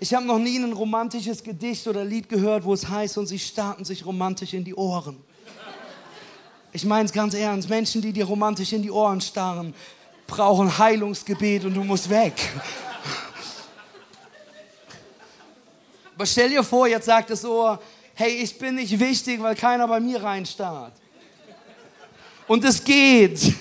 Ich 0.01 0.15
habe 0.15 0.25
noch 0.25 0.39
nie 0.39 0.59
ein 0.59 0.73
romantisches 0.73 1.43
Gedicht 1.43 1.87
oder 1.87 2.05
Lied 2.05 2.29
gehört, 2.29 2.65
wo 2.65 2.73
es 2.73 2.89
heißt, 2.89 3.19
und 3.19 3.27
sie 3.27 3.39
starten 3.39 3.85
sich 3.85 4.05
romantisch 4.07 4.55
in 4.55 4.65
die 4.65 4.75
Ohren. 4.75 5.17
Ich 6.73 6.85
meine 6.85 7.07
es 7.07 7.13
ganz 7.13 7.35
ernst. 7.35 7.69
Menschen, 7.69 8.03
die 8.03 8.13
dir 8.13 8.25
romantisch 8.25 8.73
in 8.73 8.83
die 8.83 8.91
Ohren 8.91 9.21
starren, 9.21 9.75
brauchen 10.27 10.79
Heilungsgebet 10.79 11.65
und 11.65 11.75
du 11.75 11.83
musst 11.83 12.09
weg. 12.09 12.35
Aber 16.15 16.27
stell 16.27 16.51
dir 16.51 16.63
vor, 16.63 16.87
jetzt 16.87 17.07
sagt 17.07 17.31
das 17.31 17.45
Ohr, 17.45 17.81
hey, 18.15 18.31
ich 18.43 18.59
bin 18.59 18.75
nicht 18.75 18.99
wichtig, 18.99 19.41
weil 19.41 19.55
keiner 19.55 19.89
bei 19.89 20.01
mir 20.01 20.23
reinstarrt. 20.23 20.93
Und 22.47 22.65
es 22.65 22.83
geht. 22.83 23.55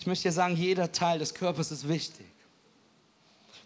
Ich 0.00 0.06
möchte 0.06 0.28
dir 0.28 0.32
sagen, 0.32 0.56
jeder 0.56 0.90
Teil 0.90 1.18
des 1.18 1.34
Körpers 1.34 1.70
ist 1.70 1.86
wichtig. 1.86 2.26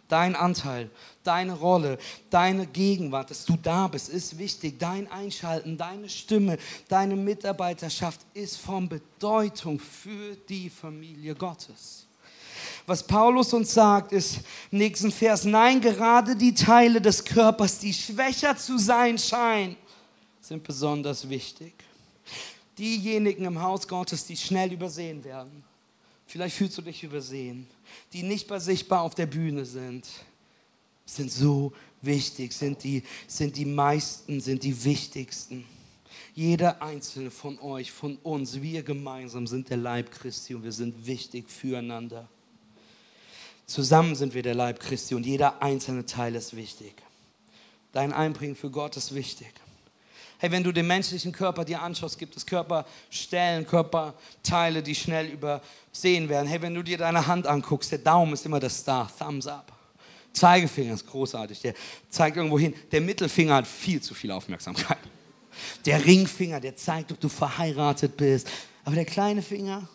Dein 0.09 0.37
Anteil, 0.37 0.91
deine 1.23 1.55
Rolle, 1.55 1.97
deine 2.29 2.67
Gegenwart, 2.67 3.31
dass 3.31 3.47
du 3.47 3.57
da 3.57 3.89
bist, 3.89 4.11
ist 4.11 4.37
wichtig. 4.37 4.79
Dein 4.79 5.11
Einschalten, 5.11 5.79
deine 5.79 6.11
Stimme, 6.11 6.59
deine 6.89 7.17
Mitarbeiterschaft 7.17 8.21
ist 8.35 8.59
von 8.59 8.89
Bedeutung 8.89 9.81
für 9.81 10.37
die 10.49 10.69
Familie 10.69 11.35
Gottes. 11.35 12.07
Was 12.87 13.03
Paulus 13.03 13.55
uns 13.55 13.73
sagt, 13.73 14.13
ist 14.13 14.41
im 14.71 14.79
nächsten 14.79 15.11
Vers, 15.11 15.45
nein, 15.45 15.81
gerade 15.81 16.37
die 16.37 16.53
Teile 16.53 17.01
des 17.01 17.25
Körpers, 17.25 17.79
die 17.79 17.95
schwächer 17.95 18.57
zu 18.57 18.77
sein 18.77 19.17
scheinen, 19.17 19.77
sind 20.43 20.63
besonders 20.63 21.27
wichtig 21.27 21.73
diejenigen 22.79 23.45
im 23.45 23.63
Haus 23.63 23.87
Gottes, 23.87 24.27
die 24.27 24.37
schnell 24.37 24.73
übersehen 24.73 25.23
werden. 25.25 25.65
Vielleicht 26.27 26.57
fühlst 26.57 26.79
du 26.79 26.83
dich 26.83 27.03
übersehen, 27.05 27.67
die 28.13 28.23
nicht 28.23 28.49
bei 28.49 28.59
sichtbar 28.59 29.03
auf 29.03 29.15
der 29.15 29.27
Bühne 29.27 29.65
sind, 29.65 30.07
sind 31.07 31.31
so 31.31 31.73
wichtig, 32.01 32.53
sind 32.53 32.83
die, 32.83 33.03
sind 33.27 33.57
die 33.57 33.67
meisten, 33.67 34.41
sind 34.41 34.63
die 34.63 34.85
wichtigsten. 34.85 35.65
Jeder 36.35 36.83
einzelne 36.83 37.31
von 37.31 37.59
euch, 37.61 37.93
von 37.93 38.17
uns, 38.23 38.61
wir 38.61 38.83
gemeinsam 38.83 39.47
sind 39.47 39.71
der 39.71 39.77
Leib 39.77 40.11
Christi 40.11 40.55
und 40.55 40.65
wir 40.65 40.73
sind 40.73 41.07
wichtig 41.07 41.49
füreinander. 41.49 42.29
Zusammen 43.67 44.15
sind 44.15 44.35
wir 44.35 44.43
der 44.43 44.55
Leib 44.55 44.81
Christi 44.81 45.15
und 45.15 45.25
jeder 45.25 45.63
einzelne 45.63 46.05
Teil 46.05 46.35
ist 46.35 46.57
wichtig. 46.57 46.95
Dein 47.93 48.13
Einbringen 48.13 48.57
für 48.57 48.71
Gott 48.71 48.97
ist 48.97 49.15
wichtig. 49.15 49.53
Hey, 50.39 50.51
wenn 50.51 50.65
du 50.65 50.73
den 50.73 50.87
menschlichen 50.87 51.33
Körper 51.33 51.65
dir 51.65 51.81
anschaust, 51.81 52.19
gibt 52.19 52.37
es 52.37 52.45
Körperstellen, 52.45 53.67
Körperteile, 53.67 54.83
die 54.83 54.95
schnell 54.95 55.29
übersehen 55.95 56.29
werden. 56.29 56.49
Hey, 56.49 56.61
wenn 56.61 56.75
du 56.75 56.83
dir 56.83 56.99
deine 56.99 57.25
Hand 57.25 57.47
anguckst, 57.47 57.93
der 57.93 57.99
Daumen 57.99 58.33
ist 58.33 58.45
immer 58.45 58.59
der 58.59 58.71
Star, 58.71 59.09
Thumbs 59.17 59.47
up. 59.47 59.73
Zeigefinger 60.33 60.95
ist 60.95 61.07
großartig, 61.07 61.61
der 61.61 61.75
zeigt 62.11 62.37
irgendwo 62.37 62.59
hin. 62.59 62.75
Der 62.91 63.01
Mittelfinger 63.01 63.55
hat 63.55 63.67
viel 63.69 64.01
zu 64.03 64.15
viel 64.15 64.33
Aufmerksamkeit. 64.33 64.99
Der 65.87 66.05
Ringfinger, 66.05 66.59
der 66.59 66.75
zeigt, 66.75 67.13
ob 67.13 67.21
du 67.21 67.29
verheiratet 67.29 68.17
bist. 68.17 68.51
Aber 68.85 68.97
der 68.97 69.05
kleine 69.05 69.41
Finger, 69.41 69.89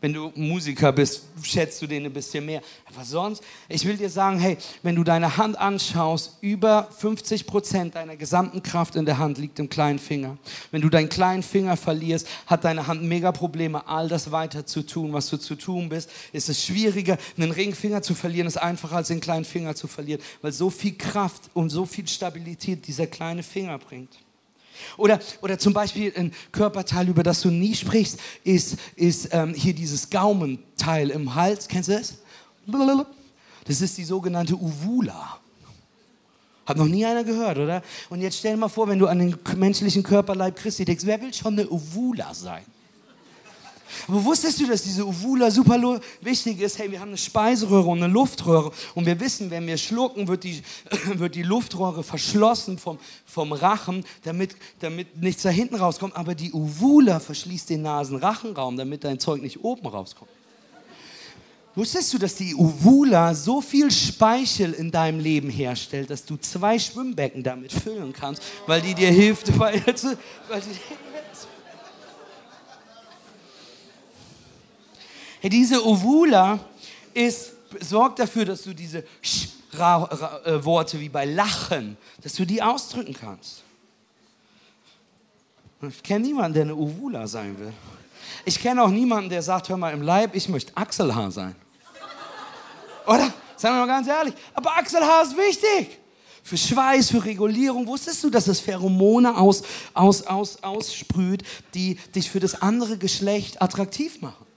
wenn 0.00 0.12
du 0.12 0.30
Musiker 0.36 0.92
bist, 0.92 1.24
schätzt 1.42 1.82
du 1.82 1.86
den 1.88 2.04
ein 2.04 2.12
bisschen 2.12 2.46
mehr. 2.46 2.62
Aber 2.84 3.04
sonst, 3.04 3.42
ich 3.68 3.84
will 3.84 3.96
dir 3.96 4.08
sagen, 4.08 4.38
hey, 4.38 4.56
wenn 4.84 4.94
du 4.94 5.02
deine 5.02 5.36
Hand 5.36 5.58
anschaust, 5.58 6.36
über 6.40 6.88
50 6.98 7.46
Prozent 7.46 7.96
deiner 7.96 8.16
gesamten 8.16 8.62
Kraft 8.62 8.94
in 8.94 9.06
der 9.06 9.18
Hand 9.18 9.38
liegt 9.38 9.58
im 9.58 9.68
kleinen 9.68 9.98
Finger. 9.98 10.38
Wenn 10.70 10.82
du 10.82 10.88
deinen 10.88 11.08
kleinen 11.08 11.42
Finger 11.42 11.76
verlierst, 11.76 12.28
hat 12.46 12.64
deine 12.64 12.86
Hand 12.86 13.02
mega 13.02 13.32
Probleme, 13.32 13.88
all 13.88 14.08
das 14.08 14.30
weiter 14.30 14.64
zu 14.66 14.82
tun, 14.82 15.12
was 15.12 15.28
du 15.30 15.36
zu 15.36 15.56
tun 15.56 15.88
bist. 15.88 16.10
Ist 16.32 16.48
es 16.48 16.64
schwieriger, 16.64 17.18
einen 17.36 17.50
Ringfinger 17.50 18.00
zu 18.00 18.14
verlieren, 18.14 18.46
ist 18.46 18.56
einfacher 18.56 18.96
als 18.96 19.08
den 19.08 19.20
kleinen 19.20 19.44
Finger 19.44 19.74
zu 19.74 19.88
verlieren, 19.88 20.22
weil 20.42 20.52
so 20.52 20.70
viel 20.70 20.96
Kraft 20.96 21.50
und 21.54 21.70
so 21.70 21.84
viel 21.86 22.06
Stabilität 22.06 22.86
dieser 22.86 23.08
kleine 23.08 23.42
Finger 23.42 23.78
bringt. 23.78 24.27
Oder, 24.96 25.20
oder 25.42 25.58
zum 25.58 25.72
Beispiel 25.72 26.12
ein 26.16 26.32
Körperteil, 26.52 27.08
über 27.08 27.22
das 27.22 27.40
du 27.40 27.50
nie 27.50 27.74
sprichst, 27.74 28.18
ist, 28.44 28.76
ist 28.96 29.28
ähm, 29.32 29.54
hier 29.54 29.74
dieses 29.74 30.10
Gaumenteil 30.10 31.10
im 31.10 31.34
Hals. 31.34 31.68
Kennst 31.68 31.88
du 31.88 31.92
das? 31.92 32.18
Das 33.64 33.80
ist 33.80 33.98
die 33.98 34.04
sogenannte 34.04 34.54
Uvula. 34.54 35.38
Hat 36.66 36.76
noch 36.76 36.86
nie 36.86 37.04
einer 37.06 37.24
gehört, 37.24 37.58
oder? 37.58 37.82
Und 38.10 38.20
jetzt 38.20 38.38
stell 38.38 38.52
dir 38.52 38.58
mal 38.58 38.68
vor, 38.68 38.88
wenn 38.88 38.98
du 38.98 39.06
an 39.06 39.18
den 39.18 39.36
menschlichen 39.56 40.02
Körperleib 40.02 40.56
Christi 40.56 40.84
denkst, 40.84 41.06
wer 41.06 41.20
will 41.20 41.32
schon 41.32 41.54
eine 41.54 41.68
Uvula 41.68 42.34
sein? 42.34 42.64
Aber 44.06 44.24
wusstest 44.24 44.60
du, 44.60 44.66
dass 44.66 44.82
diese 44.82 45.06
Uvula 45.06 45.50
super 45.50 46.00
wichtig 46.20 46.60
ist? 46.60 46.78
Hey, 46.78 46.90
wir 46.90 47.00
haben 47.00 47.08
eine 47.08 47.18
Speiseröhre 47.18 47.88
und 47.88 48.02
eine 48.02 48.12
Luftröhre 48.12 48.72
und 48.94 49.06
wir 49.06 49.18
wissen, 49.20 49.50
wenn 49.50 49.66
wir 49.66 49.78
schlucken, 49.78 50.28
wird 50.28 50.44
die, 50.44 50.62
wird 51.14 51.34
die 51.34 51.42
Luftröhre 51.42 52.02
verschlossen 52.02 52.78
vom, 52.78 52.98
vom 53.26 53.52
Rachen, 53.52 54.04
damit, 54.24 54.56
damit 54.80 55.20
nichts 55.20 55.42
da 55.42 55.50
hinten 55.50 55.76
rauskommt. 55.76 56.16
Aber 56.16 56.34
die 56.34 56.52
Uvula 56.52 57.20
verschließt 57.20 57.70
den 57.70 57.82
Nasenrachenraum, 57.82 58.76
damit 58.76 59.04
dein 59.04 59.18
Zeug 59.18 59.42
nicht 59.42 59.62
oben 59.64 59.86
rauskommt. 59.86 60.30
Wusstest 61.78 62.12
du, 62.12 62.18
dass 62.18 62.34
die 62.34 62.56
Uvula 62.56 63.32
so 63.34 63.60
viel 63.60 63.88
Speichel 63.92 64.72
in 64.72 64.90
deinem 64.90 65.20
Leben 65.20 65.48
herstellt, 65.48 66.10
dass 66.10 66.24
du 66.24 66.36
zwei 66.36 66.76
Schwimmbecken 66.76 67.44
damit 67.44 67.72
füllen 67.72 68.12
kannst, 68.12 68.42
weil 68.66 68.80
die 68.80 68.94
dir 68.94 69.12
hilft, 69.12 69.56
weil, 69.60 69.80
weil 69.86 70.60
die, 70.60 71.07
diese 75.48 75.84
Ovula 75.84 76.58
ist, 77.14 77.52
sorgt 77.80 78.18
dafür, 78.18 78.44
dass 78.44 78.62
du 78.62 78.74
diese 78.74 79.04
Sch 79.22 79.48
Ra 79.74 79.96
Ra 79.96 80.40
äh, 80.44 80.64
Worte 80.64 80.98
wie 80.98 81.10
bei 81.10 81.26
Lachen, 81.26 81.98
dass 82.22 82.32
du 82.34 82.46
die 82.46 82.62
ausdrücken 82.62 83.14
kannst. 83.14 83.62
Ich 85.82 86.02
kenne 86.02 86.26
niemanden, 86.26 86.54
der 86.54 86.62
eine 86.62 86.74
Ovula 86.74 87.26
sein 87.26 87.58
will. 87.58 87.72
Ich 88.44 88.58
kenne 88.60 88.82
auch 88.82 88.88
niemanden, 88.88 89.30
der 89.30 89.42
sagt, 89.42 89.68
hör 89.68 89.76
mal 89.76 89.92
im 89.92 90.02
Leib, 90.02 90.34
ich 90.34 90.48
möchte 90.48 90.76
Achselhaar 90.76 91.30
sein. 91.30 91.54
Oder? 93.06 93.32
Sagen 93.56 93.76
wir 93.76 93.80
mal 93.80 93.86
ganz 93.86 94.08
ehrlich. 94.08 94.34
Aber 94.54 94.76
Achselhaar 94.76 95.22
ist 95.22 95.36
wichtig. 95.36 95.98
Für 96.42 96.56
Schweiß, 96.56 97.10
für 97.10 97.24
Regulierung. 97.24 97.86
Wusstest 97.86 98.24
du, 98.24 98.30
dass 98.30 98.46
es 98.48 98.60
Pheromone 98.60 99.36
aus, 99.36 99.62
aus, 99.92 100.22
aus, 100.22 100.62
aussprüht, 100.62 101.42
die 101.74 101.96
dich 102.14 102.30
für 102.30 102.40
das 102.40 102.62
andere 102.62 102.96
Geschlecht 102.96 103.60
attraktiv 103.60 104.20
machen? 104.22 104.47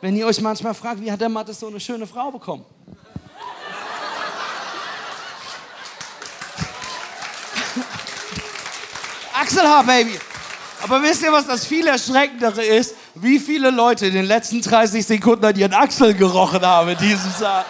Wenn 0.00 0.16
ihr 0.16 0.26
euch 0.26 0.40
manchmal 0.40 0.74
fragt, 0.74 1.00
wie 1.00 1.10
hat 1.10 1.20
der 1.20 1.28
Mattes 1.28 1.58
so 1.60 1.66
eine 1.66 1.80
schöne 1.80 2.06
Frau 2.06 2.30
bekommen? 2.30 2.64
Achselhaar, 9.32 9.84
Baby. 9.84 10.18
Aber 10.82 11.02
wisst 11.02 11.22
ihr, 11.22 11.32
was 11.32 11.46
das 11.46 11.66
viel 11.66 11.86
erschreckendere 11.86 12.64
ist? 12.64 12.94
wie 13.22 13.38
viele 13.38 13.70
Leute 13.70 14.06
in 14.06 14.14
den 14.14 14.26
letzten 14.26 14.60
30 14.60 15.04
Sekunden 15.04 15.44
an 15.44 15.56
ihren 15.56 15.74
Achseln 15.74 16.16
gerochen 16.16 16.62
haben 16.62 16.90
in 16.90 16.98
diesem 16.98 17.30
Saal. 17.32 17.64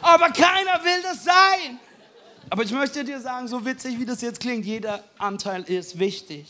Aber 0.00 0.30
keiner 0.30 0.82
will 0.84 1.02
das 1.02 1.24
sein. 1.24 1.78
Aber 2.50 2.62
ich 2.62 2.72
möchte 2.72 3.04
dir 3.04 3.20
sagen, 3.20 3.48
so 3.48 3.64
witzig 3.64 3.98
wie 3.98 4.06
das 4.06 4.22
jetzt 4.22 4.40
klingt, 4.40 4.64
jeder 4.64 5.04
Anteil 5.18 5.62
ist 5.64 5.98
wichtig. 5.98 6.46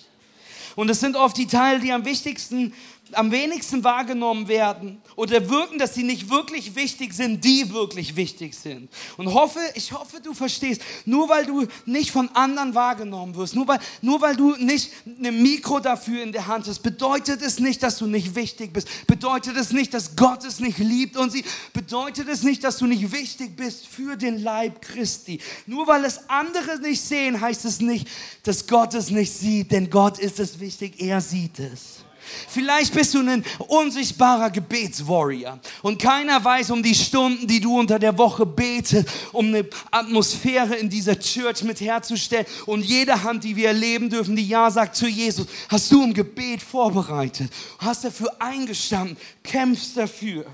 Und 0.76 0.88
es 0.90 1.00
sind 1.00 1.16
oft 1.16 1.36
die 1.36 1.48
Teile, 1.48 1.80
die 1.80 1.92
am 1.92 2.04
wichtigsten 2.04 2.72
am 3.12 3.30
wenigsten 3.30 3.84
wahrgenommen 3.84 4.48
werden 4.48 5.00
oder 5.16 5.48
wirken, 5.48 5.78
dass 5.78 5.94
sie 5.94 6.02
nicht 6.02 6.30
wirklich 6.30 6.74
wichtig 6.74 7.12
sind, 7.12 7.44
die 7.44 7.72
wirklich 7.72 8.16
wichtig 8.16 8.54
sind. 8.54 8.88
Und 9.16 9.32
hoffe, 9.32 9.60
ich 9.74 9.92
hoffe, 9.92 10.20
du 10.22 10.34
verstehst, 10.34 10.82
nur 11.04 11.28
weil 11.28 11.46
du 11.46 11.66
nicht 11.86 12.10
von 12.10 12.28
anderen 12.34 12.74
wahrgenommen 12.74 13.34
wirst, 13.34 13.54
nur 13.54 13.66
weil, 13.68 13.78
nur 14.02 14.20
weil 14.20 14.36
du 14.36 14.56
nicht 14.56 14.92
ein 15.06 15.42
Mikro 15.42 15.80
dafür 15.80 16.22
in 16.22 16.32
der 16.32 16.46
Hand 16.46 16.66
hast, 16.66 16.80
bedeutet 16.80 17.42
es 17.42 17.58
nicht, 17.58 17.82
dass 17.82 17.98
du 17.98 18.06
nicht 18.06 18.34
wichtig 18.34 18.72
bist. 18.72 18.88
Bedeutet 19.06 19.56
es 19.56 19.72
nicht, 19.72 19.94
dass 19.94 20.16
Gott 20.16 20.44
es 20.44 20.60
nicht 20.60 20.78
liebt 20.78 21.16
und 21.16 21.30
sie 21.30 21.44
bedeutet 21.72 22.28
es 22.28 22.42
nicht, 22.42 22.64
dass 22.64 22.78
du 22.78 22.86
nicht 22.86 23.12
wichtig 23.12 23.56
bist 23.56 23.86
für 23.86 24.16
den 24.16 24.42
Leib 24.42 24.82
Christi. 24.82 25.40
Nur 25.66 25.86
weil 25.86 26.04
es 26.04 26.28
andere 26.28 26.78
nicht 26.80 27.00
sehen, 27.00 27.40
heißt 27.40 27.64
es 27.64 27.80
nicht, 27.80 28.08
dass 28.42 28.66
Gott 28.66 28.94
es 28.94 29.10
nicht 29.10 29.32
sieht, 29.32 29.72
denn 29.72 29.90
Gott 29.90 30.18
ist 30.18 30.40
es 30.40 30.60
wichtig, 30.60 31.00
er 31.00 31.20
sieht 31.20 31.58
es. 31.58 32.07
Vielleicht 32.48 32.94
bist 32.94 33.14
du 33.14 33.20
ein 33.20 33.44
unsichtbarer 33.66 34.50
Gebetswarrior 34.50 35.58
und 35.82 36.00
keiner 36.00 36.42
weiß 36.42 36.70
um 36.70 36.82
die 36.82 36.94
Stunden, 36.94 37.46
die 37.46 37.60
du 37.60 37.78
unter 37.78 37.98
der 37.98 38.16
Woche 38.16 38.46
betest, 38.46 39.08
um 39.32 39.46
eine 39.46 39.68
Atmosphäre 39.90 40.76
in 40.76 40.88
dieser 40.88 41.18
Church 41.18 41.62
mit 41.62 41.80
herzustellen. 41.80 42.46
Und 42.66 42.84
jede 42.84 43.22
Hand, 43.22 43.44
die 43.44 43.56
wir 43.56 43.68
erleben 43.68 44.10
dürfen, 44.10 44.36
die 44.36 44.46
Ja 44.46 44.70
sagt 44.70 44.96
zu 44.96 45.06
Jesus, 45.06 45.46
hast 45.68 45.90
du 45.90 46.02
im 46.02 46.14
Gebet 46.14 46.62
vorbereitet, 46.62 47.50
hast 47.78 48.04
dafür 48.04 48.34
eingestanden, 48.40 49.16
kämpfst 49.42 49.96
dafür. 49.96 50.46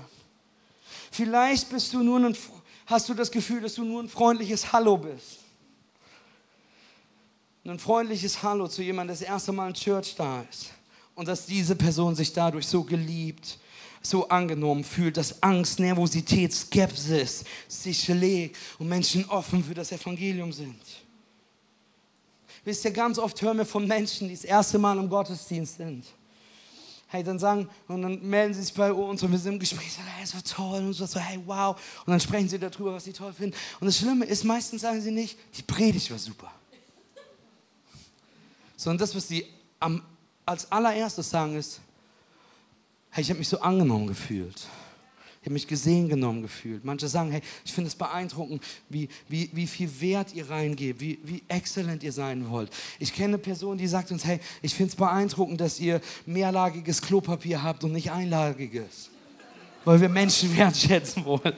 Vielleicht 1.11 1.69
bist 1.69 1.93
du 1.93 2.03
nur 2.03 2.19
ein, 2.19 2.35
hast 2.85 3.07
du 3.09 3.13
das 3.13 3.31
Gefühl, 3.31 3.61
dass 3.61 3.75
du 3.75 3.83
nur 3.83 4.03
ein 4.03 4.09
freundliches 4.09 4.71
Hallo 4.73 4.97
bist. 4.97 5.39
Ein 7.65 7.79
freundliches 7.79 8.43
Hallo 8.43 8.67
zu 8.67 8.83
jemandem, 8.83 9.15
der 9.15 9.25
das 9.25 9.33
erste 9.33 9.51
Mal 9.51 9.69
in 9.69 9.73
Church 9.73 10.13
da 10.15 10.45
ist 10.49 10.71
und 11.15 11.27
dass 11.27 11.45
diese 11.45 11.75
Person 11.75 12.15
sich 12.15 12.31
dadurch 12.33 12.67
so 12.67 12.83
geliebt, 12.83 13.57
so 14.01 14.27
angenommen 14.29 14.83
fühlt, 14.83 15.17
dass 15.17 15.41
Angst, 15.41 15.79
Nervosität, 15.79 16.53
Skepsis 16.53 17.43
sich 17.67 18.07
legt 18.07 18.57
und 18.77 18.87
Menschen 18.87 19.25
offen 19.25 19.63
für 19.63 19.73
das 19.73 19.91
Evangelium 19.91 20.51
sind. 20.51 20.79
Wisst 22.63 22.85
ihr, 22.85 22.91
ganz 22.91 23.17
oft 23.17 23.41
hören 23.41 23.57
wir 23.57 23.65
von 23.65 23.87
Menschen, 23.87 24.27
die 24.27 24.35
das 24.35 24.43
erste 24.43 24.77
Mal 24.77 24.97
im 24.97 25.09
Gottesdienst 25.09 25.77
sind. 25.77 26.05
Hey, 27.07 27.23
dann 27.23 27.37
sagen, 27.37 27.69
und 27.87 28.01
dann 28.01 28.27
melden 28.27 28.53
sie 28.53 28.63
sich 28.63 28.73
bei 28.73 28.91
uns 28.91 29.21
und 29.21 29.31
wir 29.31 29.37
sind 29.37 29.53
im 29.53 29.59
Gespräch, 29.59 29.93
sagen, 29.93 30.07
hey, 30.15 30.23
es 30.23 30.43
toll 30.43 30.79
und 30.79 30.93
so, 30.93 31.19
hey, 31.19 31.39
wow. 31.45 31.79
Und 32.05 32.11
dann 32.11 32.19
sprechen 32.19 32.49
sie 32.49 32.57
darüber, 32.57 32.93
was 32.93 33.03
sie 33.03 33.13
toll 33.13 33.31
finden. 33.31 33.55
Und 33.79 33.85
das 33.85 33.97
Schlimme 33.97 34.25
ist, 34.25 34.43
meistens 34.43 34.81
sagen 34.81 34.99
sie 34.99 35.11
nicht, 35.11 35.37
die 35.55 35.61
Predigt 35.61 36.09
war 36.09 36.17
super. 36.17 36.51
Sondern 38.75 38.97
das, 38.97 39.15
was 39.15 39.27
sie 39.27 39.45
am 39.79 40.01
als 40.45 40.71
allererstes 40.71 41.29
sagen 41.29 41.55
ist, 41.55 41.81
hey, 43.11 43.23
ich 43.23 43.29
habe 43.29 43.39
mich 43.39 43.47
so 43.47 43.59
angenommen 43.59 44.07
gefühlt. 44.07 44.67
Ich 45.41 45.47
habe 45.47 45.53
mich 45.53 45.67
gesehen 45.67 46.09
genommen 46.09 46.41
gefühlt. 46.41 46.83
Manche 46.83 47.07
sagen, 47.07 47.31
hey, 47.31 47.41
ich 47.63 47.71
finde 47.71 47.89
es 47.89 47.95
beeindruckend, 47.95 48.63
wie, 48.89 49.07
wie, 49.29 49.47
wie 49.53 49.67
viel 49.67 49.89
Wert 50.01 50.33
ihr 50.33 50.49
reingebt, 50.49 50.99
wie, 50.99 51.19
wie 51.23 51.43
exzellent 51.47 52.01
ihr 52.01 52.11
sein 52.11 52.49
wollt. 52.49 52.71
Ich 52.97 53.13
kenne 53.13 53.35
eine 53.35 53.37
Person, 53.37 53.77
die 53.77 53.87
sagt 53.87 54.11
uns, 54.11 54.25
hey, 54.25 54.39
ich 54.63 54.73
finde 54.73 54.89
es 54.89 54.95
beeindruckend, 54.95 55.61
dass 55.61 55.79
ihr 55.79 56.01
mehrlagiges 56.25 56.99
Klopapier 56.99 57.61
habt 57.61 57.83
und 57.83 57.91
nicht 57.91 58.09
einlagiges. 58.11 59.11
Weil 59.83 60.01
wir 60.01 60.09
Menschen 60.09 60.57
wertschätzen 60.57 61.23
wollen. 61.25 61.55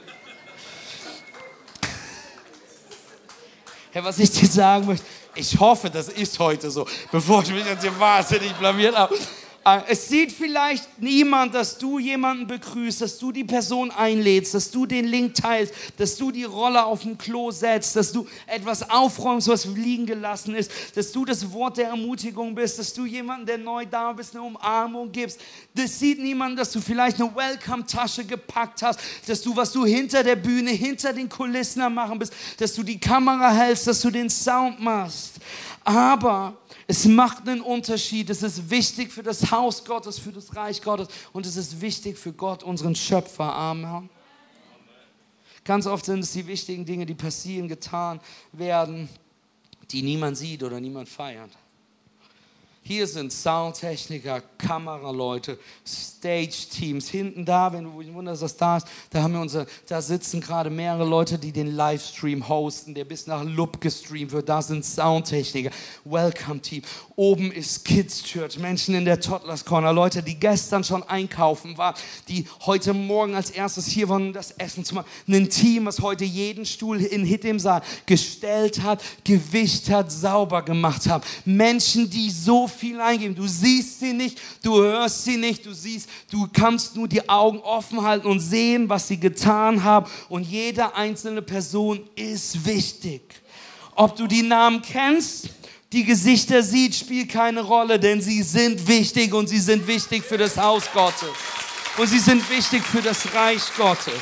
Hey, 3.90 4.04
was 4.04 4.18
ich 4.18 4.30
dir 4.30 4.48
sagen 4.48 4.84
möchte, 4.84 5.06
ich 5.38 5.58
hoffe, 5.58 5.88
das 5.88 6.08
ist 6.08 6.38
heute 6.38 6.70
so, 6.70 6.86
bevor 7.12 7.42
ich 7.42 7.50
mich 7.50 7.64
jetzt 7.64 7.82
hier 7.82 7.98
wahnsinnig 7.98 8.52
blamiert 8.54 8.96
habe. 8.96 9.14
Äh, 9.64 9.80
es 9.88 10.08
sieht 10.08 10.32
vielleicht 10.32 11.00
niemand, 11.00 11.54
dass 11.54 11.78
du 11.78 11.98
jemanden 11.98 12.46
begrüßt, 12.46 13.00
dass 13.00 13.18
du 13.18 13.32
die 13.32 13.44
Person 13.44 13.90
einlädst, 13.90 14.54
dass 14.54 14.70
du 14.70 14.86
den 14.86 15.06
Link 15.06 15.34
teilst, 15.34 15.74
dass 15.96 16.16
du 16.16 16.30
die 16.30 16.44
Rolle 16.44 16.84
auf 16.84 17.02
dem 17.02 17.18
Klo 17.18 17.50
setzt, 17.50 17.96
dass 17.96 18.12
du 18.12 18.26
etwas 18.46 18.88
aufräumst, 18.88 19.48
was 19.48 19.66
liegen 19.66 20.06
gelassen 20.06 20.54
ist, 20.54 20.70
dass 20.94 21.12
du 21.12 21.24
das 21.24 21.52
Wort 21.52 21.76
der 21.76 21.88
Ermutigung 21.88 22.54
bist, 22.54 22.78
dass 22.78 22.94
du 22.94 23.04
jemanden, 23.04 23.46
der 23.46 23.58
neu 23.58 23.84
da 23.84 24.12
bist, 24.12 24.34
eine 24.34 24.44
Umarmung 24.44 25.12
gibst. 25.12 25.40
Das 25.74 25.98
sieht 25.98 26.18
niemand, 26.18 26.58
dass 26.58 26.72
du 26.72 26.80
vielleicht 26.80 27.20
eine 27.20 27.34
Welcome-Tasche 27.34 28.24
gepackt 28.24 28.82
hast, 28.82 29.00
dass 29.26 29.42
du, 29.42 29.54
was 29.54 29.72
du 29.72 29.84
hinter 29.84 30.22
der 30.22 30.36
Bühne, 30.36 30.70
hinter 30.70 31.12
den 31.12 31.28
Kulissen 31.28 31.82
am 31.82 31.94
machen 31.94 32.18
bist, 32.18 32.32
dass 32.58 32.74
du 32.74 32.82
die 32.82 32.98
Kamera 32.98 33.50
hältst, 33.50 33.86
dass 33.86 34.00
du 34.00 34.10
den 34.10 34.30
Sound 34.30 34.80
machst. 34.80 35.34
Aber 35.84 36.56
es 36.86 37.04
macht 37.04 37.48
einen 37.48 37.60
Unterschied. 37.60 38.30
Es 38.30 38.42
ist 38.42 38.70
wichtig 38.70 39.12
für 39.12 39.22
das 39.22 39.50
Haus 39.50 39.84
Gottes, 39.84 40.18
für 40.18 40.32
das 40.32 40.54
Reich 40.54 40.82
Gottes 40.82 41.08
und 41.32 41.46
es 41.46 41.56
ist 41.56 41.80
wichtig 41.80 42.18
für 42.18 42.32
Gott, 42.32 42.62
unseren 42.62 42.94
Schöpfer. 42.94 43.52
Amen. 43.54 44.10
Ganz 45.64 45.86
oft 45.86 46.06
sind 46.06 46.20
es 46.20 46.32
die 46.32 46.46
wichtigen 46.46 46.84
Dinge, 46.84 47.04
die 47.04 47.14
passieren, 47.14 47.68
getan 47.68 48.20
werden, 48.52 49.08
die 49.90 50.02
niemand 50.02 50.38
sieht 50.38 50.62
oder 50.62 50.80
niemand 50.80 51.08
feiert. 51.08 51.50
Hier 52.88 53.06
sind 53.06 53.34
Soundtechniker, 53.34 54.40
Kameraleute, 54.56 55.58
Stage-Teams. 55.86 57.10
Hinten 57.10 57.44
da, 57.44 57.70
wenn 57.70 57.84
du 57.84 58.00
dich 58.00 58.14
wunderst, 58.14 58.40
was 58.40 58.56
da 58.56 58.78
ist, 58.78 58.86
da, 59.10 59.22
haben 59.22 59.34
wir 59.34 59.42
unser, 59.42 59.66
da 59.86 60.00
sitzen 60.00 60.40
gerade 60.40 60.70
mehrere 60.70 61.04
Leute, 61.04 61.38
die 61.38 61.52
den 61.52 61.76
Livestream 61.76 62.48
hosten, 62.48 62.94
der 62.94 63.04
bis 63.04 63.26
nach 63.26 63.44
Lub 63.44 63.78
gestreamt 63.82 64.32
wird. 64.32 64.48
Da 64.48 64.62
sind 64.62 64.86
Soundtechniker, 64.86 65.68
Welcome-Team. 66.06 66.80
Oben 67.14 67.52
ist 67.52 67.84
Kids 67.84 68.22
Church, 68.22 68.58
Menschen 68.58 68.94
in 68.94 69.04
der 69.04 69.20
Toddlers 69.20 69.66
Corner, 69.66 69.92
Leute, 69.92 70.22
die 70.22 70.36
gestern 70.36 70.82
schon 70.82 71.02
einkaufen 71.02 71.76
waren, 71.76 71.94
die 72.28 72.46
heute 72.64 72.94
Morgen 72.94 73.34
als 73.34 73.50
erstes 73.50 73.86
hier 73.86 74.08
waren, 74.08 74.28
um 74.28 74.32
das 74.32 74.52
Essen 74.52 74.86
zu 74.86 74.94
machen. 74.94 75.08
Ein 75.26 75.50
Team, 75.50 75.84
was 75.84 76.00
heute 76.00 76.24
jeden 76.24 76.64
Stuhl 76.64 77.02
in 77.02 77.22
Hit 77.22 77.44
Saal 77.60 77.82
gestellt 78.06 78.82
hat, 78.82 79.02
gewischt 79.24 79.90
hat, 79.90 80.10
sauber 80.10 80.62
gemacht 80.62 81.06
hat. 81.06 81.26
Menschen, 81.44 82.08
die 82.08 82.30
so 82.30 82.66
viel 82.66 82.77
eingeben. 83.00 83.34
Du 83.34 83.46
siehst 83.46 84.00
sie 84.00 84.12
nicht, 84.12 84.40
du 84.62 84.80
hörst 84.80 85.24
sie 85.24 85.36
nicht, 85.36 85.66
du 85.66 85.72
siehst, 85.72 86.08
du 86.30 86.48
kannst 86.52 86.96
nur 86.96 87.08
die 87.08 87.28
Augen 87.28 87.58
offen 87.60 88.02
halten 88.02 88.26
und 88.26 88.40
sehen, 88.40 88.88
was 88.88 89.08
sie 89.08 89.18
getan 89.18 89.84
haben. 89.84 90.10
Und 90.28 90.44
jede 90.44 90.94
einzelne 90.94 91.42
Person 91.42 92.00
ist 92.14 92.64
wichtig. 92.66 93.22
Ob 93.94 94.16
du 94.16 94.26
die 94.26 94.42
Namen 94.42 94.82
kennst, 94.82 95.50
die 95.92 96.04
Gesichter 96.04 96.62
sieht, 96.62 96.94
spielt 96.94 97.30
keine 97.30 97.62
Rolle, 97.62 97.98
denn 97.98 98.20
sie 98.20 98.42
sind 98.42 98.86
wichtig 98.86 99.32
und 99.32 99.48
sie 99.48 99.58
sind 99.58 99.86
wichtig 99.86 100.22
für 100.22 100.38
das 100.38 100.56
Haus 100.56 100.84
Gottes. 100.92 101.30
Und 101.96 102.06
sie 102.06 102.18
sind 102.18 102.48
wichtig 102.50 102.84
für 102.84 103.02
das 103.02 103.34
Reich 103.34 103.62
Gottes. 103.76 104.14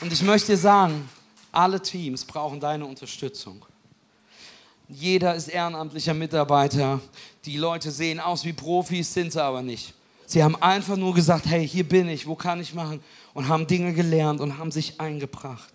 Und 0.00 0.12
ich 0.12 0.22
möchte 0.22 0.56
sagen, 0.56 1.08
alle 1.52 1.80
Teams 1.80 2.24
brauchen 2.24 2.60
deine 2.60 2.86
Unterstützung. 2.86 3.64
Jeder 4.88 5.34
ist 5.34 5.48
ehrenamtlicher 5.48 6.14
Mitarbeiter. 6.14 7.00
Die 7.44 7.56
Leute 7.56 7.90
sehen 7.90 8.18
aus 8.18 8.44
wie 8.44 8.52
Profis, 8.52 9.12
sind 9.14 9.32
sie 9.32 9.42
aber 9.42 9.62
nicht. 9.62 9.94
Sie 10.26 10.42
haben 10.42 10.56
einfach 10.56 10.96
nur 10.96 11.14
gesagt, 11.14 11.46
hey, 11.46 11.66
hier 11.66 11.88
bin 11.88 12.08
ich, 12.08 12.26
wo 12.26 12.34
kann 12.34 12.60
ich 12.60 12.74
machen? 12.74 13.00
Und 13.34 13.48
haben 13.48 13.66
Dinge 13.66 13.92
gelernt 13.92 14.40
und 14.40 14.58
haben 14.58 14.70
sich 14.70 15.00
eingebracht. 15.00 15.72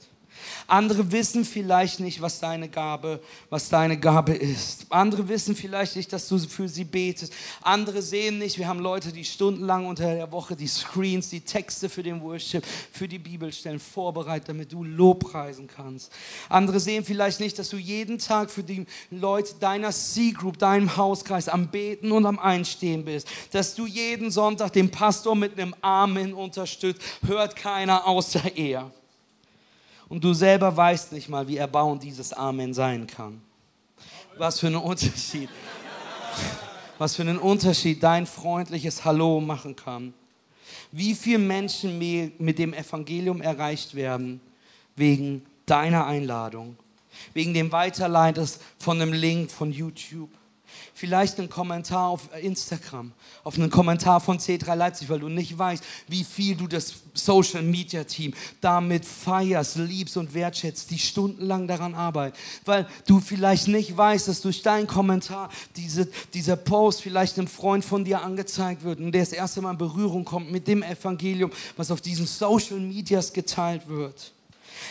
Andere 0.68 1.12
wissen 1.12 1.46
vielleicht 1.46 2.00
nicht, 2.00 2.22
was 2.22 2.40
deine 2.40 2.70
Gabe, 2.70 3.20
was 3.50 3.70
deine 3.70 4.00
Gabe 4.00 4.34
ist. 4.34 4.88
Andere 4.90 5.28
wissen 5.28 5.56
vielleicht 5.56 5.96
nicht, 5.96 6.12
dass 6.12 6.28
du 6.28 6.40
für 6.40 6.68
sie 6.68 6.84
betest. 6.84 7.34
Andere 7.62 8.02
sehen 8.02 8.40
nicht. 8.40 8.58
Wir 8.58 8.68
haben 8.68 8.80
Leute, 8.80 9.12
die 9.12 9.24
stundenlang 9.24 9.86
unter 9.86 10.14
der 10.14 10.32
Woche 10.32 10.56
die 10.56 10.68
Screens, 10.68 11.30
die 11.30 11.42
Texte 11.42 11.90
für 11.90 12.04
den 12.04 12.22
Worship, 12.22 12.66
für 12.92 13.08
die 13.08 13.20
Bibelstellen 13.20 13.80
vorbereiten, 13.80 14.46
damit 14.48 14.72
du 14.72 14.84
Lobpreisen 14.84 15.68
kannst. 15.68 16.12
Andere 16.50 16.80
sehen 16.80 17.06
vielleicht 17.06 17.40
nicht, 17.40 17.60
dass 17.60 17.70
du 17.70 17.78
jeden 17.78 18.18
Tag 18.18 18.50
für 18.50 18.64
die 18.64 18.86
Leute 19.12 19.56
deiner 19.60 19.92
C-Group, 19.92 20.58
deinem 20.58 20.98
Hauskreis 20.98 21.48
am 21.48 21.68
Beten 21.68 22.12
und 22.12 22.26
am 22.26 22.40
Einstehen 22.40 23.06
bist. 23.06 23.28
Dass 23.52 23.76
du 23.76 23.86
jeden 23.86 24.32
Sonntag 24.32 24.74
den 24.74 24.90
Pastor 24.90 25.36
mit 25.36 25.60
einem 25.60 25.76
Amen 25.82 26.34
unterstützt. 26.34 27.02
Hört 27.26 27.56
keiner 27.56 28.08
außer 28.08 28.56
er 28.56 28.92
und 30.10 30.24
du 30.24 30.34
selber 30.34 30.76
weißt 30.76 31.12
nicht 31.12 31.30
mal, 31.30 31.48
wie 31.48 31.58
erbauend 31.58 32.04
dieses 32.04 32.34
Amen 32.34 32.74
sein 32.74 33.08
kann. 33.08 33.42
Was 34.38 34.60
für 34.60 34.68
einen 34.68 34.78
Unterschied. 34.78 35.50
Was 36.98 37.16
für 37.16 37.24
einen 37.24 37.40
Unterschied 37.40 38.02
dein 38.02 38.26
freundliches 38.26 39.04
Hallo 39.04 39.42
machen 39.42 39.76
kann. 39.76 40.14
Wie 40.92 41.14
viele 41.14 41.40
Menschen 41.40 41.98
mit 42.38 42.60
dem 42.60 42.74
Evangelium 42.74 43.42
erreicht 43.42 43.96
werden 43.96 44.40
wegen 44.96 45.46
deiner 45.66 46.06
Einladung. 46.06 46.78
wegen 47.34 47.54
dem 47.54 47.72
Weiterleiters 47.72 48.60
von 48.78 49.02
einem 49.02 49.14
Link 49.14 49.52
von 49.52 49.72
YouTube 49.72 50.30
vielleicht 50.96 51.38
einen 51.40 51.50
Kommentar 51.50 52.08
auf 52.08 52.30
Instagram, 52.42 53.12
auf 53.44 53.56
einen 53.56 53.70
Kommentar 53.70 54.22
von 54.22 54.40
C3 54.40 54.76
Leipzig, 54.76 55.10
weil 55.10 55.20
du 55.20 55.28
nicht 55.28 55.58
weißt, 55.58 55.84
wie 56.08 56.24
viel 56.24 56.56
du 56.56 56.68
das 56.68 56.96
Social 57.14 57.62
Media 57.62 58.06
Team 58.06 58.34
damit 58.62 59.04
feierst, 59.06 59.76
liebst 59.76 60.16
und 60.16 60.34
wertschätzt, 60.34 60.90
die 60.90 60.98
stundenlang 60.98 61.68
daran 61.68 61.96
arbeiten. 61.96 62.38
Weil 62.64 62.88
du 63.08 63.20
vielleicht 63.20 63.68
nicht 63.68 63.96
weißt, 63.96 64.30
dass 64.30 64.42
durch 64.42 64.62
deinen 64.62 64.88
Kommentar 64.88 65.50
diese, 65.76 66.08
dieser 66.34 66.56
Post 66.56 67.02
vielleicht 67.02 67.38
einem 67.38 67.48
Freund 67.48 67.84
von 67.84 68.06
dir 68.06 68.22
angezeigt 68.22 68.84
wird 68.84 69.00
und 69.00 69.12
der 69.12 69.22
das 69.22 69.34
erste 69.34 69.62
Mal 69.62 69.72
in 69.72 69.78
Berührung 69.78 70.24
kommt 70.24 70.50
mit 70.50 70.66
dem 70.66 70.82
Evangelium, 70.82 71.52
was 71.76 71.92
auf 71.92 72.00
diesen 72.00 72.26
Social 72.26 72.80
Medias 72.80 73.34
geteilt 73.34 73.90
wird. 73.90 74.35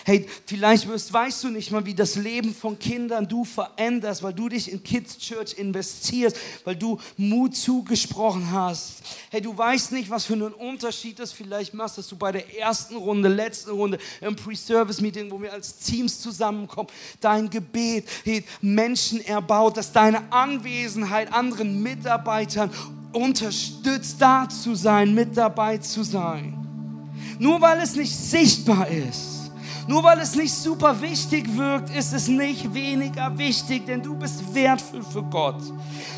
Hey, 0.04 0.26
vielleicht 0.46 0.88
wirst, 0.88 1.12
weißt 1.12 1.44
du 1.44 1.48
nicht 1.48 1.70
mal, 1.70 1.84
wie 1.86 1.94
das 1.94 2.16
Leben 2.16 2.54
von 2.54 2.78
Kindern 2.78 3.28
du 3.28 3.44
veränderst, 3.44 4.22
weil 4.22 4.34
du 4.34 4.48
dich 4.48 4.70
in 4.70 4.82
Kids 4.82 5.18
Church 5.18 5.54
investierst, 5.54 6.36
weil 6.64 6.76
du 6.76 6.98
Mut 7.16 7.56
zugesprochen 7.56 8.50
hast. 8.50 9.02
Hey, 9.30 9.40
du 9.40 9.56
weißt 9.56 9.92
nicht, 9.92 10.10
was 10.10 10.24
für 10.24 10.34
einen 10.34 10.52
Unterschied 10.52 11.18
das 11.18 11.32
vielleicht 11.32 11.74
macht, 11.74 11.98
dass 11.98 12.08
du 12.08 12.16
bei 12.16 12.32
der 12.32 12.58
ersten 12.58 12.96
Runde, 12.96 13.28
letzten 13.28 13.70
Runde 13.70 13.98
im 14.20 14.36
Pre-Service-Meeting, 14.36 15.30
wo 15.30 15.40
wir 15.40 15.52
als 15.52 15.76
Teams 15.76 16.20
zusammenkommen, 16.20 16.88
dein 17.20 17.48
Gebet 17.48 18.06
hey, 18.24 18.44
Menschen 18.60 19.24
erbaut, 19.24 19.76
dass 19.76 19.92
deine 19.92 20.32
Anwesenheit 20.32 21.32
anderen 21.32 21.82
Mitarbeitern 21.82 22.70
unterstützt, 23.12 24.16
da 24.18 24.48
zu 24.48 24.74
sein, 24.74 25.14
mit 25.14 25.36
dabei 25.36 25.78
zu 25.78 26.02
sein. 26.02 26.60
Nur 27.38 27.60
weil 27.60 27.80
es 27.80 27.94
nicht 27.96 28.14
sichtbar 28.14 28.88
ist 28.88 29.33
nur 29.86 30.02
weil 30.02 30.18
es 30.20 30.34
nicht 30.34 30.54
super 30.54 31.00
wichtig 31.00 31.56
wirkt, 31.56 31.94
ist 31.94 32.12
es 32.12 32.28
nicht 32.28 32.72
weniger 32.72 33.36
wichtig, 33.36 33.86
denn 33.86 34.02
du 34.02 34.14
bist 34.14 34.54
wertvoll 34.54 35.02
für 35.02 35.22
Gott. 35.22 35.60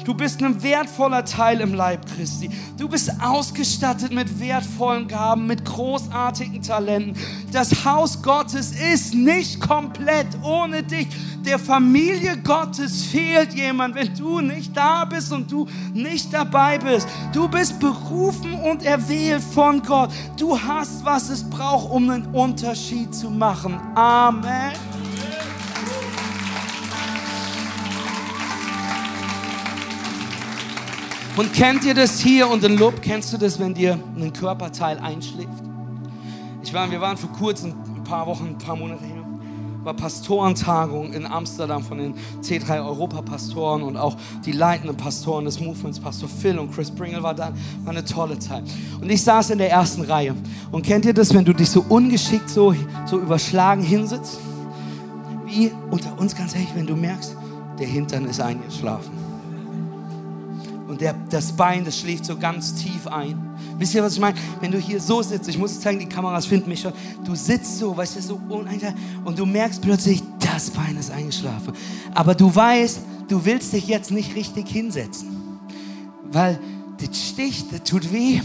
Du 0.05 0.15
bist 0.15 0.43
ein 0.43 0.63
wertvoller 0.63 1.25
Teil 1.25 1.61
im 1.61 1.75
Leib 1.75 2.07
Christi. 2.07 2.49
Du 2.79 2.89
bist 2.89 3.11
ausgestattet 3.21 4.13
mit 4.13 4.39
wertvollen 4.39 5.09
Gaben, 5.09 5.47
mit 5.47 5.65
großartigen 5.65 6.63
Talenten. 6.63 7.17
Das 7.51 7.85
Haus 7.85 8.23
Gottes 8.23 8.73
ist 8.73 9.15
nicht 9.15 9.61
komplett 9.61 10.29
ohne 10.43 10.83
dich. 10.83 11.09
Der 11.45 11.59
Familie 11.59 12.37
Gottes 12.39 13.05
fehlt 13.05 13.55
jemand, 13.55 13.95
wenn 13.95 14.15
du 14.15 14.41
nicht 14.41 14.77
da 14.77 15.05
bist 15.05 15.33
und 15.33 15.51
du 15.51 15.67
nicht 15.95 16.33
dabei 16.33 16.79
bist. 16.79 17.09
Du 17.33 17.49
bist 17.49 17.79
berufen 17.79 18.55
und 18.55 18.85
erwählt 18.85 19.43
von 19.43 19.83
Gott. 19.83 20.11
Du 20.37 20.59
hast, 20.61 21.05
was 21.05 21.29
es 21.31 21.49
braucht, 21.49 21.91
um 21.91 22.11
einen 22.11 22.27
Unterschied 22.27 23.15
zu 23.15 23.31
machen. 23.31 23.56
Amen. 23.95 24.73
Und 31.37 31.53
kennt 31.53 31.85
ihr 31.85 31.95
das 31.95 32.19
hier 32.19 32.49
und 32.49 32.65
in 32.65 32.79
Lob, 32.79 33.03
kennst 33.03 33.33
du 33.33 33.37
das, 33.37 33.59
wenn 33.59 33.75
dir 33.75 33.99
ein 34.17 34.33
Körperteil 34.33 34.99
einschläft? 34.99 35.51
Ich 36.63 36.73
war, 36.73 36.91
wir 36.91 37.01
waren 37.01 37.19
vor 37.19 37.31
kurzem, 37.33 37.75
ein 37.95 38.05
paar 38.05 38.27
Wochen, 38.27 38.47
ein 38.47 38.59
paar 38.59 38.75
Monate 38.75 39.05
her, 39.05 39.26
war 39.87 39.95
Pastorentagung 39.95 41.13
in 41.13 41.25
Amsterdam 41.25 41.83
von 41.83 41.99
den 41.99 42.15
C3 42.43 42.85
Europapastoren 42.85 43.85
und 43.85 43.97
auch 43.97 44.17
die 44.45 44.51
leitenden 44.51 44.97
Pastoren 44.97 45.45
des 45.45 45.61
Movements, 45.61 46.01
Pastor 46.01 46.29
Phil 46.29 46.59
und 46.59 46.75
Chris 46.75 46.91
Pringle 46.91 47.23
war 47.23 47.35
da, 47.35 47.53
war 47.85 47.93
eine 47.93 48.05
tolle 48.05 48.39
Zeit. 48.39 48.65
Und 49.01 49.09
ich 49.09 49.23
saß 49.23 49.51
in 49.51 49.59
der 49.59 49.71
ersten 49.71 50.03
Reihe. 50.03 50.35
Und 50.73 50.85
kennt 50.85 51.05
ihr 51.05 51.15
das, 51.15 51.33
wenn 51.33 51.45
du 51.45 51.53
dich 51.53 51.71
so 51.71 51.85
ungeschickt, 51.89 52.51
so, 52.51 52.75
so 53.07 53.19
überschlagen 53.19 53.83
hinsitzt? 53.83 54.41
Wie 55.47 55.71
unter 55.91 56.19
uns 56.19 56.35
ganz 56.35 56.55
ehrlich, 56.55 56.71
wenn 56.75 56.87
du 56.87 56.97
merkst, 56.97 57.37
der 57.79 57.87
Hintern 57.87 58.25
ist 58.25 58.41
eingeschlafen 58.41 59.13
und 60.89 61.01
der, 61.01 61.15
das 61.31 61.53
Bein, 61.53 61.85
das 61.85 61.99
schläft 61.99 62.25
so 62.25 62.37
ganz 62.37 62.75
tief 62.75 63.07
ein. 63.07 63.46
Wisst 63.79 63.95
ihr, 63.95 64.03
was 64.03 64.15
ich 64.15 64.21
meine? 64.21 64.37
Wenn 64.61 64.73
du 64.73 64.79
hier 64.79 65.01
so 65.01 65.21
sitzt, 65.23 65.49
ich 65.49 65.59
muss 65.59 65.79
zeigen, 65.81 65.99
die 65.99 66.07
Kameras 66.07 66.47
finden 66.47 66.71
mich 66.71 66.81
schon, 66.81 66.93
du 67.25 67.35
sitzt 67.35 67.79
so, 67.79 67.97
weißt 67.97 68.17
du, 68.17 68.23
so 68.23 68.41
und 69.25 69.39
du 69.39 69.47
merkst 69.47 69.83
plötzlich, 69.83 70.23
das 70.39 70.71
Bein 70.71 70.97
ist 70.97 71.11
eingeschlafen. 71.11 71.75
Aber 72.15 72.35
du 72.35 72.55
weißt, 72.55 73.01
du 73.29 73.45
willst 73.45 73.73
dich 73.73 73.87
jetzt 73.87 74.11
nicht 74.11 74.35
richtig 74.35 74.69
hinsetzen, 74.69 75.29
weil 76.33 76.59
das 76.99 77.29
sticht, 77.29 77.73
das 77.73 77.83
tut 77.83 78.11
weh, 78.13 78.41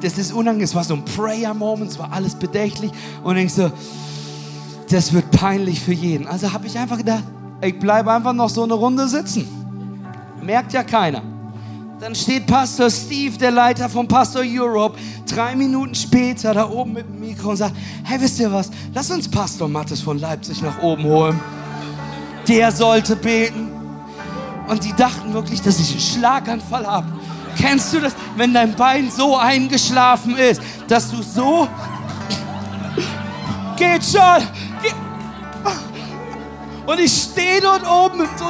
das 0.00 0.18
ist 0.18 0.32
unangenehm, 0.32 0.64
es 0.64 0.74
war 0.74 0.84
so 0.84 0.94
ein 0.94 1.04
Prayer-Moment, 1.04 1.90
es 1.90 1.98
war 1.98 2.12
alles 2.12 2.36
bedächtlich 2.36 2.92
und 3.24 3.34
denkst 3.34 3.54
so, 3.54 3.72
das 4.88 5.12
wird 5.12 5.30
peinlich 5.32 5.80
für 5.80 5.92
jeden. 5.92 6.28
Also 6.28 6.52
habe 6.52 6.66
ich 6.68 6.78
einfach 6.78 6.98
gedacht, 6.98 7.24
ich 7.60 7.76
bleibe 7.78 8.12
einfach 8.12 8.32
noch 8.32 8.50
so 8.50 8.62
eine 8.62 8.74
Runde 8.74 9.08
sitzen. 9.08 9.48
Merkt 10.42 10.72
ja 10.72 10.84
keiner. 10.84 11.22
Dann 11.98 12.14
steht 12.14 12.46
Pastor 12.46 12.90
Steve, 12.90 13.38
der 13.38 13.50
Leiter 13.50 13.88
von 13.88 14.06
Pastor 14.06 14.42
Europe, 14.44 14.98
drei 15.26 15.56
Minuten 15.56 15.94
später 15.94 16.52
da 16.52 16.68
oben 16.68 16.92
mit 16.92 17.06
dem 17.06 17.20
Mikro 17.20 17.50
und 17.50 17.56
sagt, 17.56 17.74
hey, 18.04 18.20
wisst 18.20 18.38
ihr 18.38 18.52
was, 18.52 18.70
lass 18.92 19.10
uns 19.10 19.30
Pastor 19.30 19.66
Mattes 19.66 20.02
von 20.02 20.18
Leipzig 20.18 20.60
nach 20.60 20.82
oben 20.82 21.04
holen. 21.04 21.40
Der 22.46 22.70
sollte 22.70 23.16
beten. 23.16 23.70
Und 24.68 24.84
die 24.84 24.92
dachten 24.92 25.32
wirklich, 25.32 25.62
dass 25.62 25.78
ich 25.80 25.92
einen 25.92 26.00
Schlaganfall 26.00 26.86
habe. 26.86 27.06
Kennst 27.58 27.94
du 27.94 28.00
das, 28.00 28.14
wenn 28.36 28.52
dein 28.52 28.74
Bein 28.74 29.10
so 29.10 29.36
eingeschlafen 29.36 30.36
ist, 30.36 30.60
dass 30.88 31.10
du 31.10 31.22
so... 31.22 31.66
Geht 33.76 34.04
schon! 34.04 34.46
Und 36.86 37.00
ich 37.00 37.12
stehe 37.12 37.60
dort 37.60 37.88
oben 37.88 38.18
mit 38.18 38.38
so 38.38 38.46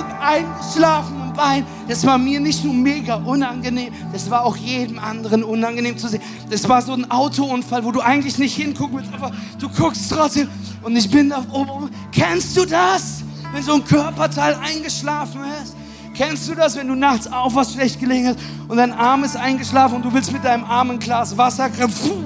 Bein. 1.36 1.66
Das 1.88 2.06
war 2.06 2.18
mir 2.18 2.40
nicht 2.40 2.64
nur 2.64 2.74
mega 2.74 3.16
unangenehm, 3.16 3.92
das 4.12 4.30
war 4.30 4.44
auch 4.44 4.56
jedem 4.56 4.98
anderen 4.98 5.44
unangenehm 5.44 5.98
zu 5.98 6.08
sehen. 6.08 6.22
Das 6.50 6.68
war 6.68 6.82
so 6.82 6.92
ein 6.92 7.10
Autounfall, 7.10 7.84
wo 7.84 7.92
du 7.92 8.00
eigentlich 8.00 8.38
nicht 8.38 8.56
hingucken 8.56 8.98
willst, 8.98 9.12
aber 9.12 9.32
du 9.58 9.68
guckst 9.68 10.10
trotzdem. 10.10 10.48
Und 10.82 10.96
ich 10.96 11.10
bin 11.10 11.30
da 11.30 11.44
oben. 11.52 11.90
Kennst 12.12 12.56
du 12.56 12.64
das? 12.64 13.22
Wenn 13.52 13.62
so 13.62 13.74
ein 13.74 13.84
Körperteil 13.84 14.56
eingeschlafen 14.56 15.40
ist? 15.62 15.76
Kennst 16.16 16.48
du 16.48 16.54
das, 16.54 16.74
wenn 16.76 16.88
du 16.88 16.94
nachts 16.94 17.30
aufwachst, 17.30 17.74
schlecht 17.74 18.00
gelegen 18.00 18.28
hast 18.28 18.38
und 18.68 18.78
dein 18.78 18.92
Arm 18.92 19.22
ist 19.22 19.36
eingeschlafen 19.36 19.96
und 19.96 20.04
du 20.04 20.12
willst 20.12 20.32
mit 20.32 20.42
deinem 20.42 20.64
Arm 20.64 20.90
ein 20.90 20.98
Glas 20.98 21.36
Wasser 21.36 21.68
Puh. 21.68 22.22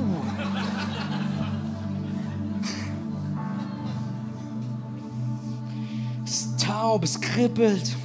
Es 6.24 6.30
ist 6.30 6.60
taub, 6.64 7.02
es 7.02 7.20
kribbelt. 7.20 7.96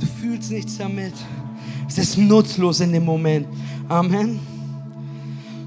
Du 0.00 0.06
fühlst 0.06 0.50
nichts 0.50 0.78
damit. 0.78 1.14
Es 1.86 1.98
ist 1.98 2.16
nutzlos 2.16 2.80
in 2.80 2.92
dem 2.92 3.04
Moment. 3.04 3.46
Amen. 3.88 4.40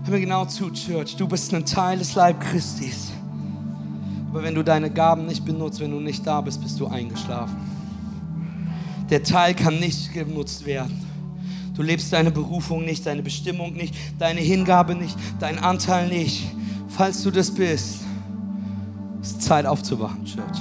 Hör 0.03 0.13
mir 0.13 0.19
genau 0.19 0.45
zu, 0.45 0.69
Church. 0.71 1.15
Du 1.15 1.27
bist 1.27 1.53
ein 1.53 1.65
Teil 1.65 1.99
des 1.99 2.15
Leib 2.15 2.41
Christis. 2.41 3.11
Aber 4.29 4.43
wenn 4.43 4.55
du 4.55 4.63
deine 4.63 4.89
Gaben 4.89 5.27
nicht 5.27 5.45
benutzt, 5.45 5.79
wenn 5.79 5.91
du 5.91 5.99
nicht 5.99 6.25
da 6.25 6.41
bist, 6.41 6.61
bist 6.61 6.79
du 6.79 6.87
eingeschlafen. 6.87 7.55
Der 9.09 9.21
Teil 9.21 9.53
kann 9.53 9.79
nicht 9.79 10.11
genutzt 10.11 10.65
werden. 10.65 10.99
Du 11.75 11.83
lebst 11.83 12.11
deine 12.11 12.31
Berufung 12.31 12.83
nicht, 12.83 13.05
deine 13.05 13.21
Bestimmung 13.21 13.73
nicht, 13.73 13.95
deine 14.17 14.41
Hingabe 14.41 14.95
nicht, 14.95 15.15
deinen 15.39 15.59
Anteil 15.59 16.07
nicht. 16.07 16.43
Falls 16.87 17.21
du 17.23 17.31
das 17.31 17.51
bist, 17.51 17.99
ist 19.21 19.41
Zeit 19.41 19.65
aufzuwachen, 19.65 20.25
Church. 20.25 20.59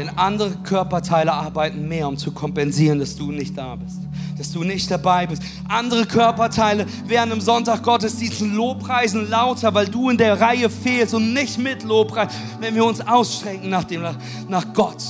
Denn 0.00 0.08
andere 0.16 0.52
Körperteile 0.62 1.30
arbeiten 1.30 1.86
mehr, 1.86 2.08
um 2.08 2.16
zu 2.16 2.32
kompensieren, 2.32 3.00
dass 3.00 3.16
du 3.16 3.32
nicht 3.32 3.58
da 3.58 3.76
bist, 3.76 3.98
dass 4.38 4.50
du 4.50 4.64
nicht 4.64 4.90
dabei 4.90 5.26
bist. 5.26 5.42
Andere 5.68 6.06
Körperteile 6.06 6.86
werden 7.06 7.32
im 7.32 7.42
Sonntag 7.42 7.82
Gottesdiensten 7.82 8.54
Lobpreisen 8.54 9.28
lauter, 9.28 9.74
weil 9.74 9.88
du 9.88 10.08
in 10.08 10.16
der 10.16 10.40
Reihe 10.40 10.70
fehlst 10.70 11.12
und 11.12 11.34
nicht 11.34 11.58
mit 11.58 11.82
Lobpreis, 11.82 12.32
wenn 12.60 12.74
wir 12.74 12.86
uns 12.86 13.06
ausstrecken 13.06 13.68
nach, 13.68 13.84
dem, 13.84 14.02
nach 14.48 14.72
Gott. 14.72 15.02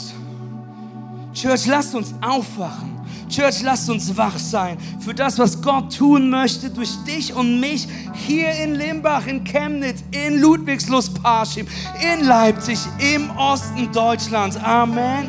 Church, 1.35 1.67
lasst 1.67 1.95
uns 1.95 2.13
aufwachen. 2.21 3.00
Church, 3.31 3.63
lasst 3.63 3.89
uns 3.89 4.17
wach 4.17 4.37
sein 4.39 4.77
für 4.99 5.15
das, 5.15 5.39
was 5.39 5.63
Gott 5.63 5.97
tun 5.97 6.31
möchte 6.31 6.69
durch 6.69 6.91
dich 7.07 7.33
und 7.33 7.61
mich 7.61 7.87
hier 8.13 8.51
in 8.53 8.75
Limbach, 8.75 9.27
in 9.27 9.45
Chemnitz, 9.45 10.03
in 10.11 10.41
Ludwigslust-Parschim, 10.41 11.67
in 12.01 12.27
Leipzig, 12.27 12.81
im 13.15 13.31
Osten 13.31 13.91
Deutschlands. 13.93 14.57
Amen. 14.57 15.29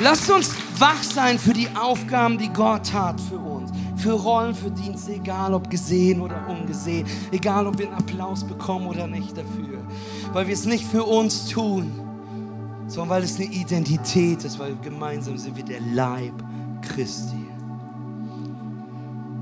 Lasst 0.00 0.30
uns 0.30 0.50
wach 0.78 1.02
sein 1.02 1.38
für 1.38 1.52
die 1.52 1.68
Aufgaben, 1.80 2.36
die 2.36 2.48
Gott 2.48 2.92
hat 2.92 3.20
für 3.20 3.38
uns. 3.38 3.70
Für 3.96 4.12
Rollen, 4.12 4.54
für 4.54 4.70
Dienste, 4.70 5.12
egal 5.12 5.52
ob 5.54 5.68
gesehen 5.70 6.20
oder 6.20 6.48
ungesehen. 6.48 7.06
Egal 7.30 7.66
ob 7.66 7.78
wir 7.78 7.86
einen 7.86 7.96
Applaus 7.96 8.42
bekommen 8.42 8.86
oder 8.86 9.06
nicht 9.06 9.36
dafür. 9.36 9.78
Weil 10.32 10.46
wir 10.46 10.54
es 10.54 10.64
nicht 10.64 10.86
für 10.86 11.04
uns 11.04 11.46
tun, 11.46 12.09
sondern 12.90 13.10
weil 13.10 13.22
es 13.22 13.36
eine 13.36 13.46
Identität 13.46 14.44
ist, 14.44 14.58
weil 14.58 14.74
gemeinsam 14.82 15.38
sind 15.38 15.56
wir 15.56 15.64
der 15.64 15.80
Leib 15.94 16.34
Christi. 16.82 17.46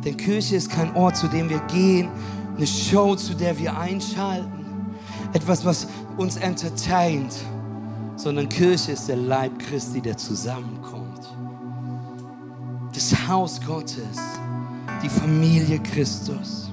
Denn 0.05 0.17
Kirche 0.19 0.57
ist 0.57 0.71
kein 0.71 0.95
Ort, 0.95 1.17
zu 1.17 1.29
dem 1.29 1.49
wir 1.49 1.61
gehen, 1.61 2.11
eine 2.57 2.67
Show, 2.67 3.17
zu 3.17 3.35
der 3.35 3.59
wir 3.59 3.77
einschalten, 3.77 4.67
etwas, 5.33 5.65
was 5.65 5.89
uns 6.19 6.37
entertaint, 6.37 7.35
sondern 8.17 8.51
Kirche 8.51 8.93
ist 8.93 9.09
der 9.09 9.17
Leib 9.17 9.59
Christi, 9.59 10.03
der 10.03 10.17
zusammenkommt. 10.19 11.35
Das 12.93 13.29
Haus 13.29 13.61
Gottes, 13.67 14.19
die 15.03 15.09
Familie 15.09 15.79
Christus. 15.79 16.71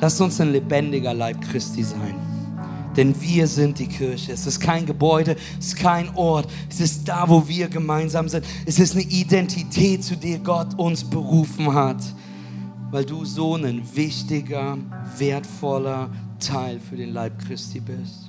Lasst 0.00 0.20
uns 0.20 0.40
ein 0.40 0.50
lebendiger 0.50 1.14
Leib 1.14 1.40
Christi 1.42 1.84
sein. 1.84 2.35
Denn 2.96 3.20
wir 3.20 3.46
sind 3.46 3.78
die 3.78 3.86
Kirche. 3.86 4.32
Es 4.32 4.46
ist 4.46 4.60
kein 4.60 4.86
Gebäude, 4.86 5.36
es 5.58 5.68
ist 5.68 5.76
kein 5.76 6.08
Ort. 6.14 6.48
Es 6.70 6.80
ist 6.80 7.08
da, 7.08 7.28
wo 7.28 7.46
wir 7.46 7.68
gemeinsam 7.68 8.28
sind. 8.28 8.44
Es 8.64 8.78
ist 8.78 8.94
eine 8.94 9.04
Identität, 9.04 10.02
zu 10.02 10.16
der 10.16 10.38
Gott 10.38 10.78
uns 10.78 11.04
berufen 11.04 11.72
hat. 11.74 12.02
Weil 12.90 13.04
du 13.04 13.24
so 13.24 13.56
ein 13.56 13.82
wichtiger, 13.94 14.78
wertvoller 15.18 16.10
Teil 16.38 16.80
für 16.80 16.96
den 16.96 17.12
Leib 17.12 17.38
Christi 17.46 17.80
bist. 17.80 18.25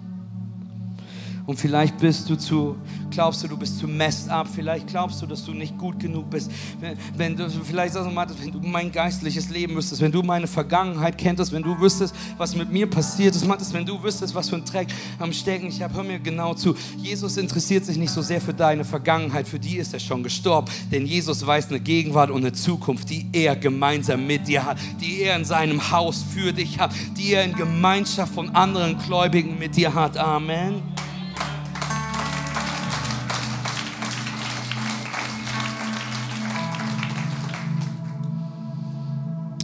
Und 1.48 1.58
vielleicht 1.58 1.98
bist 1.98 2.30
du 2.30 2.36
zu, 2.36 2.76
glaubst 3.10 3.41
du, 3.41 3.48
du 3.48 3.56
bist 3.56 3.80
zu 3.80 3.88
messed 3.88 4.30
up. 4.30 4.50
Vielleicht 4.54 4.88
glaubst 4.88 5.22
du, 5.22 5.26
dass 5.26 5.45
du 5.45 5.54
nicht 5.54 5.78
gut 5.78 5.98
genug 5.98 6.30
bist. 6.30 6.52
Wenn, 6.82 6.98
wenn 7.16 7.38
du, 7.38 7.50
vielleicht 7.50 7.93
sagst 7.93 8.10
du, 8.10 8.14
Matthias, 8.14 8.41
wenn 8.41 8.52
du 8.52 8.60
mein 8.60 8.91
geistliches 8.91 9.50
Leben 9.50 9.74
wüsstest, 9.74 10.02
wenn 10.02 10.12
du 10.12 10.22
meine 10.22 10.45
Vergangenheit 10.45 11.18
kenntest, 11.18 11.54
wenn 11.54 11.64
du 11.64 11.80
wüsstest, 11.80 12.14
was 12.38 12.54
mit 12.54 12.70
mir 12.70 12.86
passiert 12.86 13.34
ist, 13.34 13.48
Matthias, 13.48 13.72
wenn 13.72 13.86
du 13.86 14.04
wüsstest, 14.04 14.36
was 14.36 14.50
für 14.50 14.58
ein 14.58 14.66
Dreck 14.66 14.89
am 15.20 15.32
Stecken 15.32 15.68
ich 15.68 15.82
habe, 15.82 15.93
hör 15.93 16.04
mir 16.04 16.20
genau 16.20 16.54
zu. 16.54 16.76
Jesus 16.98 17.38
interessiert 17.38 17.86
sich 17.86 17.95
nicht 17.95 18.12
so 18.12 18.22
sehr 18.22 18.41
für 18.41 18.54
deine 18.54 18.84
Vergangenheit, 18.84 19.48
für 19.48 19.58
die 19.58 19.78
ist 19.78 19.93
er 19.93 20.02
schon 20.02 20.24
gestorben. 20.24 20.70
Denn 20.91 21.06
Jesus 21.06 21.48
weiß 21.48 21.70
eine 21.70 21.80
Gegenwart 21.80 22.30
und 22.30 22.39
eine 22.39 22.52
Zukunft, 22.52 23.10
die 23.10 23.26
er 23.32 23.56
gemeinsam 23.56 24.28
mit 24.28 24.50
dir 24.50 24.66
hat, 24.66 24.78
die 25.00 25.22
er 25.22 25.38
in 25.38 25.45
seinem 25.45 25.91
Haus 25.91 26.26
für 26.30 26.52
dich 26.52 26.78
hat, 26.78 26.91
die 27.18 27.32
er 27.32 27.45
in 27.45 27.54
Gemeinschaft 27.54 28.34
von 28.34 28.50
anderen 28.50 28.98
Gläubigen 28.98 29.58
mit 29.58 29.78
dir 29.78 29.93
hat. 29.93 30.18
Amen. 30.18 30.97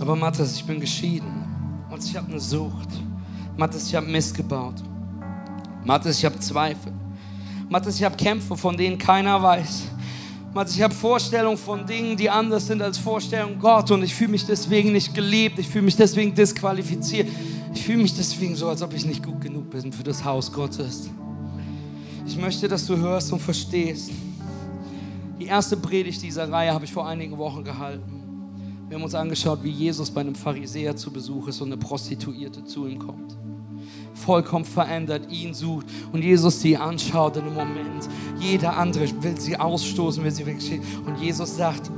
Aber 0.04 0.18
Matthias, 0.18 0.58
ich 0.58 0.66
bin 0.66 0.82
geschieden 0.82 1.32
und 1.89 2.04
ich 2.04 2.14
habe 2.18 2.30
eine 2.30 2.38
Sucht. 2.38 2.89
Matthias, 3.56 3.88
ich 3.88 3.95
habe 3.95 4.06
Mist 4.06 4.36
gebaut. 4.36 4.84
Matthias, 5.86 6.18
ich 6.18 6.26
habe 6.26 6.38
Zweifel. 6.41 6.91
Matthias, 7.70 7.95
ich 7.95 8.04
habe 8.04 8.18
Kämpfe, 8.18 8.58
von 8.58 8.76
denen 8.76 8.97
keiner 8.97 9.41
weiß. 9.41 9.84
Matthias, 10.54 10.76
ich 10.76 10.82
habe 10.82 10.93
Vorstellungen 10.93 11.58
von 11.58 11.86
Dingen, 11.86 12.18
die 12.18 12.30
anders 12.30 12.68
sind 12.68 12.82
als 12.82 12.97
Vorstellungen 12.97 13.58
Gott 13.58 13.91
und 13.91 14.04
ich 14.04 14.14
fühle 14.14 14.32
mich 14.32 14.45
deswegen 14.45 14.91
nicht 14.91 15.16
geliebt. 15.16 15.58
Ich 15.58 15.70
fühle 15.70 15.86
mich 15.86 15.95
deswegen 15.95 16.36
disqualifiziert. 16.36 17.30
Ich 17.74 17.82
fühle 17.82 17.99
mich 17.99 18.14
deswegen 18.14 18.58
so, 18.58 18.68
als 18.68 18.82
ob 18.82 18.93
ich 18.93 19.06
nicht 19.06 19.24
gut 19.24 19.39
genug 19.39 19.70
bin 19.70 19.93
für 19.93 20.04
das 20.04 20.22
Haus 20.26 20.51
Gottes. 20.51 21.10
Ich 22.28 22.36
möchte, 22.36 22.68
dass 22.68 22.86
du 22.86 22.97
hörst 22.97 23.32
und 23.32 23.39
verstehst. 23.39 24.12
Die 25.39 25.45
erste 25.45 25.78
Predigt 25.78 26.22
dieser 26.22 26.51
Reihe 26.51 26.74
habe 26.74 26.84
ich 26.84 26.91
vor 26.91 27.08
einigen 27.08 27.38
Wochen 27.38 27.64
gehalten. 27.64 28.12
Wir 28.88 28.96
haben 28.98 29.04
uns 29.04 29.16
angeschaut, 29.16 29.64
wie 29.64 29.70
Jesus 29.70 30.12
bei 30.12 30.22
einem 30.22 30.36
Pharisäer 30.36 30.96
zu 30.96 31.12
Besuch 31.12 31.48
ist 31.48 31.62
und 31.62 31.68
eine 31.68 31.78
Prostituierte 31.78 32.64
zu 32.66 32.86
ihm 32.86 33.00
kommt. 33.00 33.36
Vollkommen 34.14 34.66
verändert, 34.66 35.32
ihn 35.32 35.54
sucht 35.54 35.88
und 36.12 36.24
Jesus 36.24 36.62
sie 36.62 36.78
anschaut 36.78 37.38
in 37.38 37.44
einem 37.44 37.56
Moment. 37.56 38.08
Jeder 38.40 38.78
andere 38.78 39.06
will 39.24 39.40
sie 39.40 39.58
ausstoßen, 39.58 40.24
will 40.24 40.32
sie 40.32 40.46
wegschicken. 40.46 40.86
Und 41.06 41.20
Jesus 41.20 41.58
sagt, 41.58 41.90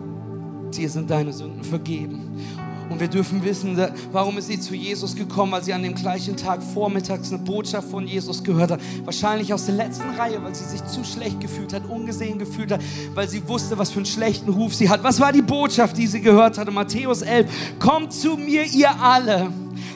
dir 0.76 0.90
sind 0.90 1.10
deine 1.10 1.34
Sünden 1.34 1.64
vergeben. 1.64 2.32
Und 2.90 3.00
wir 3.00 3.08
dürfen 3.08 3.44
wissen, 3.44 3.80
warum 4.12 4.38
ist 4.38 4.48
sie 4.48 4.60
zu 4.60 4.76
Jesus 4.76 5.16
gekommen, 5.16 5.52
weil 5.52 5.64
sie 5.64 5.74
an 5.74 5.84
dem 5.84 5.96
gleichen 5.96 6.38
Tag 6.38 6.62
vormittags 6.62 7.32
eine 7.32 7.42
Botschaft 7.42 7.90
von 7.90 8.08
Jesus 8.08 8.44
gehört 8.44 8.72
hat. 8.72 8.80
Wahrscheinlich 9.04 9.54
aus 9.54 9.66
der 9.66 9.76
letzten 9.76 10.10
Reihe, 10.12 10.42
weil 10.44 10.54
sie 10.54 10.66
sich 10.66 10.86
zu 10.86 11.04
schlecht 11.04 11.40
gefühlt 11.40 11.74
hat, 11.74 11.86
ungesehen 11.90 12.40
gefühlt 12.40 12.72
hat, 12.72 12.82
weil 13.14 13.28
sie 13.28 13.48
wusste, 13.48 13.78
was 13.78 13.90
für 13.90 13.98
einen 13.98 14.06
schlechten 14.06 14.50
Ruf 14.50 14.76
sie 14.76 14.90
hat. 14.90 15.04
Was 15.04 15.20
war 15.20 15.32
die 15.32 15.42
Botschaft, 15.42 15.98
die 15.98 16.08
sie 16.08 16.22
gehört 16.22 16.58
hatte? 16.58 16.72
Matthäus 16.72 17.22
11. 17.22 17.50
Kommt 17.80 18.14
zu 18.14 18.38
mir, 18.38 18.66
ihr 18.66 19.00
alle 19.02 19.52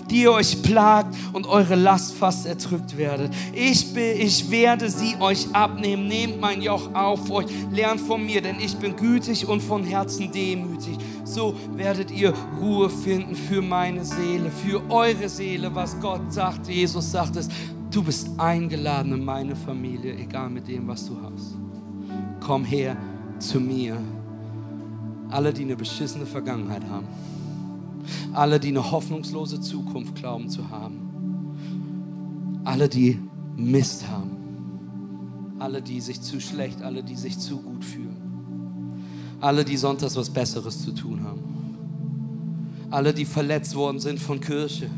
die 0.10 0.24
ihr 0.24 0.32
euch 0.32 0.62
plagt 0.62 1.16
und 1.34 1.48
eure 1.48 1.76
Last 1.76 2.16
fast 2.16 2.46
erdrückt 2.46 2.98
werdet. 2.98 3.32
Ich, 3.54 3.94
bin, 3.94 4.20
ich 4.20 4.50
werde 4.50 4.90
sie 4.90 5.16
euch 5.20 5.48
abnehmen. 5.54 6.08
Nehmt 6.08 6.40
mein 6.40 6.62
Joch 6.62 6.94
auf 6.94 7.30
euch, 7.30 7.46
lernt 7.72 8.02
von 8.02 8.26
mir, 8.26 8.42
denn 8.42 8.60
ich 8.60 8.76
bin 8.76 8.96
gütig 8.96 9.48
und 9.48 9.62
von 9.62 9.84
Herzen 9.84 10.32
demütig. 10.32 10.98
So 11.30 11.54
werdet 11.76 12.12
ihr 12.12 12.34
Ruhe 12.60 12.90
finden 12.90 13.36
für 13.36 13.62
meine 13.62 14.04
Seele, 14.04 14.50
für 14.50 14.82
eure 14.90 15.30
Seele, 15.30 15.74
was 15.74 16.00
Gott 16.00 16.34
sagt. 16.34 16.68
Jesus 16.68 17.12
sagt 17.12 17.36
es, 17.36 17.48
du 17.92 18.04
bist 18.04 18.30
eingeladen 18.40 19.14
in 19.14 19.24
meine 19.24 19.56
Familie, 19.56 20.16
egal 20.16 20.50
mit 20.50 20.68
dem, 20.68 20.88
was 20.88 21.06
du 21.06 21.16
hast. 21.22 21.56
Komm 22.40 22.66
her 22.66 22.98
zu 23.38 23.60
mir. 23.60 23.98
Alle, 25.30 25.54
die 25.54 25.64
eine 25.64 25.76
beschissene 25.76 26.26
Vergangenheit 26.26 26.84
haben 26.90 27.08
alle, 28.34 28.60
die 28.60 28.70
eine 28.70 28.92
hoffnungslose 28.92 29.60
Zukunft 29.62 30.16
glauben 30.16 30.50
zu 30.50 30.70
haben. 30.70 31.56
Alle, 32.64 32.90
die 32.90 33.20
Mist 33.56 34.08
haben. 34.08 34.32
Alle, 35.60 35.82
die 35.82 36.00
sich 36.02 36.22
zu 36.22 36.40
schlecht, 36.40 36.82
alle, 36.82 37.04
die 37.04 37.16
sich 37.16 37.38
zu 37.38 37.58
gut 37.58 37.84
fühlen. 37.84 38.29
Alle, 39.42 39.64
die 39.64 39.78
sonntags 39.78 40.16
was 40.16 40.30
Besseres 40.30 40.84
zu 40.84 40.92
tun 40.92 41.24
haben. 41.24 42.88
Alle, 42.92 43.14
die 43.14 43.26
verletzt 43.26 43.76
worden 43.76 44.00
sind 44.00 44.20
von 44.20 44.40
Kirche 44.40 44.90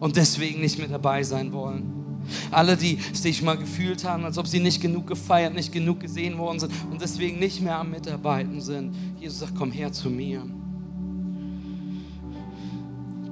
und 0.00 0.16
deswegen 0.16 0.60
nicht 0.60 0.78
mehr 0.78 0.88
dabei 0.88 1.22
sein 1.22 1.52
wollen. 1.52 2.02
Alle, 2.50 2.76
die 2.76 2.98
sich 3.12 3.42
mal 3.42 3.56
gefühlt 3.56 4.04
haben, 4.04 4.24
als 4.24 4.38
ob 4.38 4.46
sie 4.46 4.60
nicht 4.60 4.80
genug 4.80 5.06
gefeiert, 5.06 5.54
nicht 5.54 5.72
genug 5.72 6.00
gesehen 6.00 6.38
worden 6.38 6.60
sind 6.60 6.72
und 6.90 7.00
deswegen 7.00 7.38
nicht 7.38 7.60
mehr 7.60 7.78
am 7.78 7.90
Mitarbeiten 7.90 8.60
sind. 8.60 8.94
Jesus 9.20 9.40
sagt, 9.40 9.54
komm 9.56 9.70
her 9.70 9.92
zu 9.92 10.10
mir. 10.10 10.42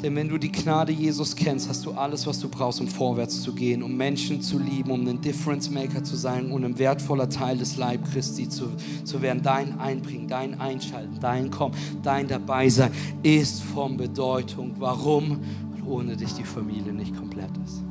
Denn 0.02 0.16
wenn 0.16 0.28
du 0.28 0.38
die 0.38 0.50
Gnade 0.50 0.92
Jesus 0.92 1.36
kennst, 1.36 1.68
hast 1.68 1.84
du 1.84 1.92
alles, 1.92 2.26
was 2.26 2.40
du 2.40 2.48
brauchst, 2.48 2.80
um 2.80 2.88
vorwärts 2.88 3.42
zu 3.42 3.52
gehen, 3.52 3.82
um 3.82 3.96
Menschen 3.96 4.40
zu 4.40 4.58
lieben, 4.58 4.90
um 4.90 5.06
ein 5.06 5.20
Difference 5.20 5.70
Maker 5.70 6.02
zu 6.02 6.16
sein 6.16 6.50
und 6.50 6.64
ein 6.64 6.78
wertvoller 6.78 7.28
Teil 7.28 7.58
des 7.58 7.76
Leib 7.76 8.10
Christi 8.10 8.48
zu, 8.48 8.70
zu 9.04 9.20
werden. 9.20 9.42
Dein 9.42 9.78
Einbringen, 9.78 10.26
dein 10.26 10.58
Einschalten, 10.58 11.18
dein 11.20 11.50
Kommen, 11.50 11.74
dein 12.02 12.28
Dabeisein 12.28 12.92
ist 13.22 13.62
von 13.62 13.98
Bedeutung. 13.98 14.74
Warum? 14.78 15.40
Weil 15.72 15.82
ohne 15.86 16.16
dich 16.16 16.32
die 16.32 16.44
Familie 16.44 16.94
nicht 16.94 17.14
komplett 17.14 17.50
ist. 17.66 17.82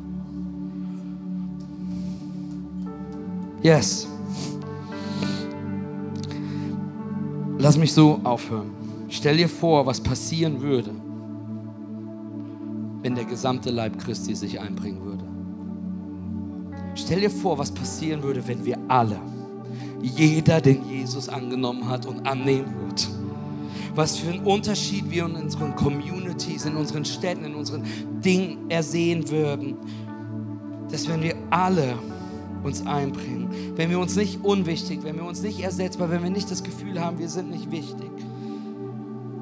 Yes. 3.62 4.08
Lass 7.60 7.78
mich 7.78 7.94
so 7.94 8.20
aufhören. 8.24 8.72
Stell 9.10 9.38
dir 9.38 9.50
vor, 9.50 9.86
was 9.86 10.00
passieren 10.02 10.62
würde 10.62 10.92
wenn 13.02 13.16
der 13.16 13.26
gesamte 13.26 13.70
Leib 13.70 13.98
Christi 14.00 14.36
sich 14.36 14.60
einbringen 14.60 15.04
würde. 15.04 15.26
Stell 16.96 17.22
dir 17.22 17.30
vor, 17.30 17.58
was 17.58 17.72
passieren 17.72 18.24
würde, 18.24 18.46
wenn 18.48 18.66
wir 18.66 18.78
alle, 18.88 19.20
jeder, 20.02 20.62
den 20.62 20.88
Jesus 20.90 21.30
angenommen 21.30 21.88
hat 21.88 22.06
und 22.06 22.28
annehmen 22.28 22.74
wird, 22.86 23.10
was 23.96 24.18
für 24.18 24.32
einen 24.32 24.46
Unterschied 24.46 25.10
wir 25.10 25.26
in 25.26 25.36
unseren 25.36 25.76
Communities, 25.76 26.66
in 26.66 26.76
unseren 26.76 27.06
Städten, 27.06 27.46
in 27.46 27.56
unseren 27.56 27.84
Dingen 28.22 28.70
ersehen 28.70 29.30
würden, 29.30 29.78
dass 30.92 31.08
wenn 31.08 31.22
wir 31.22 31.36
alle 31.50 31.96
uns 32.64 32.86
einbringen, 32.86 33.50
wenn 33.76 33.90
wir 33.90 34.00
uns 34.00 34.16
nicht 34.16 34.44
unwichtig, 34.44 35.04
wenn 35.04 35.16
wir 35.16 35.26
uns 35.26 35.42
nicht 35.42 35.60
ersetzbar, 35.60 36.10
wenn 36.10 36.24
wir 36.24 36.30
nicht 36.30 36.52
das 36.52 36.64
Gefühl 36.64 37.00
haben, 37.00 37.20
wir 37.20 37.30
sind 37.30 37.50
nicht 37.50 37.72
wichtig, 37.72 38.12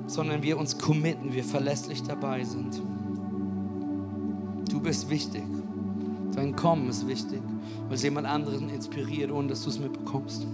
sondern 0.05 0.43
wir 0.43 0.57
uns 0.57 0.77
committen, 0.77 1.33
wir 1.33 1.43
verlässlich 1.43 2.03
dabei 2.03 2.43
sind. 2.43 2.81
Du 4.77 4.83
bist 4.83 5.09
wichtig. 5.09 5.41
Dein 6.35 6.55
Kommen 6.55 6.87
ist 6.87 7.07
wichtig, 7.07 7.41
weil 7.87 7.95
es 7.95 8.03
jemand 8.03 8.27
anderen 8.27 8.69
inspiriert, 8.69 9.31
ohne 9.31 9.47
dass 9.47 9.63
du 9.63 9.71
es 9.71 9.79
mitbekommst. 9.79 10.45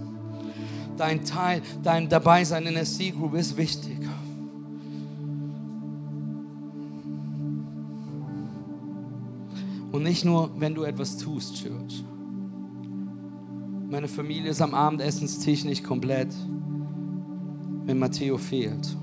Dein 0.96 1.26
Teil, 1.26 1.60
dein 1.82 2.08
Dabeisein 2.08 2.64
in 2.64 2.72
der 2.72 2.86
C-Group 2.86 3.34
ist 3.34 3.54
wichtig. 3.58 3.98
Und 9.92 10.02
nicht 10.04 10.24
nur, 10.24 10.58
wenn 10.58 10.74
du 10.74 10.84
etwas 10.84 11.18
tust, 11.18 11.56
Church. 11.56 12.02
Meine 13.90 14.08
Familie 14.08 14.52
ist 14.52 14.62
am 14.62 14.72
Abendessenstisch 14.72 15.64
nicht 15.64 15.84
komplett, 15.84 16.34
wenn 17.84 17.98
Matteo 17.98 18.38
fehlt. 18.38 18.96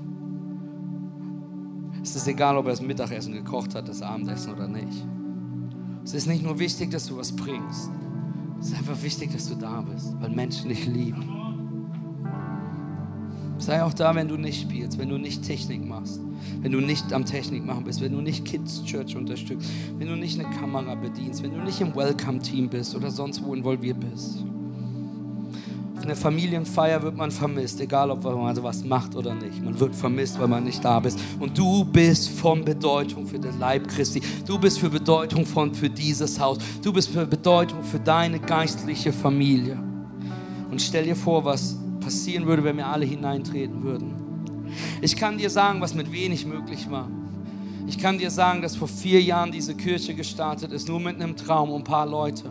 Es 2.02 2.16
ist 2.16 2.26
egal, 2.26 2.56
ob 2.56 2.66
er 2.66 2.70
das 2.70 2.82
Mittagessen 2.82 3.32
gekocht 3.32 3.76
hat, 3.76 3.86
das 3.86 4.02
Abendessen 4.02 4.52
oder 4.52 4.66
nicht. 4.66 5.11
Es 6.04 6.14
ist 6.14 6.26
nicht 6.26 6.42
nur 6.42 6.58
wichtig, 6.58 6.90
dass 6.90 7.06
du 7.06 7.16
was 7.16 7.32
bringst. 7.32 7.90
Es 8.60 8.68
ist 8.68 8.78
einfach 8.78 9.00
wichtig, 9.02 9.32
dass 9.32 9.48
du 9.48 9.54
da 9.54 9.80
bist, 9.80 10.14
weil 10.20 10.30
Menschen 10.30 10.68
dich 10.68 10.86
lieben. 10.86 11.42
Sei 13.58 13.82
auch 13.82 13.94
da, 13.94 14.14
wenn 14.14 14.26
du 14.26 14.36
nicht 14.36 14.62
spielst, 14.62 14.98
wenn 14.98 15.08
du 15.08 15.18
nicht 15.18 15.44
Technik 15.44 15.86
machst, 15.86 16.20
wenn 16.60 16.72
du 16.72 16.80
nicht 16.80 17.12
am 17.12 17.24
Technik 17.24 17.64
machen 17.64 17.84
bist, 17.84 18.00
wenn 18.00 18.12
du 18.12 18.20
nicht 18.20 18.44
Kids 18.44 18.82
Church 18.84 19.14
unterstützt, 19.16 19.68
wenn 19.98 20.08
du 20.08 20.16
nicht 20.16 20.38
eine 20.38 20.50
Kamera 20.56 20.96
bedienst, 20.96 21.44
wenn 21.44 21.52
du 21.52 21.62
nicht 21.62 21.80
im 21.80 21.94
Welcome-Team 21.94 22.68
bist 22.68 22.96
oder 22.96 23.10
sonst 23.10 23.44
wo 23.44 23.54
involviert 23.54 24.00
bist. 24.00 24.44
Auf 26.02 26.06
einer 26.06 26.16
Familienfeier 26.16 27.00
wird 27.00 27.16
man 27.16 27.30
vermisst, 27.30 27.80
egal 27.80 28.10
ob 28.10 28.24
man 28.24 28.60
was 28.60 28.82
macht 28.82 29.14
oder 29.14 29.36
nicht. 29.36 29.62
Man 29.62 29.78
wird 29.78 29.94
vermisst, 29.94 30.36
weil 30.40 30.48
man 30.48 30.64
nicht 30.64 30.84
da 30.84 30.98
bist. 30.98 31.16
Und 31.38 31.56
du 31.56 31.84
bist 31.84 32.28
von 32.28 32.64
Bedeutung 32.64 33.24
für 33.24 33.38
den 33.38 33.56
Leib 33.60 33.86
Christi. 33.86 34.20
Du 34.44 34.58
bist 34.58 34.80
für 34.80 34.90
Bedeutung 34.90 35.46
von, 35.46 35.72
für 35.72 35.88
dieses 35.88 36.40
Haus. 36.40 36.58
Du 36.82 36.92
bist 36.92 37.10
für 37.10 37.24
Bedeutung 37.24 37.84
für 37.84 38.00
deine 38.00 38.40
geistliche 38.40 39.12
Familie. 39.12 39.78
Und 40.72 40.82
stell 40.82 41.04
dir 41.04 41.14
vor, 41.14 41.44
was 41.44 41.76
passieren 42.00 42.46
würde, 42.46 42.64
wenn 42.64 42.78
wir 42.78 42.88
alle 42.88 43.04
hineintreten 43.04 43.84
würden. 43.84 44.10
Ich 45.02 45.14
kann 45.14 45.38
dir 45.38 45.50
sagen, 45.50 45.80
was 45.80 45.94
mit 45.94 46.10
wenig 46.10 46.44
möglich 46.46 46.90
war. 46.90 47.08
Ich 47.86 47.96
kann 47.96 48.18
dir 48.18 48.32
sagen, 48.32 48.60
dass 48.60 48.74
vor 48.74 48.88
vier 48.88 49.22
Jahren 49.22 49.52
diese 49.52 49.76
Kirche 49.76 50.14
gestartet 50.14 50.72
ist, 50.72 50.88
nur 50.88 50.98
mit 50.98 51.22
einem 51.22 51.36
Traum 51.36 51.70
und 51.70 51.82
ein 51.82 51.84
paar 51.84 52.06
Leute 52.06 52.50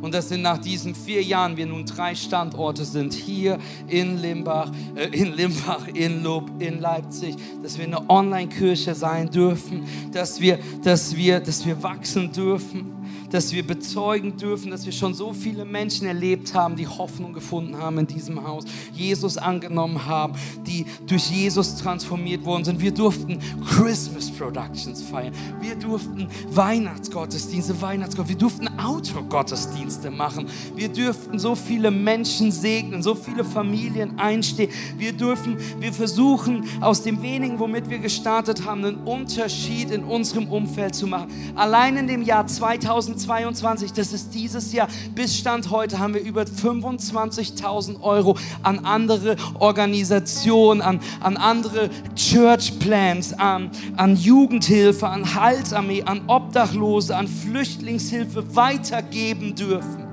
und 0.00 0.14
dass 0.14 0.30
in 0.30 0.42
nach 0.42 0.58
diesen 0.58 0.94
vier 0.94 1.22
Jahren 1.22 1.56
wir 1.56 1.66
nun 1.66 1.84
drei 1.84 2.14
Standorte 2.14 2.84
sind, 2.84 3.12
hier 3.14 3.58
in 3.86 4.18
Limbach, 4.18 4.70
äh, 4.94 5.06
in 5.08 5.34
Limbach, 5.34 5.88
in 5.88 6.22
Lob, 6.22 6.50
in 6.58 6.80
Leipzig, 6.80 7.36
dass 7.62 7.78
wir 7.78 7.84
eine 7.84 8.08
Online-Kirche 8.08 8.94
sein 8.94 9.30
dürfen, 9.30 9.84
dass 10.12 10.40
wir, 10.40 10.58
dass 10.82 11.16
wir, 11.16 11.40
dass 11.40 11.66
wir 11.66 11.82
wachsen 11.82 12.32
dürfen 12.32 12.97
dass 13.30 13.52
wir 13.52 13.66
bezeugen 13.66 14.36
dürfen, 14.36 14.70
dass 14.70 14.86
wir 14.86 14.92
schon 14.92 15.14
so 15.14 15.32
viele 15.32 15.64
Menschen 15.64 16.06
erlebt 16.06 16.54
haben, 16.54 16.76
die 16.76 16.86
Hoffnung 16.86 17.32
gefunden 17.32 17.76
haben 17.76 17.98
in 17.98 18.06
diesem 18.06 18.46
Haus, 18.46 18.64
Jesus 18.92 19.36
angenommen 19.36 20.06
haben, 20.06 20.34
die 20.66 20.86
durch 21.06 21.30
Jesus 21.30 21.76
transformiert 21.76 22.44
worden 22.44 22.64
sind. 22.64 22.80
Wir 22.80 22.92
durften 22.92 23.38
Christmas 23.66 24.30
Productions 24.30 25.02
feiern. 25.02 25.32
Wir 25.60 25.74
durften 25.74 26.28
Weihnachtsgottesdienste, 26.50 27.80
Weihnachtsgott, 27.80 28.28
wir 28.28 28.36
durften 28.36 28.68
Outdoor-Gottesdienste 28.78 30.10
machen. 30.10 30.48
Wir 30.74 30.88
durften 30.88 31.38
so 31.38 31.54
viele 31.54 31.90
Menschen 31.90 32.50
segnen, 32.52 33.02
so 33.02 33.14
viele 33.14 33.44
Familien 33.44 34.18
einstehen. 34.18 34.70
Wir 34.96 35.12
dürfen, 35.12 35.56
wir 35.80 35.92
versuchen 35.92 36.64
aus 36.80 37.02
dem 37.02 37.22
wenigen, 37.22 37.58
womit 37.58 37.90
wir 37.90 37.98
gestartet 37.98 38.64
haben, 38.64 38.84
einen 38.84 38.96
Unterschied 39.04 39.90
in 39.90 40.04
unserem 40.04 40.48
Umfeld 40.48 40.94
zu 40.94 41.06
machen. 41.06 41.28
Allein 41.54 41.96
in 41.96 42.06
dem 42.06 42.22
Jahr 42.22 42.46
2000 42.46 43.17
2022, 43.18 43.92
das 43.92 44.12
ist 44.12 44.34
dieses 44.34 44.72
Jahr, 44.72 44.88
bis 45.14 45.36
Stand 45.36 45.70
heute 45.70 45.98
haben 45.98 46.14
wir 46.14 46.22
über 46.22 46.42
25.000 46.42 48.00
Euro 48.02 48.36
an 48.62 48.84
andere 48.84 49.36
Organisationen, 49.58 50.82
an, 50.82 51.00
an 51.20 51.36
andere 51.36 51.90
Church 52.14 52.78
Plans, 52.78 53.32
an, 53.38 53.70
an 53.96 54.16
Jugendhilfe, 54.16 55.08
an 55.08 55.34
Halsarmee, 55.34 56.02
an 56.02 56.22
Obdachlose, 56.26 57.16
an 57.16 57.28
Flüchtlingshilfe 57.28 58.54
weitergeben 58.54 59.54
dürfen. 59.54 60.07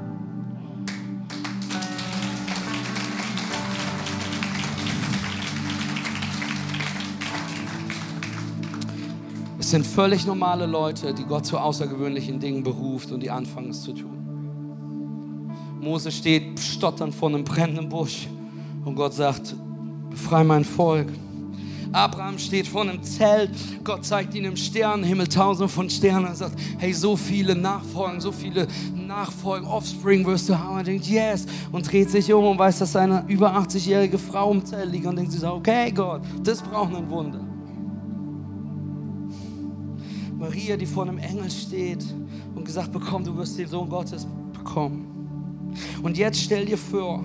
Es 9.66 9.72
sind 9.72 9.84
völlig 9.84 10.28
normale 10.28 10.68
Leute, 10.68 11.12
die 11.12 11.24
Gott 11.24 11.48
zu 11.48 11.58
außergewöhnlichen 11.58 12.40
Dingen 12.40 12.62
beruft 12.62 13.12
und 13.12 13.24
die 13.24 13.32
anfangen 13.32 13.72
es 13.72 13.82
zu 13.82 13.94
tun. 13.94 15.50
Mose 15.82 16.12
steht 16.12 16.60
stotternd 16.60 17.16
vor 17.16 17.30
einem 17.30 17.44
brennenden 17.44 17.90
Busch 17.90 18.28
und 18.86 18.94
Gott 18.94 19.16
sagt, 19.16 19.56
befreie 20.12 20.44
mein 20.44 20.64
Volk. 20.64 21.08
Abraham 21.92 22.38
steht 22.38 22.68
vor 22.68 22.84
einem 22.84 23.02
Zelt, 23.02 23.50
Gott 23.84 24.06
zeigt 24.06 24.36
ihm 24.36 24.46
im 24.46 24.56
Sternenhimmel 24.56 25.28
tausende 25.28 25.68
von 25.68 25.90
Sternen 25.90 26.28
und 26.28 26.38
sagt, 26.38 26.60
hey, 26.78 26.94
so 26.94 27.18
viele 27.18 27.56
Nachfolgen, 27.56 28.22
so 28.22 28.32
viele 28.32 28.68
Nachfolgen, 28.94 29.68
Offspring 29.68 30.24
wirst 30.28 30.48
du 30.48 30.60
haben. 30.60 30.78
Und 30.78 30.86
denkt, 30.86 31.08
yes, 31.08 31.48
und 31.72 31.92
dreht 31.92 32.12
sich 32.12 32.32
um 32.32 32.46
und 32.46 32.60
weiß, 32.60 32.78
dass 32.78 32.92
seine 32.92 33.26
über 33.28 33.52
80-jährige 33.58 34.20
Frau 34.20 34.52
im 34.52 34.64
Zelt 34.64 34.92
liegt 34.92 35.08
und 35.08 35.16
denkt 35.16 35.32
so, 35.32 35.54
okay 35.54 35.92
Gott, 35.92 36.22
das 36.44 36.62
braucht 36.62 36.94
ein 36.94 37.10
Wunder. 37.10 37.55
Maria, 40.46 40.78
die 40.78 40.86
vor 40.86 41.04
einem 41.04 41.18
Engel 41.18 41.50
steht 41.50 42.06
und 42.54 42.66
gesagt 42.66 42.92
bekommt, 42.92 43.26
du 43.26 43.36
wirst 43.36 43.58
den 43.58 43.68
Sohn 43.68 43.90
Gottes 43.90 44.28
bekommen. 44.54 45.74
Und 46.04 46.18
jetzt 46.18 46.40
stell 46.40 46.66
dir 46.66 46.78
vor, 46.78 47.24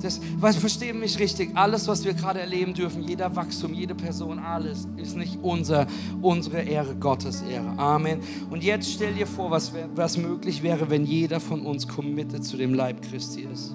das, 0.00 0.20
was 0.38 0.56
verstehen 0.56 1.00
mich 1.00 1.18
richtig, 1.18 1.50
alles, 1.54 1.86
was 1.88 2.04
wir 2.04 2.14
gerade 2.14 2.40
erleben 2.40 2.74
dürfen, 2.74 3.02
jeder 3.02 3.34
Wachstum, 3.34 3.74
jede 3.74 3.94
Person, 3.94 4.38
alles 4.38 4.88
ist 4.96 5.16
nicht 5.16 5.38
unser, 5.42 5.86
unsere 6.20 6.62
Ehre, 6.62 6.94
Gottes 6.96 7.42
Ehre. 7.42 7.76
Amen. 7.76 8.20
Und 8.50 8.62
jetzt 8.62 8.92
stell 8.92 9.14
dir 9.14 9.26
vor, 9.26 9.50
was, 9.50 9.72
was 9.94 10.16
möglich 10.16 10.62
wäre, 10.62 10.90
wenn 10.90 11.04
jeder 11.04 11.40
von 11.40 11.66
uns 11.66 11.86
committed 11.88 12.44
zu 12.44 12.56
dem 12.56 12.74
Leib 12.74 13.02
Christi 13.02 13.46
ist. 13.52 13.74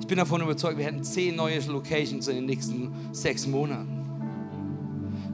Ich 0.00 0.06
bin 0.06 0.18
davon 0.18 0.40
überzeugt, 0.40 0.78
wir 0.78 0.84
hätten 0.84 1.04
zehn 1.04 1.36
neue 1.36 1.60
Locations 1.60 2.26
in 2.28 2.36
den 2.36 2.46
nächsten 2.46 2.90
sechs 3.12 3.46
Monaten. 3.46 3.95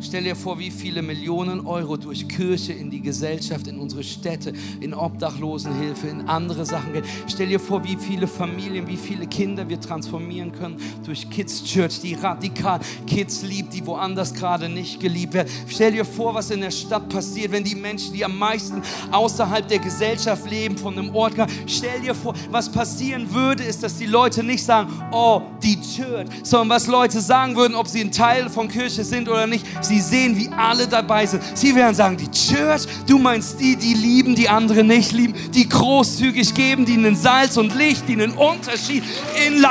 Stell 0.05 0.25
dir 0.25 0.35
vor, 0.35 0.59
wie 0.59 0.73
viele 0.73 1.01
Millionen 1.01 1.65
Euro 1.65 1.97
durch 1.97 2.27
Kirche 2.27 2.73
in 2.73 2.91
die 2.91 3.01
Gesellschaft, 3.01 3.69
in 3.69 3.79
unsere 3.79 4.03
Städte, 4.03 4.53
in 4.81 4.95
Obdachlosenhilfe, 4.95 6.09
in 6.09 6.23
andere 6.29 6.67
Sachen 6.67 6.93
gehen. 6.93 7.05
Stell 7.29 7.47
dir 7.47 7.61
vor, 7.61 7.85
wie 7.85 7.97
viele 7.97 8.27
Familien, 8.27 8.89
wie 8.89 8.97
viele 8.97 9.29
Kinder 9.29 9.69
wir 9.69 9.81
transformieren 9.81 10.51
können 10.51 10.77
durch 11.07 11.31
Kids 11.31 11.63
Church, 11.63 12.01
die 12.01 12.15
radikal 12.15 12.81
Kids 13.07 13.43
liebt, 13.43 13.75
die 13.75 13.87
woanders 13.87 14.35
gerade 14.35 14.69
nicht 14.69 14.99
geliebt 14.99 15.35
werden. 15.35 15.49
Stell 15.69 15.93
dir 15.93 16.05
vor, 16.05 16.35
was 16.35 16.51
in 16.51 16.63
der 16.63 16.73
Stadt 16.73 17.09
passiert, 17.09 17.53
wenn 17.53 17.63
die 17.63 17.77
Menschen, 17.77 18.13
die 18.13 18.25
am 18.25 18.37
meisten 18.37 18.83
außerhalb 19.13 19.69
der 19.69 19.79
Gesellschaft 19.79 20.51
leben, 20.51 20.77
von 20.77 20.99
einem 20.99 21.15
Ort 21.15 21.37
kommen. 21.37 21.53
Stell 21.67 22.01
dir 22.01 22.17
vor, 22.17 22.35
was 22.51 22.71
passieren 22.71 23.33
würde, 23.33 23.63
ist, 23.63 23.85
dass 23.85 23.99
die 23.99 24.07
Leute 24.07 24.43
nicht 24.43 24.65
sagen, 24.65 24.93
oh, 25.13 25.43
die 25.63 25.81
Church, 25.81 26.27
sondern 26.43 26.71
was 26.71 26.89
Leute 26.89 27.21
sagen 27.21 27.55
würden, 27.55 27.77
ob 27.77 27.87
sie 27.87 28.01
ein 28.01 28.11
Teil 28.11 28.51
von 28.51 28.67
Kirche 28.67 29.05
sind 29.05 29.29
oder 29.29 29.47
nicht. 29.47 29.65
Sie 29.81 29.91
sie 29.93 30.01
sehen, 30.01 30.36
wie 30.36 30.49
alle 30.57 30.86
dabei 30.86 31.26
sind. 31.26 31.43
Sie 31.55 31.74
werden 31.74 31.95
sagen, 31.95 32.16
die 32.16 32.30
Church, 32.30 32.86
du 33.07 33.18
meinst 33.18 33.61
die, 33.61 33.76
die 33.76 33.93
lieben, 33.93 34.34
die 34.34 34.49
andere 34.49 34.82
nicht 34.82 35.12
lieben, 35.12 35.34
die 35.53 35.68
großzügig 35.68 36.55
geben, 36.55 36.86
die 36.86 36.95
einen 36.95 37.14
Salz 37.14 37.57
und 37.59 37.74
Licht, 37.74 38.09
die 38.09 38.14
einen 38.14 38.32
Unterschied 38.32 39.05
in 39.47 39.64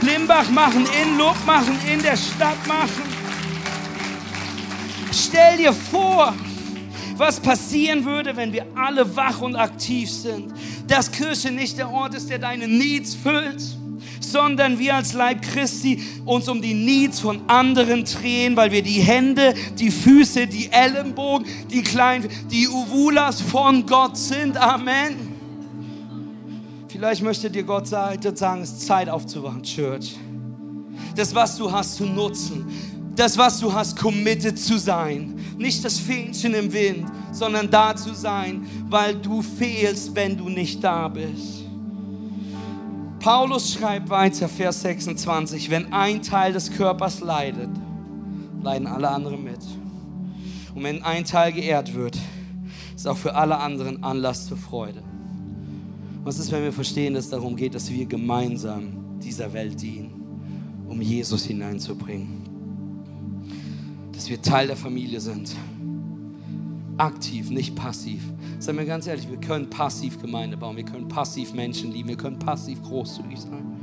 Limbach 0.00 0.48
machen, 0.50 0.86
in 1.02 1.18
Luft 1.18 1.44
machen, 1.44 1.76
in 1.92 2.00
der 2.02 2.16
Stadt 2.16 2.64
machen. 2.68 3.02
Stell 5.12 5.56
dir 5.56 5.72
vor, 5.72 6.34
was 7.16 7.40
passieren 7.40 8.04
würde, 8.04 8.36
wenn 8.36 8.52
wir 8.52 8.66
alle 8.76 9.16
wach 9.16 9.40
und 9.40 9.56
aktiv 9.56 10.10
sind. 10.10 10.52
Dass 10.86 11.10
Kirche 11.10 11.50
nicht 11.50 11.78
der 11.78 11.90
Ort 11.90 12.14
ist, 12.14 12.30
der 12.30 12.38
deine 12.38 12.68
Needs 12.68 13.14
füllt 13.14 13.62
sondern 14.34 14.80
wir 14.80 14.96
als 14.96 15.12
Leib 15.12 15.42
Christi 15.42 16.02
uns 16.24 16.48
um 16.48 16.60
die 16.60 16.74
Needs 16.74 17.20
von 17.20 17.42
anderen 17.46 18.04
drehen, 18.04 18.56
weil 18.56 18.72
wir 18.72 18.82
die 18.82 19.00
Hände, 19.00 19.54
die 19.78 19.92
Füße, 19.92 20.48
die 20.48 20.72
Ellenbogen, 20.72 21.46
die 21.70 21.82
kleinen, 21.82 22.28
die 22.50 22.66
Uvulas 22.66 23.40
von 23.40 23.86
Gott 23.86 24.16
sind. 24.16 24.56
Amen. 24.56 25.14
Vielleicht 26.88 27.22
möchte 27.22 27.48
dir 27.48 27.62
Gott 27.62 27.86
sagen, 27.86 28.20
es 28.62 28.70
ist 28.70 28.86
Zeit 28.86 29.08
aufzuwachen, 29.08 29.62
Church. 29.62 30.16
Das, 31.14 31.32
was 31.32 31.56
du 31.56 31.70
hast, 31.70 31.94
zu 31.94 32.04
nutzen. 32.04 32.66
Das, 33.14 33.38
was 33.38 33.60
du 33.60 33.72
hast, 33.72 33.96
committed 33.96 34.58
zu 34.58 34.78
sein. 34.78 35.38
Nicht 35.56 35.84
das 35.84 36.00
Fähnchen 36.00 36.54
im 36.54 36.72
Wind, 36.72 37.06
sondern 37.30 37.70
da 37.70 37.94
zu 37.94 38.12
sein, 38.14 38.66
weil 38.88 39.14
du 39.14 39.42
fehlst, 39.42 40.12
wenn 40.16 40.36
du 40.36 40.48
nicht 40.48 40.82
da 40.82 41.06
bist. 41.06 41.63
Paulus 43.24 43.72
schreibt 43.72 44.10
weiter, 44.10 44.50
Vers 44.50 44.82
26, 44.82 45.70
wenn 45.70 45.94
ein 45.94 46.20
Teil 46.20 46.52
des 46.52 46.70
Körpers 46.70 47.20
leidet, 47.20 47.70
leiden 48.62 48.86
alle 48.86 49.08
anderen 49.08 49.42
mit. 49.42 49.60
Und 50.74 50.82
wenn 50.82 51.02
ein 51.02 51.24
Teil 51.24 51.54
geehrt 51.54 51.94
wird, 51.94 52.18
ist 52.94 53.08
auch 53.08 53.16
für 53.16 53.34
alle 53.34 53.56
anderen 53.56 54.04
Anlass 54.04 54.46
zur 54.46 54.58
Freude. 54.58 55.02
Was 56.22 56.38
ist, 56.38 56.52
wenn 56.52 56.64
wir 56.64 56.72
verstehen, 56.74 57.14
dass 57.14 57.24
es 57.24 57.30
darum 57.30 57.56
geht, 57.56 57.74
dass 57.74 57.90
wir 57.90 58.04
gemeinsam 58.04 59.18
dieser 59.20 59.54
Welt 59.54 59.80
dienen, 59.80 60.84
um 60.86 61.00
Jesus 61.00 61.46
hineinzubringen? 61.46 62.42
Dass 64.12 64.28
wir 64.28 64.42
Teil 64.42 64.66
der 64.66 64.76
Familie 64.76 65.20
sind. 65.22 65.56
Aktiv, 66.96 67.50
nicht 67.50 67.74
passiv. 67.74 68.22
Seien 68.60 68.78
wir 68.78 68.84
ganz 68.84 69.06
ehrlich, 69.06 69.28
wir 69.28 69.38
können 69.38 69.68
passiv 69.68 70.20
Gemeinde 70.20 70.56
bauen, 70.56 70.76
wir 70.76 70.84
können 70.84 71.08
passiv 71.08 71.52
Menschen 71.52 71.90
lieben, 71.90 72.08
wir 72.08 72.16
können 72.16 72.38
passiv 72.38 72.82
großzügig 72.82 73.40
sein. 73.40 73.73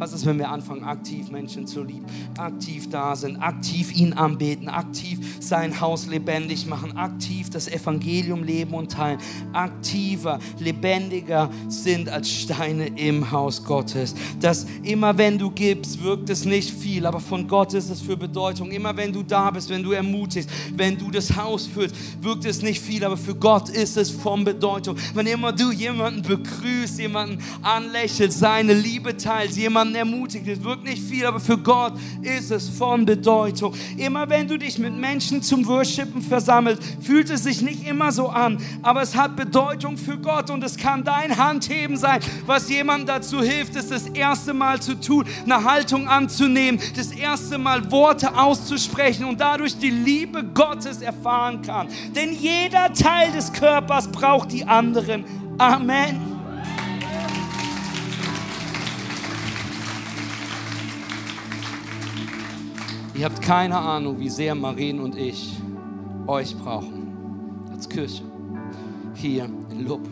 Was 0.00 0.14
ist, 0.14 0.24
wenn 0.24 0.38
wir 0.38 0.48
anfangen, 0.48 0.82
aktiv 0.82 1.30
Menschen 1.30 1.66
zu 1.66 1.84
lieben, 1.84 2.06
aktiv 2.38 2.88
da 2.88 3.14
sind, 3.14 3.36
aktiv 3.36 3.92
ihn 3.94 4.14
anbeten, 4.14 4.66
aktiv 4.70 5.18
sein 5.40 5.78
Haus 5.78 6.06
lebendig 6.06 6.66
machen, 6.66 6.96
aktiv 6.96 7.50
das 7.50 7.68
Evangelium 7.68 8.42
leben 8.42 8.72
und 8.72 8.90
teilen, 8.90 9.18
aktiver, 9.52 10.38
lebendiger 10.58 11.50
sind 11.68 12.08
als 12.08 12.30
Steine 12.30 12.86
im 12.98 13.30
Haus 13.30 13.62
Gottes. 13.62 14.14
Dass 14.40 14.66
immer 14.84 15.18
wenn 15.18 15.36
du 15.36 15.50
gibst, 15.50 16.02
wirkt 16.02 16.30
es 16.30 16.46
nicht 16.46 16.70
viel, 16.70 17.04
aber 17.04 17.20
von 17.20 17.46
Gott 17.46 17.74
ist 17.74 17.90
es 17.90 18.00
für 18.00 18.16
Bedeutung. 18.16 18.70
Immer 18.70 18.96
wenn 18.96 19.12
du 19.12 19.22
da 19.22 19.50
bist, 19.50 19.68
wenn 19.68 19.82
du 19.82 19.92
ermutigst, 19.92 20.48
wenn 20.76 20.96
du 20.96 21.10
das 21.10 21.36
Haus 21.36 21.66
füllst, 21.66 21.94
wirkt 22.22 22.46
es 22.46 22.62
nicht 22.62 22.80
viel, 22.80 23.04
aber 23.04 23.18
für 23.18 23.34
Gott 23.34 23.68
ist 23.68 23.98
es 23.98 24.10
von 24.10 24.46
Bedeutung. 24.46 24.96
Wenn 25.12 25.26
immer 25.26 25.52
du 25.52 25.70
jemanden 25.70 26.22
begrüßt, 26.22 26.98
jemanden 26.98 27.36
anlächelst, 27.60 28.38
seine 28.38 28.72
Liebe 28.72 29.14
teilst, 29.14 29.58
jemanden 29.58 29.89
ermutigt, 29.94 30.46
es 30.46 30.62
wirkt 30.62 30.84
nicht 30.84 31.02
viel, 31.02 31.26
aber 31.26 31.40
für 31.40 31.58
Gott 31.58 31.94
ist 32.22 32.50
es 32.50 32.68
von 32.68 33.04
Bedeutung. 33.04 33.74
Immer 33.96 34.28
wenn 34.28 34.48
du 34.48 34.58
dich 34.58 34.78
mit 34.78 34.94
Menschen 34.96 35.42
zum 35.42 35.66
Worshipen 35.66 36.22
versammelst, 36.22 36.82
fühlt 37.00 37.30
es 37.30 37.44
sich 37.44 37.62
nicht 37.62 37.86
immer 37.86 38.12
so 38.12 38.28
an, 38.28 38.58
aber 38.82 39.02
es 39.02 39.16
hat 39.16 39.36
Bedeutung 39.36 39.96
für 39.96 40.18
Gott 40.18 40.50
und 40.50 40.62
es 40.64 40.76
kann 40.76 41.04
dein 41.04 41.36
Handheben 41.36 41.96
sein, 41.96 42.20
was 42.46 42.68
jemandem 42.68 43.06
dazu 43.06 43.42
hilft, 43.42 43.76
es 43.76 43.88
das 43.88 44.06
erste 44.06 44.54
Mal 44.54 44.80
zu 44.80 45.00
tun, 45.00 45.24
eine 45.44 45.64
Haltung 45.64 46.08
anzunehmen, 46.08 46.80
das 46.96 47.12
erste 47.12 47.58
Mal 47.58 47.90
Worte 47.90 48.36
auszusprechen 48.36 49.24
und 49.24 49.40
dadurch 49.40 49.76
die 49.78 49.90
Liebe 49.90 50.44
Gottes 50.44 51.02
erfahren 51.02 51.62
kann. 51.62 51.88
Denn 52.14 52.32
jeder 52.32 52.92
Teil 52.92 53.32
des 53.32 53.52
Körpers 53.52 54.08
braucht 54.08 54.52
die 54.52 54.64
anderen. 54.64 55.24
Amen. 55.58 56.39
Ihr 63.20 63.26
habt 63.26 63.42
keine 63.42 63.76
Ahnung, 63.76 64.18
wie 64.18 64.30
sehr 64.30 64.54
Marien 64.54 64.98
und 64.98 65.14
ich 65.14 65.52
euch 66.26 66.56
brauchen. 66.56 67.66
Als 67.70 67.86
Kirche. 67.86 68.22
Hier 69.12 69.44
in 69.70 69.86
Lupp, 69.86 70.08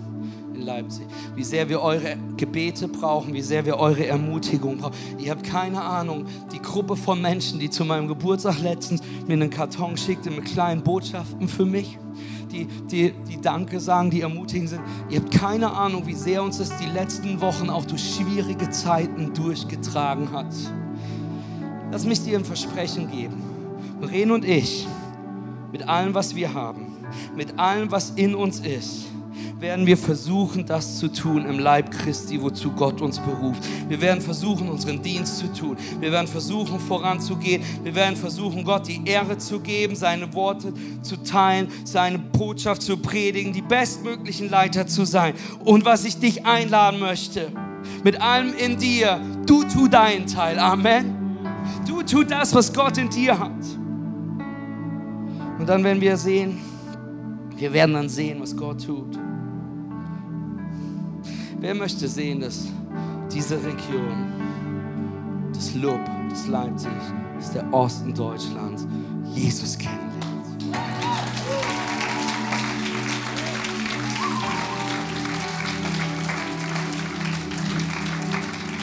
in 0.53 0.61
Leipzig. 0.61 1.07
Wie 1.35 1.43
sehr 1.43 1.71
wir 1.71 1.81
eure 1.81 2.19
Gebete 2.37 2.87
brauchen, 2.87 3.33
wie 3.33 3.41
sehr 3.41 3.65
wir 3.65 3.79
eure 3.79 4.07
Ermutigung 4.07 4.77
brauchen. 4.77 4.95
Ihr 5.19 5.31
habt 5.31 5.43
keine 5.43 5.81
Ahnung, 5.81 6.27
die 6.53 6.61
Gruppe 6.61 6.97
von 6.97 7.23
Menschen, 7.23 7.59
die 7.59 7.71
zu 7.71 7.87
meinem 7.87 8.09
Geburtstag 8.09 8.61
letztens 8.61 9.01
mir 9.27 9.33
einen 9.33 9.49
Karton 9.49 9.97
schickte 9.97 10.31
mit 10.31 10.45
kleinen 10.45 10.83
Botschaften 10.83 11.49
für 11.49 11.65
mich 11.65 11.99
die, 12.53 12.67
die, 12.91 13.15
die 13.27 13.41
Danke 13.41 13.81
sagen, 13.81 14.11
die 14.11 14.21
ermutigen 14.21 14.69
sind. 14.69 14.83
Ihr 15.09 15.21
habt 15.21 15.31
keine 15.31 15.73
Ahnung, 15.73 16.07
wie 16.07 16.15
sehr 16.15 16.43
uns 16.43 16.59
das 16.59 16.77
die 16.77 16.91
letzten 16.91 17.41
Wochen 17.41 17.71
auch 17.71 17.87
durch 17.87 18.17
schwierige 18.17 18.69
Zeiten 18.69 19.33
durchgetragen 19.33 20.31
hat. 20.31 20.55
Lass 21.91 22.05
mich 22.05 22.23
dir 22.23 22.39
ein 22.39 22.45
Versprechen 22.45 23.11
geben. 23.11 23.43
Ren 24.03 24.31
und 24.31 24.45
ich, 24.45 24.87
mit 25.73 25.89
allem, 25.89 26.15
was 26.15 26.35
wir 26.35 26.55
haben, 26.55 26.87
mit 27.35 27.59
allem, 27.59 27.91
was 27.91 28.11
in 28.11 28.35
uns 28.35 28.61
ist, 28.61 29.07
werden 29.61 29.87
wir 29.87 29.97
versuchen, 29.97 30.67
das 30.67 30.99
zu 30.99 31.09
tun 31.09 31.45
im 31.45 31.59
Leib 31.59 31.91
Christi, 31.91 32.41
wozu 32.41 32.71
Gott 32.73 33.01
uns 33.01 33.19
beruft. 33.19 33.63
Wir 33.89 34.01
werden 34.01 34.21
versuchen, 34.21 34.69
unseren 34.69 35.03
Dienst 35.03 35.39
zu 35.39 35.53
tun. 35.53 35.77
Wir 35.99 36.13
werden 36.13 36.29
versuchen, 36.29 36.79
voranzugehen. 36.79 37.63
Wir 37.83 37.95
werden 37.95 38.17
versuchen, 38.17 38.65
Gott 38.65 38.87
die 38.87 39.01
Ehre 39.05 39.39
zu 39.39 39.61
geben, 39.61 39.97
seine 39.97 40.33
Worte 40.35 40.73
zu 41.03 41.17
teilen, 41.23 41.69
seine 41.85 42.19
Botschaft 42.19 42.83
zu 42.83 42.99
predigen, 42.99 43.53
die 43.53 43.63
bestmöglichen 43.63 44.49
Leiter 44.49 44.87
zu 44.87 45.05
sein. 45.05 45.35
Und 45.65 45.85
was 45.85 46.05
ich 46.05 46.19
dich 46.19 46.47
einladen 46.47 47.01
möchte, 47.01 47.51
mit 48.05 48.21
allem 48.21 48.55
in 48.55 48.79
dir, 48.79 49.21
du 49.47 49.65
tu 49.65 49.89
deinen 49.89 50.27
Teil. 50.27 50.59
Amen. 50.59 51.18
Tu 52.09 52.25
das, 52.25 52.55
was 52.55 52.73
Gott 52.73 52.97
in 52.99 53.09
dir 53.11 53.39
hat. 53.39 53.65
Und 55.59 55.69
dann 55.69 55.85
werden 55.85 56.01
wir 56.01 56.17
sehen, 56.17 56.59
wir 57.57 57.73
werden 57.73 57.95
dann 57.95 58.09
sehen, 58.09 58.41
was 58.41 58.57
Gott 58.57 58.85
tut. 58.85 59.19
Wer 61.61 61.75
möchte 61.75 62.09
sehen, 62.09 62.41
dass 62.41 62.69
diese 63.33 63.57
Region, 63.57 64.33
das 65.53 65.75
Lob, 65.75 66.01
das 66.31 66.47
Leipzig, 66.47 66.91
das 67.37 67.53
der 67.53 67.73
Osten 67.75 68.15
Deutschlands, 68.15 68.87
Jesus 69.35 69.77
kennenlernt? 69.77 70.09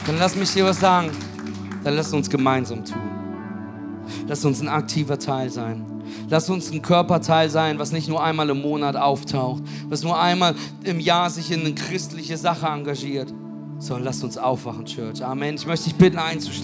Dann 0.06 0.18
lass 0.18 0.36
mich 0.36 0.52
dir 0.52 0.66
was 0.66 0.78
sagen 0.78 1.10
dann 1.86 1.94
lass 1.94 2.12
uns 2.12 2.28
gemeinsam 2.28 2.84
tun. 2.84 3.15
Lass 4.28 4.44
uns 4.44 4.60
ein 4.60 4.68
aktiver 4.68 5.18
Teil 5.18 5.50
sein. 5.50 5.84
Lass 6.28 6.50
uns 6.50 6.70
ein 6.72 6.82
Körperteil 6.82 7.48
sein, 7.48 7.78
was 7.78 7.92
nicht 7.92 8.08
nur 8.08 8.22
einmal 8.22 8.50
im 8.50 8.60
Monat 8.60 8.96
auftaucht, 8.96 9.62
was 9.88 10.02
nur 10.02 10.18
einmal 10.18 10.54
im 10.82 11.00
Jahr 11.00 11.30
sich 11.30 11.50
in 11.50 11.60
eine 11.60 11.74
christliche 11.74 12.36
Sache 12.36 12.66
engagiert, 12.66 13.32
sondern 13.78 14.04
lass 14.04 14.22
uns 14.22 14.36
aufwachen, 14.36 14.84
Church. 14.84 15.24
Amen. 15.24 15.54
Ich 15.54 15.66
möchte 15.66 15.84
dich 15.84 15.94
bitten, 15.94 16.18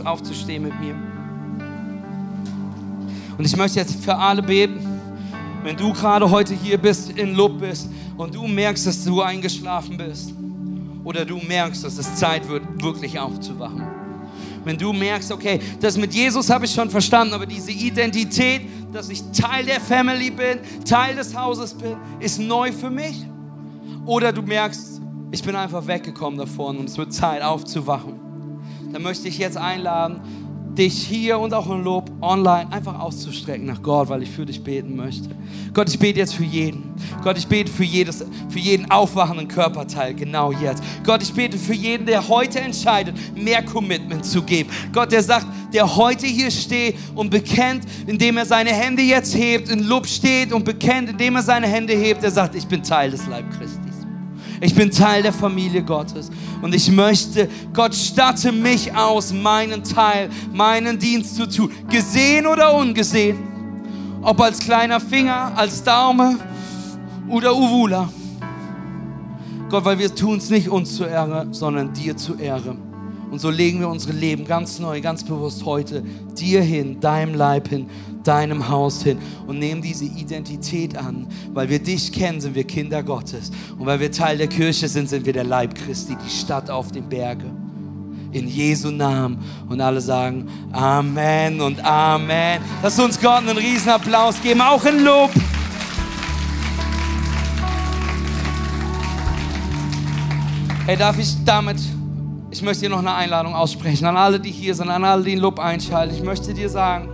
aufzustehen 0.05 0.65
mit 0.65 0.79
mir. 0.81 0.97
Und 3.39 3.45
ich 3.45 3.57
möchte 3.57 3.79
jetzt 3.79 4.03
für 4.05 4.17
alle 4.17 4.43
beten, 4.43 4.81
wenn 5.63 5.77
du 5.77 5.93
gerade 5.93 6.29
heute 6.29 6.55
hier 6.55 6.79
bist, 6.79 7.11
in 7.11 7.35
Lob 7.35 7.61
bist 7.61 7.89
und 8.17 8.35
du 8.35 8.47
merkst, 8.47 8.87
dass 8.87 9.05
du 9.05 9.23
eingeschlafen 9.23 9.97
bist 9.97 10.35
oder 11.05 11.25
du 11.25 11.39
merkst, 11.39 11.85
dass 11.85 11.99
es 11.99 12.17
Zeit 12.17 12.49
wird, 12.49 12.63
wirklich 12.83 13.19
aufzuwachen 13.19 14.02
wenn 14.65 14.77
du 14.77 14.93
merkst, 14.93 15.33
okay, 15.33 15.61
das 15.81 15.97
mit 15.97 16.15
Jesus 16.15 16.51
habe 16.51 16.65
ich 16.65 16.73
schon 16.73 16.91
verstanden, 16.91 17.35
aber 17.35 17.47
diese 17.47 17.71
Identität, 17.71 18.63
dass 18.93 19.09
ich 19.09 19.23
Teil 19.33 19.65
der 19.65 19.81
Family 19.81 20.31
bin, 20.31 20.59
Teil 20.85 21.17
des 21.17 21.37
Hauses 21.37 21.75
bin, 21.75 21.97
ist 22.21 22.39
neu 22.39 22.73
für 22.73 22.91
mich. 22.91 23.27
Oder 24.05 24.33
du 24.33 24.43
merkst, 24.43 25.01
ich 25.31 25.43
bin 25.43 25.57
einfach 25.57 25.87
weggekommen 25.87 26.39
davon 26.39 26.77
und 26.79 26.89
es 26.89 26.99
wird 26.99 27.13
Zeit 27.13 27.43
aufzuwachen. 27.43 28.21
Dann 28.93 29.03
möchte 29.03 29.29
ich 29.29 29.39
jetzt 29.39 29.57
einladen, 29.57 30.21
dich 30.77 31.03
hier 31.03 31.39
und 31.39 31.53
auch 31.53 31.69
im 31.69 31.83
Lob 31.85 32.11
online 32.21 32.73
einfach 32.73 32.99
auszustrecken 32.99 33.67
nach 33.67 33.83
Gott, 33.83 34.09
weil 34.09 34.23
ich 34.23 34.31
für 34.31 34.47
dich 34.47 34.63
beten 34.63 34.97
möchte. 34.97 35.29
Gott, 35.75 35.89
ich 35.89 35.99
bete 35.99 36.19
jetzt 36.19 36.35
für 36.35 36.45
jeden. 36.45 36.95
Gott, 37.23 37.39
ich 37.39 37.47
bete 37.47 37.71
für, 37.71 37.85
jedes, 37.85 38.25
für 38.49 38.59
jeden 38.59 38.91
aufwachenden 38.91 39.49
Körperteil, 39.49 40.15
genau 40.15 40.53
jetzt. 40.53 40.83
Gott, 41.05 41.23
ich 41.23 41.33
bete 41.33 41.59
für 41.59 41.75
jeden, 41.75 42.07
der 42.07 42.27
heute 42.29 42.61
entscheidet, 42.61 43.15
mehr 43.37 43.63
Commitment 43.63 44.25
zu 44.25 44.43
geben. 44.43 44.71
Gott, 44.93 45.13
der 45.13 45.23
sagt, 45.23 45.47
der 45.73 45.97
heute 45.97 46.27
hier 46.27 46.51
steht 46.51 46.97
und 47.15 47.31
bekennt, 47.31 47.85
indem 48.07 48.37
er 48.37 48.47
seine 48.47 48.71
Hände 48.71 49.03
jetzt 49.03 49.35
hebt, 49.35 49.69
in 49.69 49.85
Lob 49.85 50.07
steht 50.07 50.53
und 50.53 50.65
bekennt, 50.65 51.11
indem 51.11 51.37
er 51.37 51.43
seine 51.43 51.67
Hände 51.67 51.95
hebt, 51.95 52.23
er 52.25 52.31
sagt, 52.31 52.55
ich 52.55 52.67
bin 52.67 52.83
Teil 52.83 53.11
des 53.11 53.27
Leib 53.27 53.51
Christi. 53.51 53.92
Ich 54.63 54.77
bin 54.77 54.93
Teil 54.93 55.25
der 55.25 55.33
Familie 55.33 55.83
Gottes. 55.83 56.31
Und 56.63 56.73
ich 56.73 56.89
möchte, 56.89 57.49
Gott 57.75 57.97
statte 57.97 58.53
mich 58.53 58.95
aus, 58.95 59.33
meinen 59.33 59.83
Teil, 59.83 60.31
meinen 60.53 61.01
Dienst 61.01 61.35
zu 61.35 61.49
tun. 61.49 61.73
Gesehen 61.91 62.47
oder 62.47 62.73
ungesehen. 62.73 63.39
Ob 64.23 64.41
als 64.41 64.61
kleiner 64.61 65.01
Finger, 65.01 65.51
als 65.57 65.83
Daumen 65.83 66.39
oder 67.29 67.57
Uvula. 67.57 68.09
Gott, 69.69 69.85
weil 69.85 69.99
wir 69.99 70.15
tun 70.15 70.39
es 70.39 70.49
nicht 70.49 70.69
uns 70.69 70.95
zur 70.95 71.09
Ehre, 71.09 71.49
sondern 71.51 71.93
dir 71.93 72.17
zur 72.17 72.39
Ehre. 72.39 72.77
Und 73.33 73.39
so 73.39 73.49
legen 73.49 73.81
wir 73.81 73.89
unsere 73.89 74.13
Leben 74.13 74.45
ganz 74.45 74.79
neu, 74.79 75.01
ganz 75.01 75.25
bewusst 75.25 75.65
heute 75.65 76.05
dir 76.39 76.61
hin, 76.61 77.01
deinem 77.01 77.35
Leib 77.35 77.67
hin, 77.67 77.89
deinem 78.23 78.69
Haus 78.69 79.03
hin 79.03 79.17
und 79.47 79.59
nehmen 79.59 79.81
diese 79.81 80.05
Identität 80.05 80.99
an. 80.99 81.27
Weil 81.55 81.71
wir 81.71 81.79
dich 81.79 82.13
kennen, 82.13 82.43
sind 82.43 82.55
wir 82.55 82.65
Kinder 82.65 83.03
Gottes. 83.03 83.51
Und 83.79 83.87
weil 83.87 84.01
wir 84.01 84.13
Teil 84.13 84.37
der 84.37 84.49
Kirche 84.49 84.87
sind, 84.87 85.09
sind 85.09 85.25
wir 85.25 85.33
der 85.33 85.45
Leib 85.45 85.75
Christi, 85.75 86.15
die 86.15 86.31
Stadt 86.31 86.69
auf 86.69 86.93
den 86.93 87.09
Bergen. 87.09 88.29
In 88.33 88.49
Jesu 88.49 88.91
Namen. 88.91 89.39
Und 89.67 89.81
alle 89.81 90.03
sagen 90.03 90.47
Amen 90.71 91.59
und 91.63 91.83
Amen. 91.83 92.61
Lass 92.83 92.99
uns 92.99 93.19
Gott 93.19 93.39
einen 93.39 93.57
riesen 93.57 93.89
Applaus 93.89 94.43
geben, 94.43 94.61
auch 94.61 94.85
in 94.85 95.03
Lob. 95.03 95.31
Hey, 100.85 100.99
darf 100.99 101.19
ich 101.19 101.35
damit 101.47 101.79
ich 102.53 102.61
möchte 102.61 102.83
dir 102.83 102.91
noch 102.91 102.99
eine 102.99 103.15
Einladung 103.15 103.55
aussprechen 103.55 104.05
an 104.05 104.17
alle, 104.17 104.39
die 104.39 104.51
hier 104.51 104.75
sind, 104.75 104.91
an 104.91 105.05
alle, 105.05 105.25
die 105.25 105.31
den 105.31 105.39
Lob 105.39 105.59
einschalten. 105.59 106.15
Ich 106.15 106.23
möchte 106.23 106.53
dir 106.53 106.69
sagen, 106.69 107.09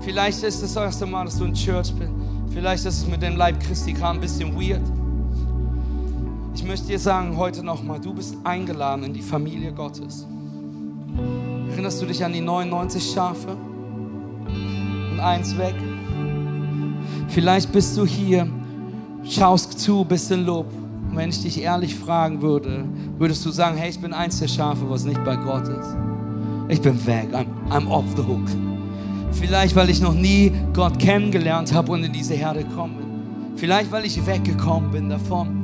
vielleicht 0.00 0.44
ist 0.44 0.62
das 0.62 0.76
erste 0.76 1.06
Mal, 1.06 1.24
dass 1.24 1.38
du 1.38 1.44
in 1.44 1.54
Church 1.54 1.92
bist. 1.92 2.12
Vielleicht 2.52 2.86
ist 2.86 2.98
es 2.98 3.06
mit 3.06 3.20
dem 3.20 3.36
Leib 3.36 3.58
Christi 3.58 3.92
gerade 3.92 4.18
ein 4.18 4.20
bisschen 4.20 4.54
weird. 4.54 4.82
Ich 6.54 6.62
möchte 6.64 6.86
dir 6.86 7.00
sagen 7.00 7.36
heute 7.36 7.64
nochmal, 7.64 8.00
du 8.00 8.14
bist 8.14 8.36
eingeladen 8.44 9.04
in 9.04 9.12
die 9.12 9.22
Familie 9.22 9.72
Gottes. 9.72 10.24
Erinnerst 11.70 12.00
du 12.00 12.06
dich 12.06 12.24
an 12.24 12.32
die 12.32 12.40
99 12.40 13.12
Schafe 13.12 13.56
und 15.10 15.18
eins 15.18 15.58
weg? 15.58 15.74
Vielleicht 17.26 17.72
bist 17.72 17.96
du 17.96 18.06
hier, 18.06 18.48
schaust 19.24 19.80
zu, 19.80 20.04
bist 20.04 20.30
in 20.30 20.46
Lob 20.46 20.79
und 21.10 21.16
wenn 21.16 21.30
ich 21.30 21.42
dich 21.42 21.60
ehrlich 21.60 21.96
fragen 21.96 22.40
würde, 22.40 22.84
würdest 23.18 23.44
du 23.44 23.50
sagen, 23.50 23.76
hey, 23.76 23.90
ich 23.90 23.98
bin 23.98 24.12
eins 24.12 24.38
der 24.38 24.46
Schafe, 24.46 24.88
was 24.88 25.04
nicht 25.04 25.22
bei 25.24 25.34
Gott 25.34 25.66
ist. 25.66 25.96
ich 26.68 26.80
bin 26.80 27.04
weg, 27.04 27.28
I'm, 27.32 27.46
I'm 27.68 27.88
off 27.88 28.04
the 28.16 28.22
hook. 28.22 28.48
Vielleicht, 29.32 29.74
weil 29.74 29.90
ich 29.90 30.00
noch 30.00 30.14
nie 30.14 30.52
Gott 30.72 30.98
kennengelernt 31.00 31.74
habe 31.74 31.92
und 31.92 32.04
in 32.04 32.12
diese 32.12 32.34
Herde 32.34 32.64
bin. 32.64 32.92
Vielleicht, 33.56 33.90
weil 33.90 34.04
ich 34.04 34.24
weggekommen 34.24 34.90
bin 34.90 35.08
davon. 35.08 35.59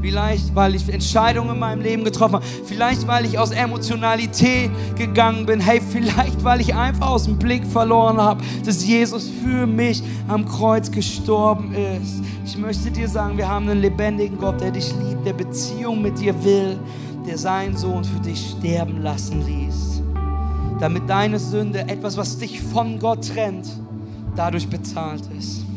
Vielleicht, 0.00 0.54
weil 0.54 0.76
ich 0.76 0.88
Entscheidungen 0.88 1.50
in 1.50 1.58
meinem 1.58 1.82
Leben 1.82 2.04
getroffen 2.04 2.36
habe. 2.36 2.44
Vielleicht, 2.64 3.06
weil 3.08 3.24
ich 3.24 3.38
aus 3.38 3.50
Emotionalität 3.50 4.70
gegangen 4.96 5.44
bin. 5.44 5.60
Hey, 5.60 5.80
vielleicht, 5.80 6.44
weil 6.44 6.60
ich 6.60 6.74
einfach 6.74 7.08
aus 7.08 7.24
dem 7.24 7.36
Blick 7.36 7.66
verloren 7.66 8.18
habe, 8.18 8.42
dass 8.64 8.86
Jesus 8.86 9.28
für 9.42 9.66
mich 9.66 10.02
am 10.28 10.46
Kreuz 10.46 10.90
gestorben 10.90 11.74
ist. 11.74 12.22
Ich 12.44 12.56
möchte 12.56 12.90
dir 12.90 13.08
sagen, 13.08 13.36
wir 13.36 13.48
haben 13.48 13.68
einen 13.68 13.80
lebendigen 13.80 14.38
Gott, 14.38 14.60
der 14.60 14.70
dich 14.70 14.92
liebt, 14.92 15.26
der 15.26 15.32
Beziehung 15.32 16.00
mit 16.00 16.18
dir 16.20 16.32
will, 16.44 16.78
der 17.26 17.36
seinen 17.36 17.76
Sohn 17.76 18.04
für 18.04 18.20
dich 18.20 18.54
sterben 18.58 19.02
lassen 19.02 19.44
ließ. 19.44 20.02
Damit 20.78 21.10
deine 21.10 21.40
Sünde, 21.40 21.80
etwas, 21.80 22.16
was 22.16 22.38
dich 22.38 22.60
von 22.60 23.00
Gott 23.00 23.28
trennt, 23.34 23.68
dadurch 24.36 24.68
bezahlt 24.68 25.22
ist. 25.36 25.67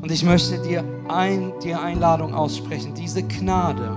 Und 0.00 0.10
ich 0.10 0.24
möchte 0.24 0.58
dir, 0.62 0.82
ein, 1.08 1.52
dir 1.62 1.80
Einladung 1.80 2.32
aussprechen, 2.32 2.94
diese 2.94 3.22
Gnade, 3.22 3.96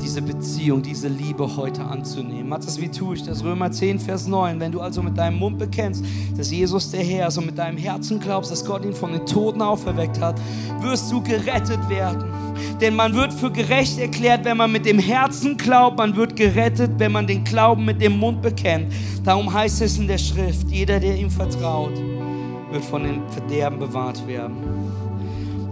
diese 0.00 0.22
Beziehung, 0.22 0.80
diese 0.80 1.08
Liebe 1.08 1.56
heute 1.56 1.82
anzunehmen. 1.84 2.48
Matthias, 2.48 2.80
wie 2.80 2.88
tue 2.88 3.16
ich 3.16 3.22
das? 3.22 3.44
Römer 3.44 3.70
10, 3.70 3.98
Vers 3.98 4.26
9. 4.26 4.58
Wenn 4.58 4.72
du 4.72 4.80
also 4.80 5.02
mit 5.02 5.18
deinem 5.18 5.38
Mund 5.38 5.58
bekennst, 5.58 6.02
dass 6.34 6.50
Jesus 6.50 6.90
der 6.90 7.02
Herr 7.02 7.28
ist 7.28 7.36
und 7.36 7.46
mit 7.46 7.58
deinem 7.58 7.76
Herzen 7.76 8.18
glaubst, 8.18 8.50
dass 8.50 8.64
Gott 8.64 8.82
ihn 8.84 8.94
von 8.94 9.12
den 9.12 9.26
Toten 9.26 9.60
auferweckt 9.60 10.18
hat, 10.18 10.40
wirst 10.80 11.12
du 11.12 11.22
gerettet 11.22 11.86
werden. 11.90 12.24
Denn 12.80 12.96
man 12.96 13.14
wird 13.14 13.34
für 13.34 13.50
gerecht 13.50 13.98
erklärt, 13.98 14.46
wenn 14.46 14.56
man 14.56 14.72
mit 14.72 14.86
dem 14.86 14.98
Herzen 14.98 15.58
glaubt. 15.58 15.98
Man 15.98 16.16
wird 16.16 16.34
gerettet, 16.36 16.92
wenn 16.96 17.12
man 17.12 17.26
den 17.26 17.44
Glauben 17.44 17.84
mit 17.84 18.00
dem 18.00 18.18
Mund 18.18 18.40
bekennt. 18.40 18.90
Darum 19.24 19.52
heißt 19.52 19.82
es 19.82 19.98
in 19.98 20.08
der 20.08 20.18
Schrift, 20.18 20.70
jeder, 20.70 20.98
der 20.98 21.16
ihm 21.16 21.30
vertraut, 21.30 21.92
wird 22.70 22.84
von 22.84 23.02
dem 23.02 23.28
Verderben 23.30 23.78
bewahrt 23.78 24.26
werden. 24.26 24.56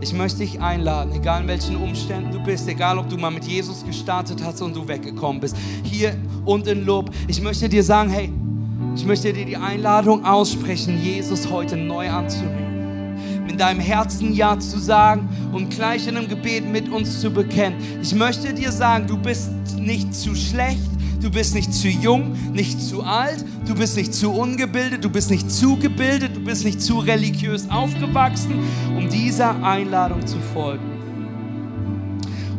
Ich 0.00 0.12
möchte 0.12 0.38
dich 0.38 0.60
einladen, 0.60 1.12
egal 1.12 1.42
in 1.42 1.48
welchen 1.48 1.76
Umständen 1.76 2.30
du 2.30 2.40
bist, 2.40 2.68
egal 2.68 2.98
ob 2.98 3.08
du 3.08 3.16
mal 3.16 3.30
mit 3.30 3.44
Jesus 3.44 3.84
gestartet 3.84 4.42
hast 4.44 4.62
und 4.62 4.76
du 4.76 4.86
weggekommen 4.86 5.40
bist, 5.40 5.56
hier 5.82 6.14
und 6.44 6.68
in 6.68 6.84
Lob. 6.86 7.10
Ich 7.26 7.40
möchte 7.40 7.68
dir 7.68 7.82
sagen, 7.82 8.08
hey, 8.08 8.32
ich 8.94 9.04
möchte 9.04 9.32
dir 9.32 9.44
die 9.44 9.56
Einladung 9.56 10.24
aussprechen, 10.24 11.02
Jesus 11.02 11.50
heute 11.50 11.76
neu 11.76 12.08
anzunehmen. 12.08 13.16
In 13.48 13.56
deinem 13.56 13.80
Herzen 13.80 14.34
Ja 14.34 14.58
zu 14.58 14.78
sagen 14.78 15.28
und 15.52 15.70
gleich 15.70 16.06
in 16.06 16.16
einem 16.16 16.28
Gebet 16.28 16.70
mit 16.70 16.88
uns 16.88 17.20
zu 17.20 17.30
bekennen. 17.30 17.78
Ich 18.00 18.14
möchte 18.14 18.54
dir 18.54 18.70
sagen, 18.70 19.06
du 19.06 19.16
bist 19.16 19.50
nicht 19.76 20.14
zu 20.14 20.34
schlecht, 20.36 20.90
Du 21.20 21.30
bist 21.30 21.54
nicht 21.54 21.74
zu 21.74 21.88
jung, 21.88 22.36
nicht 22.52 22.80
zu 22.80 23.02
alt, 23.02 23.44
du 23.66 23.74
bist 23.74 23.96
nicht 23.96 24.14
zu 24.14 24.30
ungebildet, 24.30 25.04
du 25.04 25.10
bist 25.10 25.30
nicht 25.30 25.50
zu 25.50 25.76
gebildet, 25.76 26.36
du 26.36 26.40
bist 26.40 26.64
nicht 26.64 26.80
zu 26.80 27.00
religiös 27.00 27.68
aufgewachsen, 27.68 28.60
um 28.96 29.08
dieser 29.08 29.62
Einladung 29.64 30.24
zu 30.26 30.38
folgen. 30.54 30.84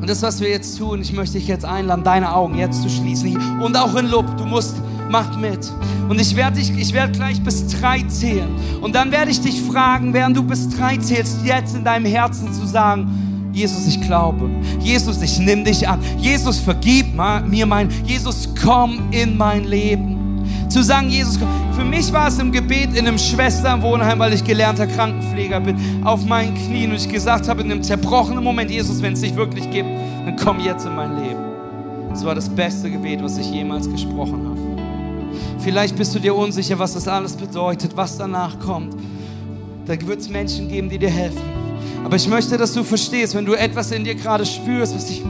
Und 0.02 0.10
das, 0.10 0.22
was 0.22 0.42
wir 0.42 0.50
jetzt 0.50 0.78
tun, 0.78 1.02
ich 1.02 1.14
möchte 1.14 1.38
dich 1.38 1.48
jetzt 1.48 1.66
einladen, 1.66 2.04
deine 2.04 2.34
Augen 2.34 2.58
jetzt 2.58 2.82
zu 2.82 2.90
schließen. 2.90 3.38
Und 3.62 3.78
auch 3.78 3.96
in 3.96 4.08
Lob, 4.08 4.38
du 4.38 4.46
musst, 4.46 4.76
mach 5.10 5.38
mit. 5.38 5.72
Und 6.08 6.20
ich 6.20 6.36
werde 6.36 6.58
dich, 6.58 6.72
ich 6.78 6.94
werde 6.94 7.12
gleich 7.12 7.42
bis 7.42 7.68
drei 7.68 8.04
zählen. 8.04 8.50
Und 8.82 8.96
dann 8.96 9.12
werde 9.12 9.32
ich 9.32 9.42
dich 9.42 9.62
fragen, 9.62 10.14
während 10.14 10.38
du 10.38 10.44
bis 10.44 10.70
drei 10.70 10.98
zählst, 10.98 11.46
jetzt 11.46 11.76
in 11.76 11.84
deinem 11.84 12.06
Herzen 12.06 12.54
zu 12.54 12.66
sagen, 12.66 13.29
Jesus, 13.60 13.88
ich 13.88 14.00
glaube. 14.00 14.50
Jesus, 14.80 15.22
ich 15.22 15.38
nehme 15.38 15.66
dich 15.66 15.86
an. 15.86 16.00
Jesus, 16.18 16.60
vergib 16.60 17.08
mir 17.14 17.66
mein. 17.66 17.90
Jesus, 18.06 18.48
komm 18.64 19.12
in 19.12 19.36
mein 19.36 19.66
Leben. 19.66 20.46
Zu 20.70 20.82
sagen, 20.82 21.10
Jesus, 21.10 21.38
für 21.76 21.84
mich 21.84 22.14
war 22.14 22.30
es 22.30 22.40
im 22.40 22.54
Gebet 22.54 22.96
in 22.96 23.06
einem 23.06 23.18
Schwesternwohnheim, 23.18 24.18
weil 24.18 24.32
ich 24.32 24.46
gelernter 24.46 24.88
Krankenpfleger 24.88 25.60
bin, 25.60 25.76
auf 26.06 26.26
meinen 26.26 26.56
Knien 26.56 26.92
und 26.92 26.98
ich 26.98 27.10
gesagt 27.10 27.50
habe 27.50 27.62
in 27.62 27.70
einem 27.70 27.84
zerbrochenen 27.84 28.42
Moment, 28.42 28.72
Jesus, 28.72 29.02
wenn 29.02 29.12
es 29.12 29.20
dich 29.20 29.36
wirklich 29.36 29.70
gibt, 29.70 29.90
dann 30.26 30.38
komm 30.38 30.62
jetzt 30.62 30.86
in 30.86 30.96
mein 30.96 31.22
Leben. 31.22 31.42
Das 32.12 32.24
war 32.24 32.36
das 32.36 32.48
beste 32.48 32.90
Gebet, 32.90 33.22
was 33.22 33.38
ich 33.38 33.52
jemals 33.52 33.90
gesprochen 33.92 34.48
habe. 34.48 35.60
Vielleicht 35.60 35.98
bist 35.98 36.16
du 36.16 36.20
dir 36.20 36.34
unsicher, 36.34 36.80
was 36.80 36.94
das 36.94 37.10
alles 37.10 37.34
bedeutet, 37.34 37.92
was 37.98 38.18
danach 38.18 38.58
kommt. 38.58 38.96
Da 39.86 40.00
wird 40.08 40.22
es 40.22 40.30
Menschen 40.30 40.70
geben, 40.70 40.88
die 40.90 40.98
dir 40.98 41.10
helfen. 41.10 41.59
Aber 42.04 42.16
ich 42.16 42.28
möchte, 42.28 42.58
dass 42.58 42.74
du 42.74 42.84
verstehst, 42.84 43.36
wenn 43.36 43.46
du 43.46 43.54
etwas 43.54 43.92
in 43.92 44.04
dir 44.04 44.16
gerade 44.16 44.46
spürst, 44.46 44.96
was 44.96 45.06
dich. 45.06 45.24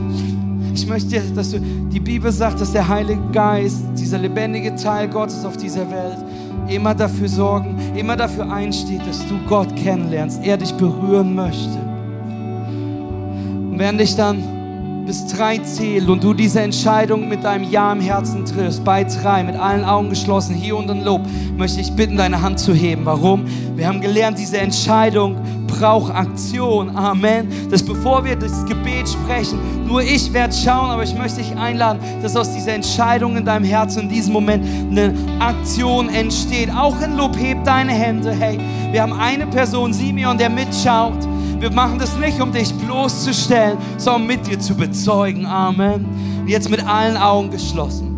Ich 0.74 0.86
möchte, 0.86 1.20
dass 1.34 1.50
du. 1.50 1.60
Die 1.60 2.00
Bibel 2.00 2.30
sagt, 2.30 2.60
dass 2.60 2.72
der 2.72 2.86
Heilige 2.86 3.20
Geist, 3.32 3.82
dieser 3.98 4.18
lebendige 4.18 4.74
Teil 4.76 5.08
Gottes 5.08 5.44
auf 5.44 5.56
dieser 5.56 5.90
Welt, 5.90 6.18
immer 6.68 6.94
dafür 6.94 7.28
sorgen, 7.28 7.76
immer 7.96 8.16
dafür 8.16 8.50
einsteht, 8.50 9.00
dass 9.06 9.26
du 9.26 9.38
Gott 9.48 9.74
kennenlernst, 9.76 10.40
er 10.44 10.56
dich 10.56 10.72
berühren 10.74 11.34
möchte. 11.34 11.78
Und 13.70 13.78
während 13.78 14.00
ich 14.00 14.14
dann 14.14 14.60
bis 15.06 15.26
drei 15.26 15.58
zählt 15.58 16.08
und 16.08 16.22
du 16.22 16.34
diese 16.34 16.60
Entscheidung 16.60 17.28
mit 17.28 17.42
deinem 17.42 17.68
Ja 17.68 17.92
im 17.92 18.00
Herzen 18.00 18.44
triffst, 18.44 18.84
bei 18.84 19.02
drei, 19.02 19.42
mit 19.42 19.56
allen 19.56 19.84
Augen 19.84 20.10
geschlossen, 20.10 20.54
hier 20.54 20.76
und 20.76 20.88
in 20.88 21.04
Lob, 21.04 21.22
möchte 21.56 21.80
ich 21.80 21.90
bitten, 21.92 22.16
deine 22.16 22.40
Hand 22.42 22.60
zu 22.60 22.72
heben. 22.72 23.04
Warum? 23.04 23.44
Wir 23.74 23.88
haben 23.88 24.00
gelernt, 24.00 24.38
diese 24.38 24.58
Entscheidung 24.58 25.36
braucht 25.80 26.14
Aktion. 26.14 26.94
Amen. 26.94 27.48
Dass 27.70 27.82
bevor 27.82 28.24
wir 28.24 28.36
das 28.36 28.64
Gebet 28.66 29.08
sprechen, 29.08 29.58
nur 29.86 30.02
ich 30.02 30.30
werde 30.32 30.54
schauen, 30.54 30.90
aber 30.90 31.02
ich 31.02 31.14
möchte 31.16 31.38
dich 31.38 31.56
einladen, 31.56 32.00
dass 32.22 32.36
aus 32.36 32.52
dieser 32.52 32.74
Entscheidung 32.74 33.36
in 33.36 33.44
deinem 33.44 33.64
Herzen 33.64 34.02
in 34.02 34.08
diesem 34.10 34.34
Moment 34.34 34.64
eine 34.90 35.14
Aktion 35.40 36.10
entsteht. 36.10 36.70
Auch 36.70 37.00
in 37.00 37.16
Lob, 37.16 37.34
heb 37.36 37.64
deine 37.64 37.92
Hände. 37.92 38.32
Hey, 38.32 38.58
wir 38.92 39.02
haben 39.02 39.14
eine 39.14 39.46
Person, 39.46 39.92
Simeon, 39.92 40.36
der 40.36 40.50
mitschaut. 40.50 41.26
Wir 41.58 41.70
machen 41.70 41.98
das 41.98 42.16
nicht, 42.18 42.40
um 42.40 42.52
dich 42.52 42.72
bloßzustellen, 42.74 43.78
sondern 43.96 44.26
mit 44.26 44.46
dir 44.46 44.58
zu 44.58 44.74
bezeugen. 44.74 45.46
Amen. 45.46 46.06
Und 46.40 46.48
jetzt 46.48 46.68
mit 46.68 46.86
allen 46.86 47.16
Augen 47.16 47.50
geschlossen. 47.50 48.16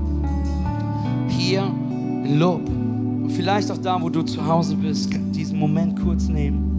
Hier 1.29 1.63
in 2.25 2.39
Lob. 2.39 2.69
Und 2.69 3.31
vielleicht 3.31 3.71
auch 3.71 3.79
da, 3.79 4.01
wo 4.01 4.09
du 4.09 4.23
zu 4.23 4.45
Hause 4.45 4.75
bist, 4.75 5.11
diesen 5.33 5.59
Moment 5.59 6.01
kurz 6.03 6.29
nehmen. 6.29 6.72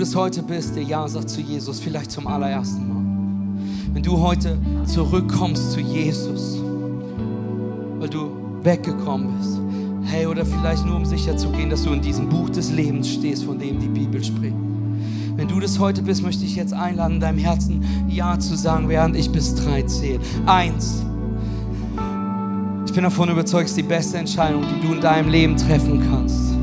Das 0.00 0.16
heute 0.16 0.42
bist, 0.42 0.76
der 0.76 0.82
Ja 0.82 1.06
sagt 1.06 1.28
zu 1.28 1.42
Jesus, 1.42 1.78
vielleicht 1.78 2.10
zum 2.10 2.26
allerersten 2.26 2.88
Mal. 2.88 3.62
Wenn 3.92 4.02
du 4.02 4.18
heute 4.18 4.56
zurückkommst 4.86 5.72
zu 5.72 5.80
Jesus, 5.80 6.58
weil 7.98 8.08
du 8.08 8.30
weggekommen 8.62 9.36
bist 9.36 9.60
Hey, 10.10 10.24
oder 10.24 10.46
vielleicht 10.46 10.86
nur 10.86 10.96
um 10.96 11.04
sicher 11.04 11.36
zu 11.36 11.50
gehen, 11.50 11.68
dass 11.68 11.84
du 11.84 11.92
in 11.92 12.00
diesem 12.00 12.30
Buch 12.30 12.48
des 12.48 12.72
Lebens 12.72 13.10
stehst, 13.10 13.44
von 13.44 13.58
dem 13.58 13.78
die 13.78 13.88
Bibel 13.88 14.24
spricht. 14.24 14.56
Wenn 15.36 15.46
du 15.46 15.60
das 15.60 15.78
heute 15.78 16.00
bist, 16.00 16.22
möchte 16.22 16.46
ich 16.46 16.56
jetzt 16.56 16.72
einladen, 16.72 17.16
in 17.16 17.20
deinem 17.20 17.38
Herzen 17.38 17.84
Ja 18.08 18.38
zu 18.38 18.56
sagen, 18.56 18.88
während 18.88 19.16
ich 19.16 19.30
bis 19.30 19.54
drei 19.54 19.82
zähle. 19.82 20.20
Eins. 20.46 21.04
Ich 22.86 22.94
bin 22.94 23.04
davon 23.04 23.28
überzeugt, 23.28 23.66
es 23.66 23.72
ist 23.72 23.76
die 23.76 23.82
beste 23.82 24.16
Entscheidung, 24.16 24.62
die 24.62 24.86
du 24.86 24.94
in 24.94 25.00
deinem 25.02 25.28
Leben 25.28 25.58
treffen 25.58 26.02
kannst. 26.10 26.54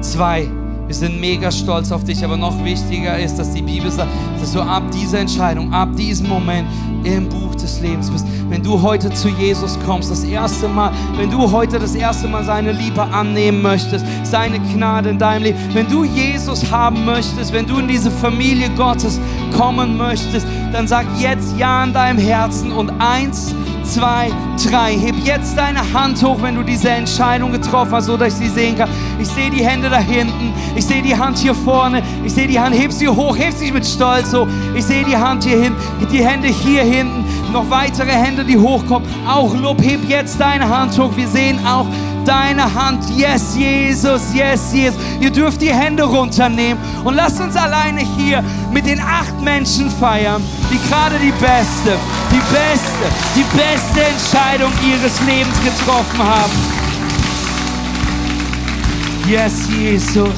Zwei. 0.00 0.48
Wir 0.88 0.94
sind 0.94 1.20
mega 1.20 1.52
stolz 1.52 1.92
auf 1.92 2.02
dich, 2.04 2.24
aber 2.24 2.38
noch 2.38 2.64
wichtiger 2.64 3.18
ist, 3.18 3.38
dass 3.38 3.52
die 3.52 3.60
Bibel 3.60 3.90
sagt, 3.90 4.08
dass 4.40 4.54
du 4.54 4.62
ab 4.62 4.84
dieser 4.90 5.18
Entscheidung, 5.18 5.70
ab 5.70 5.94
diesem 5.94 6.26
Moment 6.26 6.66
im 7.04 7.28
Buch 7.28 7.54
des 7.54 7.78
Lebens 7.82 8.10
bist. 8.10 8.26
Wenn 8.48 8.62
du 8.62 8.80
heute 8.80 9.10
zu 9.10 9.28
Jesus 9.28 9.78
kommst, 9.84 10.10
das 10.10 10.24
erste 10.24 10.66
Mal, 10.66 10.90
wenn 11.18 11.30
du 11.30 11.52
heute 11.52 11.78
das 11.78 11.94
erste 11.94 12.26
Mal 12.26 12.42
seine 12.42 12.72
Liebe 12.72 13.02
annehmen 13.02 13.60
möchtest, 13.60 14.02
seine 14.22 14.58
Gnade 14.60 15.10
in 15.10 15.18
deinem 15.18 15.42
Leben, 15.42 15.58
wenn 15.74 15.86
du 15.88 16.04
Jesus 16.04 16.70
haben 16.70 17.04
möchtest, 17.04 17.52
wenn 17.52 17.66
du 17.66 17.80
in 17.80 17.88
diese 17.88 18.10
Familie 18.10 18.70
Gottes 18.70 19.20
kommen 19.54 19.98
möchtest, 19.98 20.46
dann 20.72 20.88
sag 20.88 21.04
jetzt 21.18 21.54
Ja 21.58 21.84
in 21.84 21.92
deinem 21.92 22.18
Herzen 22.18 22.72
und 22.72 22.90
eins, 22.98 23.54
zwei, 23.88 24.30
drei. 24.68 24.96
Heb 24.96 25.16
jetzt 25.24 25.56
deine 25.56 25.80
Hand 25.92 26.22
hoch, 26.22 26.36
wenn 26.40 26.54
du 26.54 26.62
diese 26.62 26.90
Entscheidung 26.90 27.52
getroffen 27.52 27.92
hast, 27.92 28.06
so 28.06 28.16
dass 28.16 28.34
ich 28.34 28.48
sie 28.48 28.48
sehen 28.48 28.76
kann. 28.76 28.88
Ich 29.18 29.28
sehe 29.28 29.50
die 29.50 29.64
Hände 29.64 29.88
da 29.88 29.98
hinten. 29.98 30.52
Ich 30.76 30.86
sehe 30.86 31.02
die 31.02 31.16
Hand 31.16 31.38
hier 31.38 31.54
vorne. 31.54 32.02
Ich 32.24 32.32
sehe 32.32 32.46
die 32.46 32.58
Hand. 32.58 32.78
Heb 32.78 32.92
sie 32.92 33.08
hoch. 33.08 33.36
Heb 33.36 33.52
sie 33.54 33.72
mit 33.72 33.86
Stolz 33.86 34.32
hoch. 34.32 34.46
Ich 34.74 34.84
sehe 34.84 35.04
die 35.04 35.16
Hand 35.16 35.44
hier 35.44 35.58
hinten. 35.58 35.78
Die 36.12 36.24
Hände 36.24 36.48
hier 36.48 36.82
hinten. 36.82 37.24
Noch 37.52 37.68
weitere 37.70 38.12
Hände, 38.12 38.44
die 38.44 38.58
hochkommen. 38.58 39.08
Auch 39.26 39.54
Lob. 39.54 39.82
Heb 39.82 40.08
jetzt 40.08 40.38
deine 40.38 40.68
Hand 40.68 40.98
hoch. 40.98 41.10
Wir 41.16 41.28
sehen 41.28 41.58
auch 41.66 41.86
deine 42.28 42.74
Hand. 42.74 43.04
Yes, 43.16 43.56
Jesus, 43.56 44.22
yes, 44.34 44.72
Jesus. 44.72 44.98
Ihr 45.20 45.30
dürft 45.30 45.62
die 45.62 45.72
Hände 45.72 46.04
runternehmen 46.04 46.78
und 47.04 47.14
lasst 47.14 47.40
uns 47.40 47.56
alleine 47.56 48.00
hier 48.00 48.44
mit 48.72 48.86
den 48.86 49.00
acht 49.00 49.40
Menschen 49.40 49.90
feiern, 49.90 50.42
die 50.70 50.78
gerade 50.88 51.18
die 51.18 51.32
beste, 51.32 51.96
die 52.30 52.42
beste, 52.52 53.06
die 53.34 53.44
beste 53.56 54.04
Entscheidung 54.04 54.70
ihres 54.86 55.18
Lebens 55.22 55.56
getroffen 55.64 56.18
haben. 56.18 56.52
Yes, 59.26 59.68
Jesus. 59.68 60.30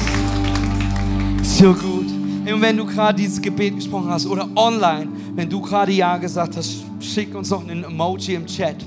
So 1.43 1.73
gut. 1.73 2.07
Und 2.51 2.61
wenn 2.61 2.77
du 2.77 2.85
gerade 2.85 3.17
dieses 3.17 3.41
Gebet 3.41 3.75
gesprochen 3.75 4.09
hast 4.09 4.25
oder 4.25 4.47
online, 4.55 5.07
wenn 5.35 5.49
du 5.49 5.61
gerade 5.61 5.91
Ja 5.91 6.17
gesagt 6.17 6.57
hast, 6.57 6.83
schick 6.99 7.35
uns 7.35 7.49
noch 7.49 7.67
ein 7.67 7.83
Emoji 7.83 8.35
im 8.35 8.45
Chat. 8.45 8.77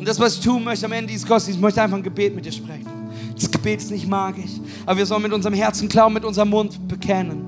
Und 0.00 0.08
das, 0.08 0.18
was 0.18 0.36
ich 0.36 0.40
tun 0.40 0.64
möchte 0.64 0.86
am 0.86 0.92
Ende 0.92 1.08
dieses 1.08 1.26
Gottesdienstes, 1.26 1.56
ich 1.56 1.60
möchte 1.60 1.82
einfach 1.82 1.98
ein 1.98 2.02
Gebet 2.02 2.34
mit 2.34 2.46
dir 2.46 2.52
sprechen. 2.52 2.86
Das 3.34 3.50
Gebet 3.50 3.80
ist 3.82 3.90
nicht 3.90 4.08
magisch, 4.08 4.52
aber 4.86 4.96
wir 4.96 5.04
sollen 5.04 5.20
mit 5.20 5.32
unserem 5.34 5.54
Herzen 5.54 5.90
glauben, 5.90 6.14
mit 6.14 6.24
unserem 6.24 6.48
Mund 6.48 6.88
bekennen. 6.88 7.44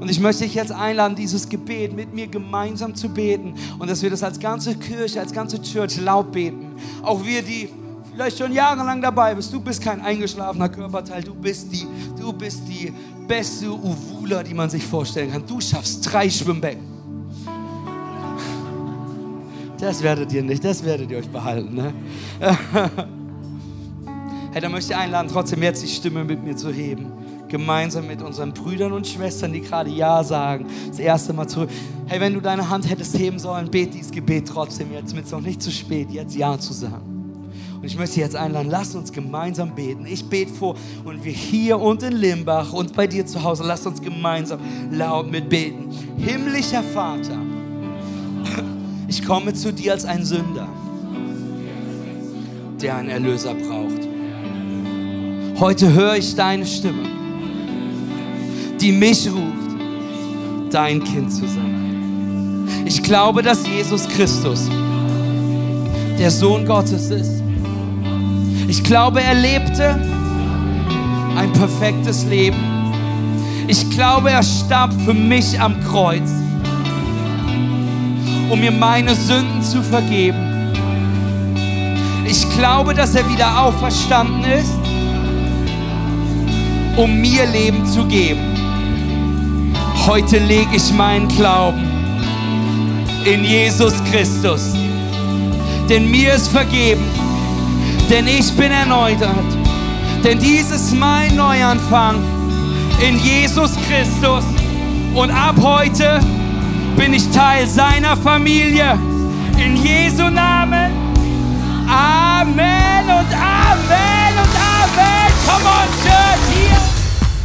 Und 0.00 0.10
ich 0.10 0.18
möchte 0.18 0.44
dich 0.44 0.54
jetzt 0.54 0.72
einladen, 0.72 1.14
dieses 1.14 1.46
Gebet 1.46 1.92
mit 1.92 2.14
mir 2.14 2.28
gemeinsam 2.28 2.94
zu 2.94 3.10
beten 3.10 3.56
und 3.78 3.90
dass 3.90 4.00
wir 4.00 4.08
das 4.08 4.22
als 4.22 4.40
ganze 4.40 4.74
Kirche, 4.74 5.20
als 5.20 5.34
ganze 5.34 5.60
Church 5.60 6.00
laut 6.00 6.32
beten. 6.32 6.76
Auch 7.02 7.22
wir, 7.26 7.42
die 7.42 7.68
vielleicht 8.14 8.38
schon 8.38 8.54
jahrelang 8.54 9.02
dabei 9.02 9.34
bist, 9.34 9.52
du 9.52 9.60
bist 9.60 9.82
kein 9.82 10.00
eingeschlafener 10.00 10.70
Körperteil, 10.70 11.22
du 11.22 11.34
bist 11.34 11.70
die, 11.70 11.86
du 12.18 12.32
bist 12.32 12.62
die 12.66 12.90
beste 13.28 13.70
Uvula, 13.70 14.42
die 14.42 14.54
man 14.54 14.70
sich 14.70 14.86
vorstellen 14.86 15.30
kann. 15.30 15.44
Du 15.46 15.60
schaffst 15.60 16.10
drei 16.10 16.30
Schwimmbecken. 16.30 16.89
Das 19.80 20.02
werdet 20.02 20.32
ihr 20.32 20.42
nicht, 20.42 20.64
das 20.64 20.84
werdet 20.84 21.10
ihr 21.10 21.18
euch 21.18 21.28
behalten. 21.28 21.74
Ne? 21.74 21.94
hey, 24.52 24.60
da 24.60 24.68
möchte 24.68 24.92
ich 24.92 24.98
einladen, 24.98 25.28
trotzdem 25.32 25.62
jetzt 25.62 25.82
die 25.82 25.88
Stimme 25.88 26.22
mit 26.24 26.44
mir 26.44 26.56
zu 26.56 26.70
heben 26.70 27.12
gemeinsam 27.50 28.06
mit 28.06 28.22
unseren 28.22 28.54
Brüdern 28.54 28.92
und 28.92 29.06
Schwestern, 29.06 29.52
die 29.52 29.60
gerade 29.60 29.90
Ja 29.90 30.24
sagen, 30.24 30.66
das 30.88 30.98
erste 30.98 31.32
Mal 31.32 31.46
zurück. 31.46 31.68
Hey, 32.06 32.20
wenn 32.20 32.32
du 32.32 32.40
deine 32.40 32.70
Hand 32.70 32.88
hättest 32.88 33.18
heben 33.18 33.38
sollen, 33.38 33.70
bet 33.70 33.92
dieses 33.92 34.10
Gebet 34.10 34.48
trotzdem 34.48 34.92
jetzt, 34.92 35.14
es 35.14 35.30
noch 35.30 35.40
nicht 35.40 35.60
zu 35.60 35.70
spät, 35.70 36.10
jetzt 36.10 36.34
Ja 36.34 36.58
zu 36.58 36.72
sagen. 36.72 37.10
Und 37.76 37.84
ich 37.84 37.96
möchte 37.96 38.20
jetzt 38.20 38.36
einladen, 38.36 38.68
lass 38.70 38.94
uns 38.94 39.10
gemeinsam 39.10 39.74
beten. 39.74 40.06
Ich 40.06 40.28
bete 40.28 40.52
vor 40.52 40.76
und 41.04 41.24
wir 41.24 41.32
hier 41.32 41.80
und 41.80 42.02
in 42.02 42.12
Limbach 42.12 42.72
und 42.72 42.94
bei 42.94 43.06
dir 43.06 43.26
zu 43.26 43.42
Hause, 43.42 43.64
lass 43.66 43.86
uns 43.86 44.00
gemeinsam 44.00 44.60
laut 44.90 45.30
mitbeten. 45.30 45.88
Himmlischer 46.18 46.82
Vater, 46.82 47.38
ich 49.10 49.22
komme 49.26 49.52
zu 49.52 49.74
dir 49.74 49.92
als 49.92 50.06
ein 50.06 50.24
Sünder, 50.24 50.66
der 52.80 52.96
einen 52.96 53.10
Erlöser 53.10 53.52
braucht. 53.52 54.08
Heute 55.60 55.92
höre 55.92 56.16
ich 56.16 56.34
deine 56.34 56.64
Stimme 56.64 57.20
die 58.80 58.92
mich 58.92 59.28
ruft, 59.28 60.72
dein 60.72 61.04
Kind 61.04 61.30
zu 61.32 61.46
sein. 61.46 62.66
Ich 62.86 63.02
glaube, 63.02 63.42
dass 63.42 63.66
Jesus 63.66 64.08
Christus 64.08 64.68
der 66.18 66.30
Sohn 66.30 66.64
Gottes 66.64 67.10
ist. 67.10 67.42
Ich 68.68 68.82
glaube, 68.82 69.20
er 69.20 69.34
lebte 69.34 70.00
ein 71.36 71.52
perfektes 71.52 72.24
Leben. 72.24 72.56
Ich 73.66 73.88
glaube, 73.90 74.30
er 74.30 74.42
starb 74.42 74.92
für 75.04 75.14
mich 75.14 75.60
am 75.60 75.78
Kreuz, 75.80 76.30
um 78.50 78.60
mir 78.60 78.72
meine 78.72 79.14
Sünden 79.14 79.62
zu 79.62 79.82
vergeben. 79.82 80.38
Ich 82.26 82.48
glaube, 82.56 82.94
dass 82.94 83.14
er 83.14 83.28
wieder 83.28 83.60
auferstanden 83.62 84.44
ist, 84.44 84.72
um 86.96 87.20
mir 87.20 87.46
Leben 87.46 87.86
zu 87.86 88.04
geben. 88.06 88.40
Heute 90.06 90.38
lege 90.38 90.76
ich 90.76 90.92
meinen 90.92 91.28
Glauben 91.28 91.88
in 93.24 93.44
Jesus 93.44 93.94
Christus. 94.10 94.72
Denn 95.88 96.10
mir 96.10 96.34
ist 96.34 96.48
vergeben, 96.48 97.04
denn 98.10 98.26
ich 98.26 98.50
bin 98.52 98.72
erneuert. 98.72 99.20
Denn 100.24 100.38
dies 100.38 100.70
ist 100.70 100.92
mein 100.94 101.34
Neuanfang 101.36 102.16
in 103.00 103.18
Jesus 103.18 103.72
Christus. 103.88 104.44
Und 105.14 105.30
ab 105.30 105.56
heute 105.60 106.20
bin 106.96 107.12
ich 107.14 107.28
Teil 107.30 107.66
seiner 107.66 108.16
Familie. 108.16 108.98
In 109.56 109.76
Jesu 109.76 110.28
Namen. 110.30 110.90
Amen 111.88 113.04
und 113.04 113.32
Amen 113.34 114.36
und 114.36 114.56
Amen. 114.56 115.32
Come 115.46 115.64
on, 115.64 115.88
Church, 116.02 116.40
hier. 116.54 116.78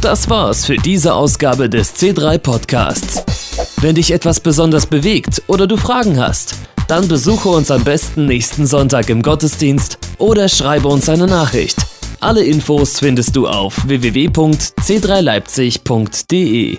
Das 0.00 0.28
war's 0.30 0.64
für 0.64 0.76
diese 0.76 1.14
Ausgabe 1.14 1.68
des 1.68 1.96
C3 1.96 2.38
Podcasts. 2.38 3.24
Wenn 3.80 3.96
dich 3.96 4.12
etwas 4.12 4.38
besonders 4.40 4.86
bewegt 4.86 5.42
oder 5.48 5.66
du 5.66 5.76
Fragen 5.76 6.20
hast, 6.20 6.54
dann 6.88 7.08
besuche 7.08 7.48
uns 7.48 7.70
am 7.70 7.84
besten 7.84 8.26
nächsten 8.26 8.66
Sonntag 8.66 9.08
im 9.10 9.22
Gottesdienst 9.22 9.98
oder 10.18 10.48
schreibe 10.48 10.88
uns 10.88 11.08
eine 11.08 11.26
Nachricht. 11.26 11.76
Alle 12.20 12.44
Infos 12.44 12.98
findest 12.98 13.36
du 13.36 13.46
auf 13.46 13.86
www.c3leipzig.de. 13.86 16.78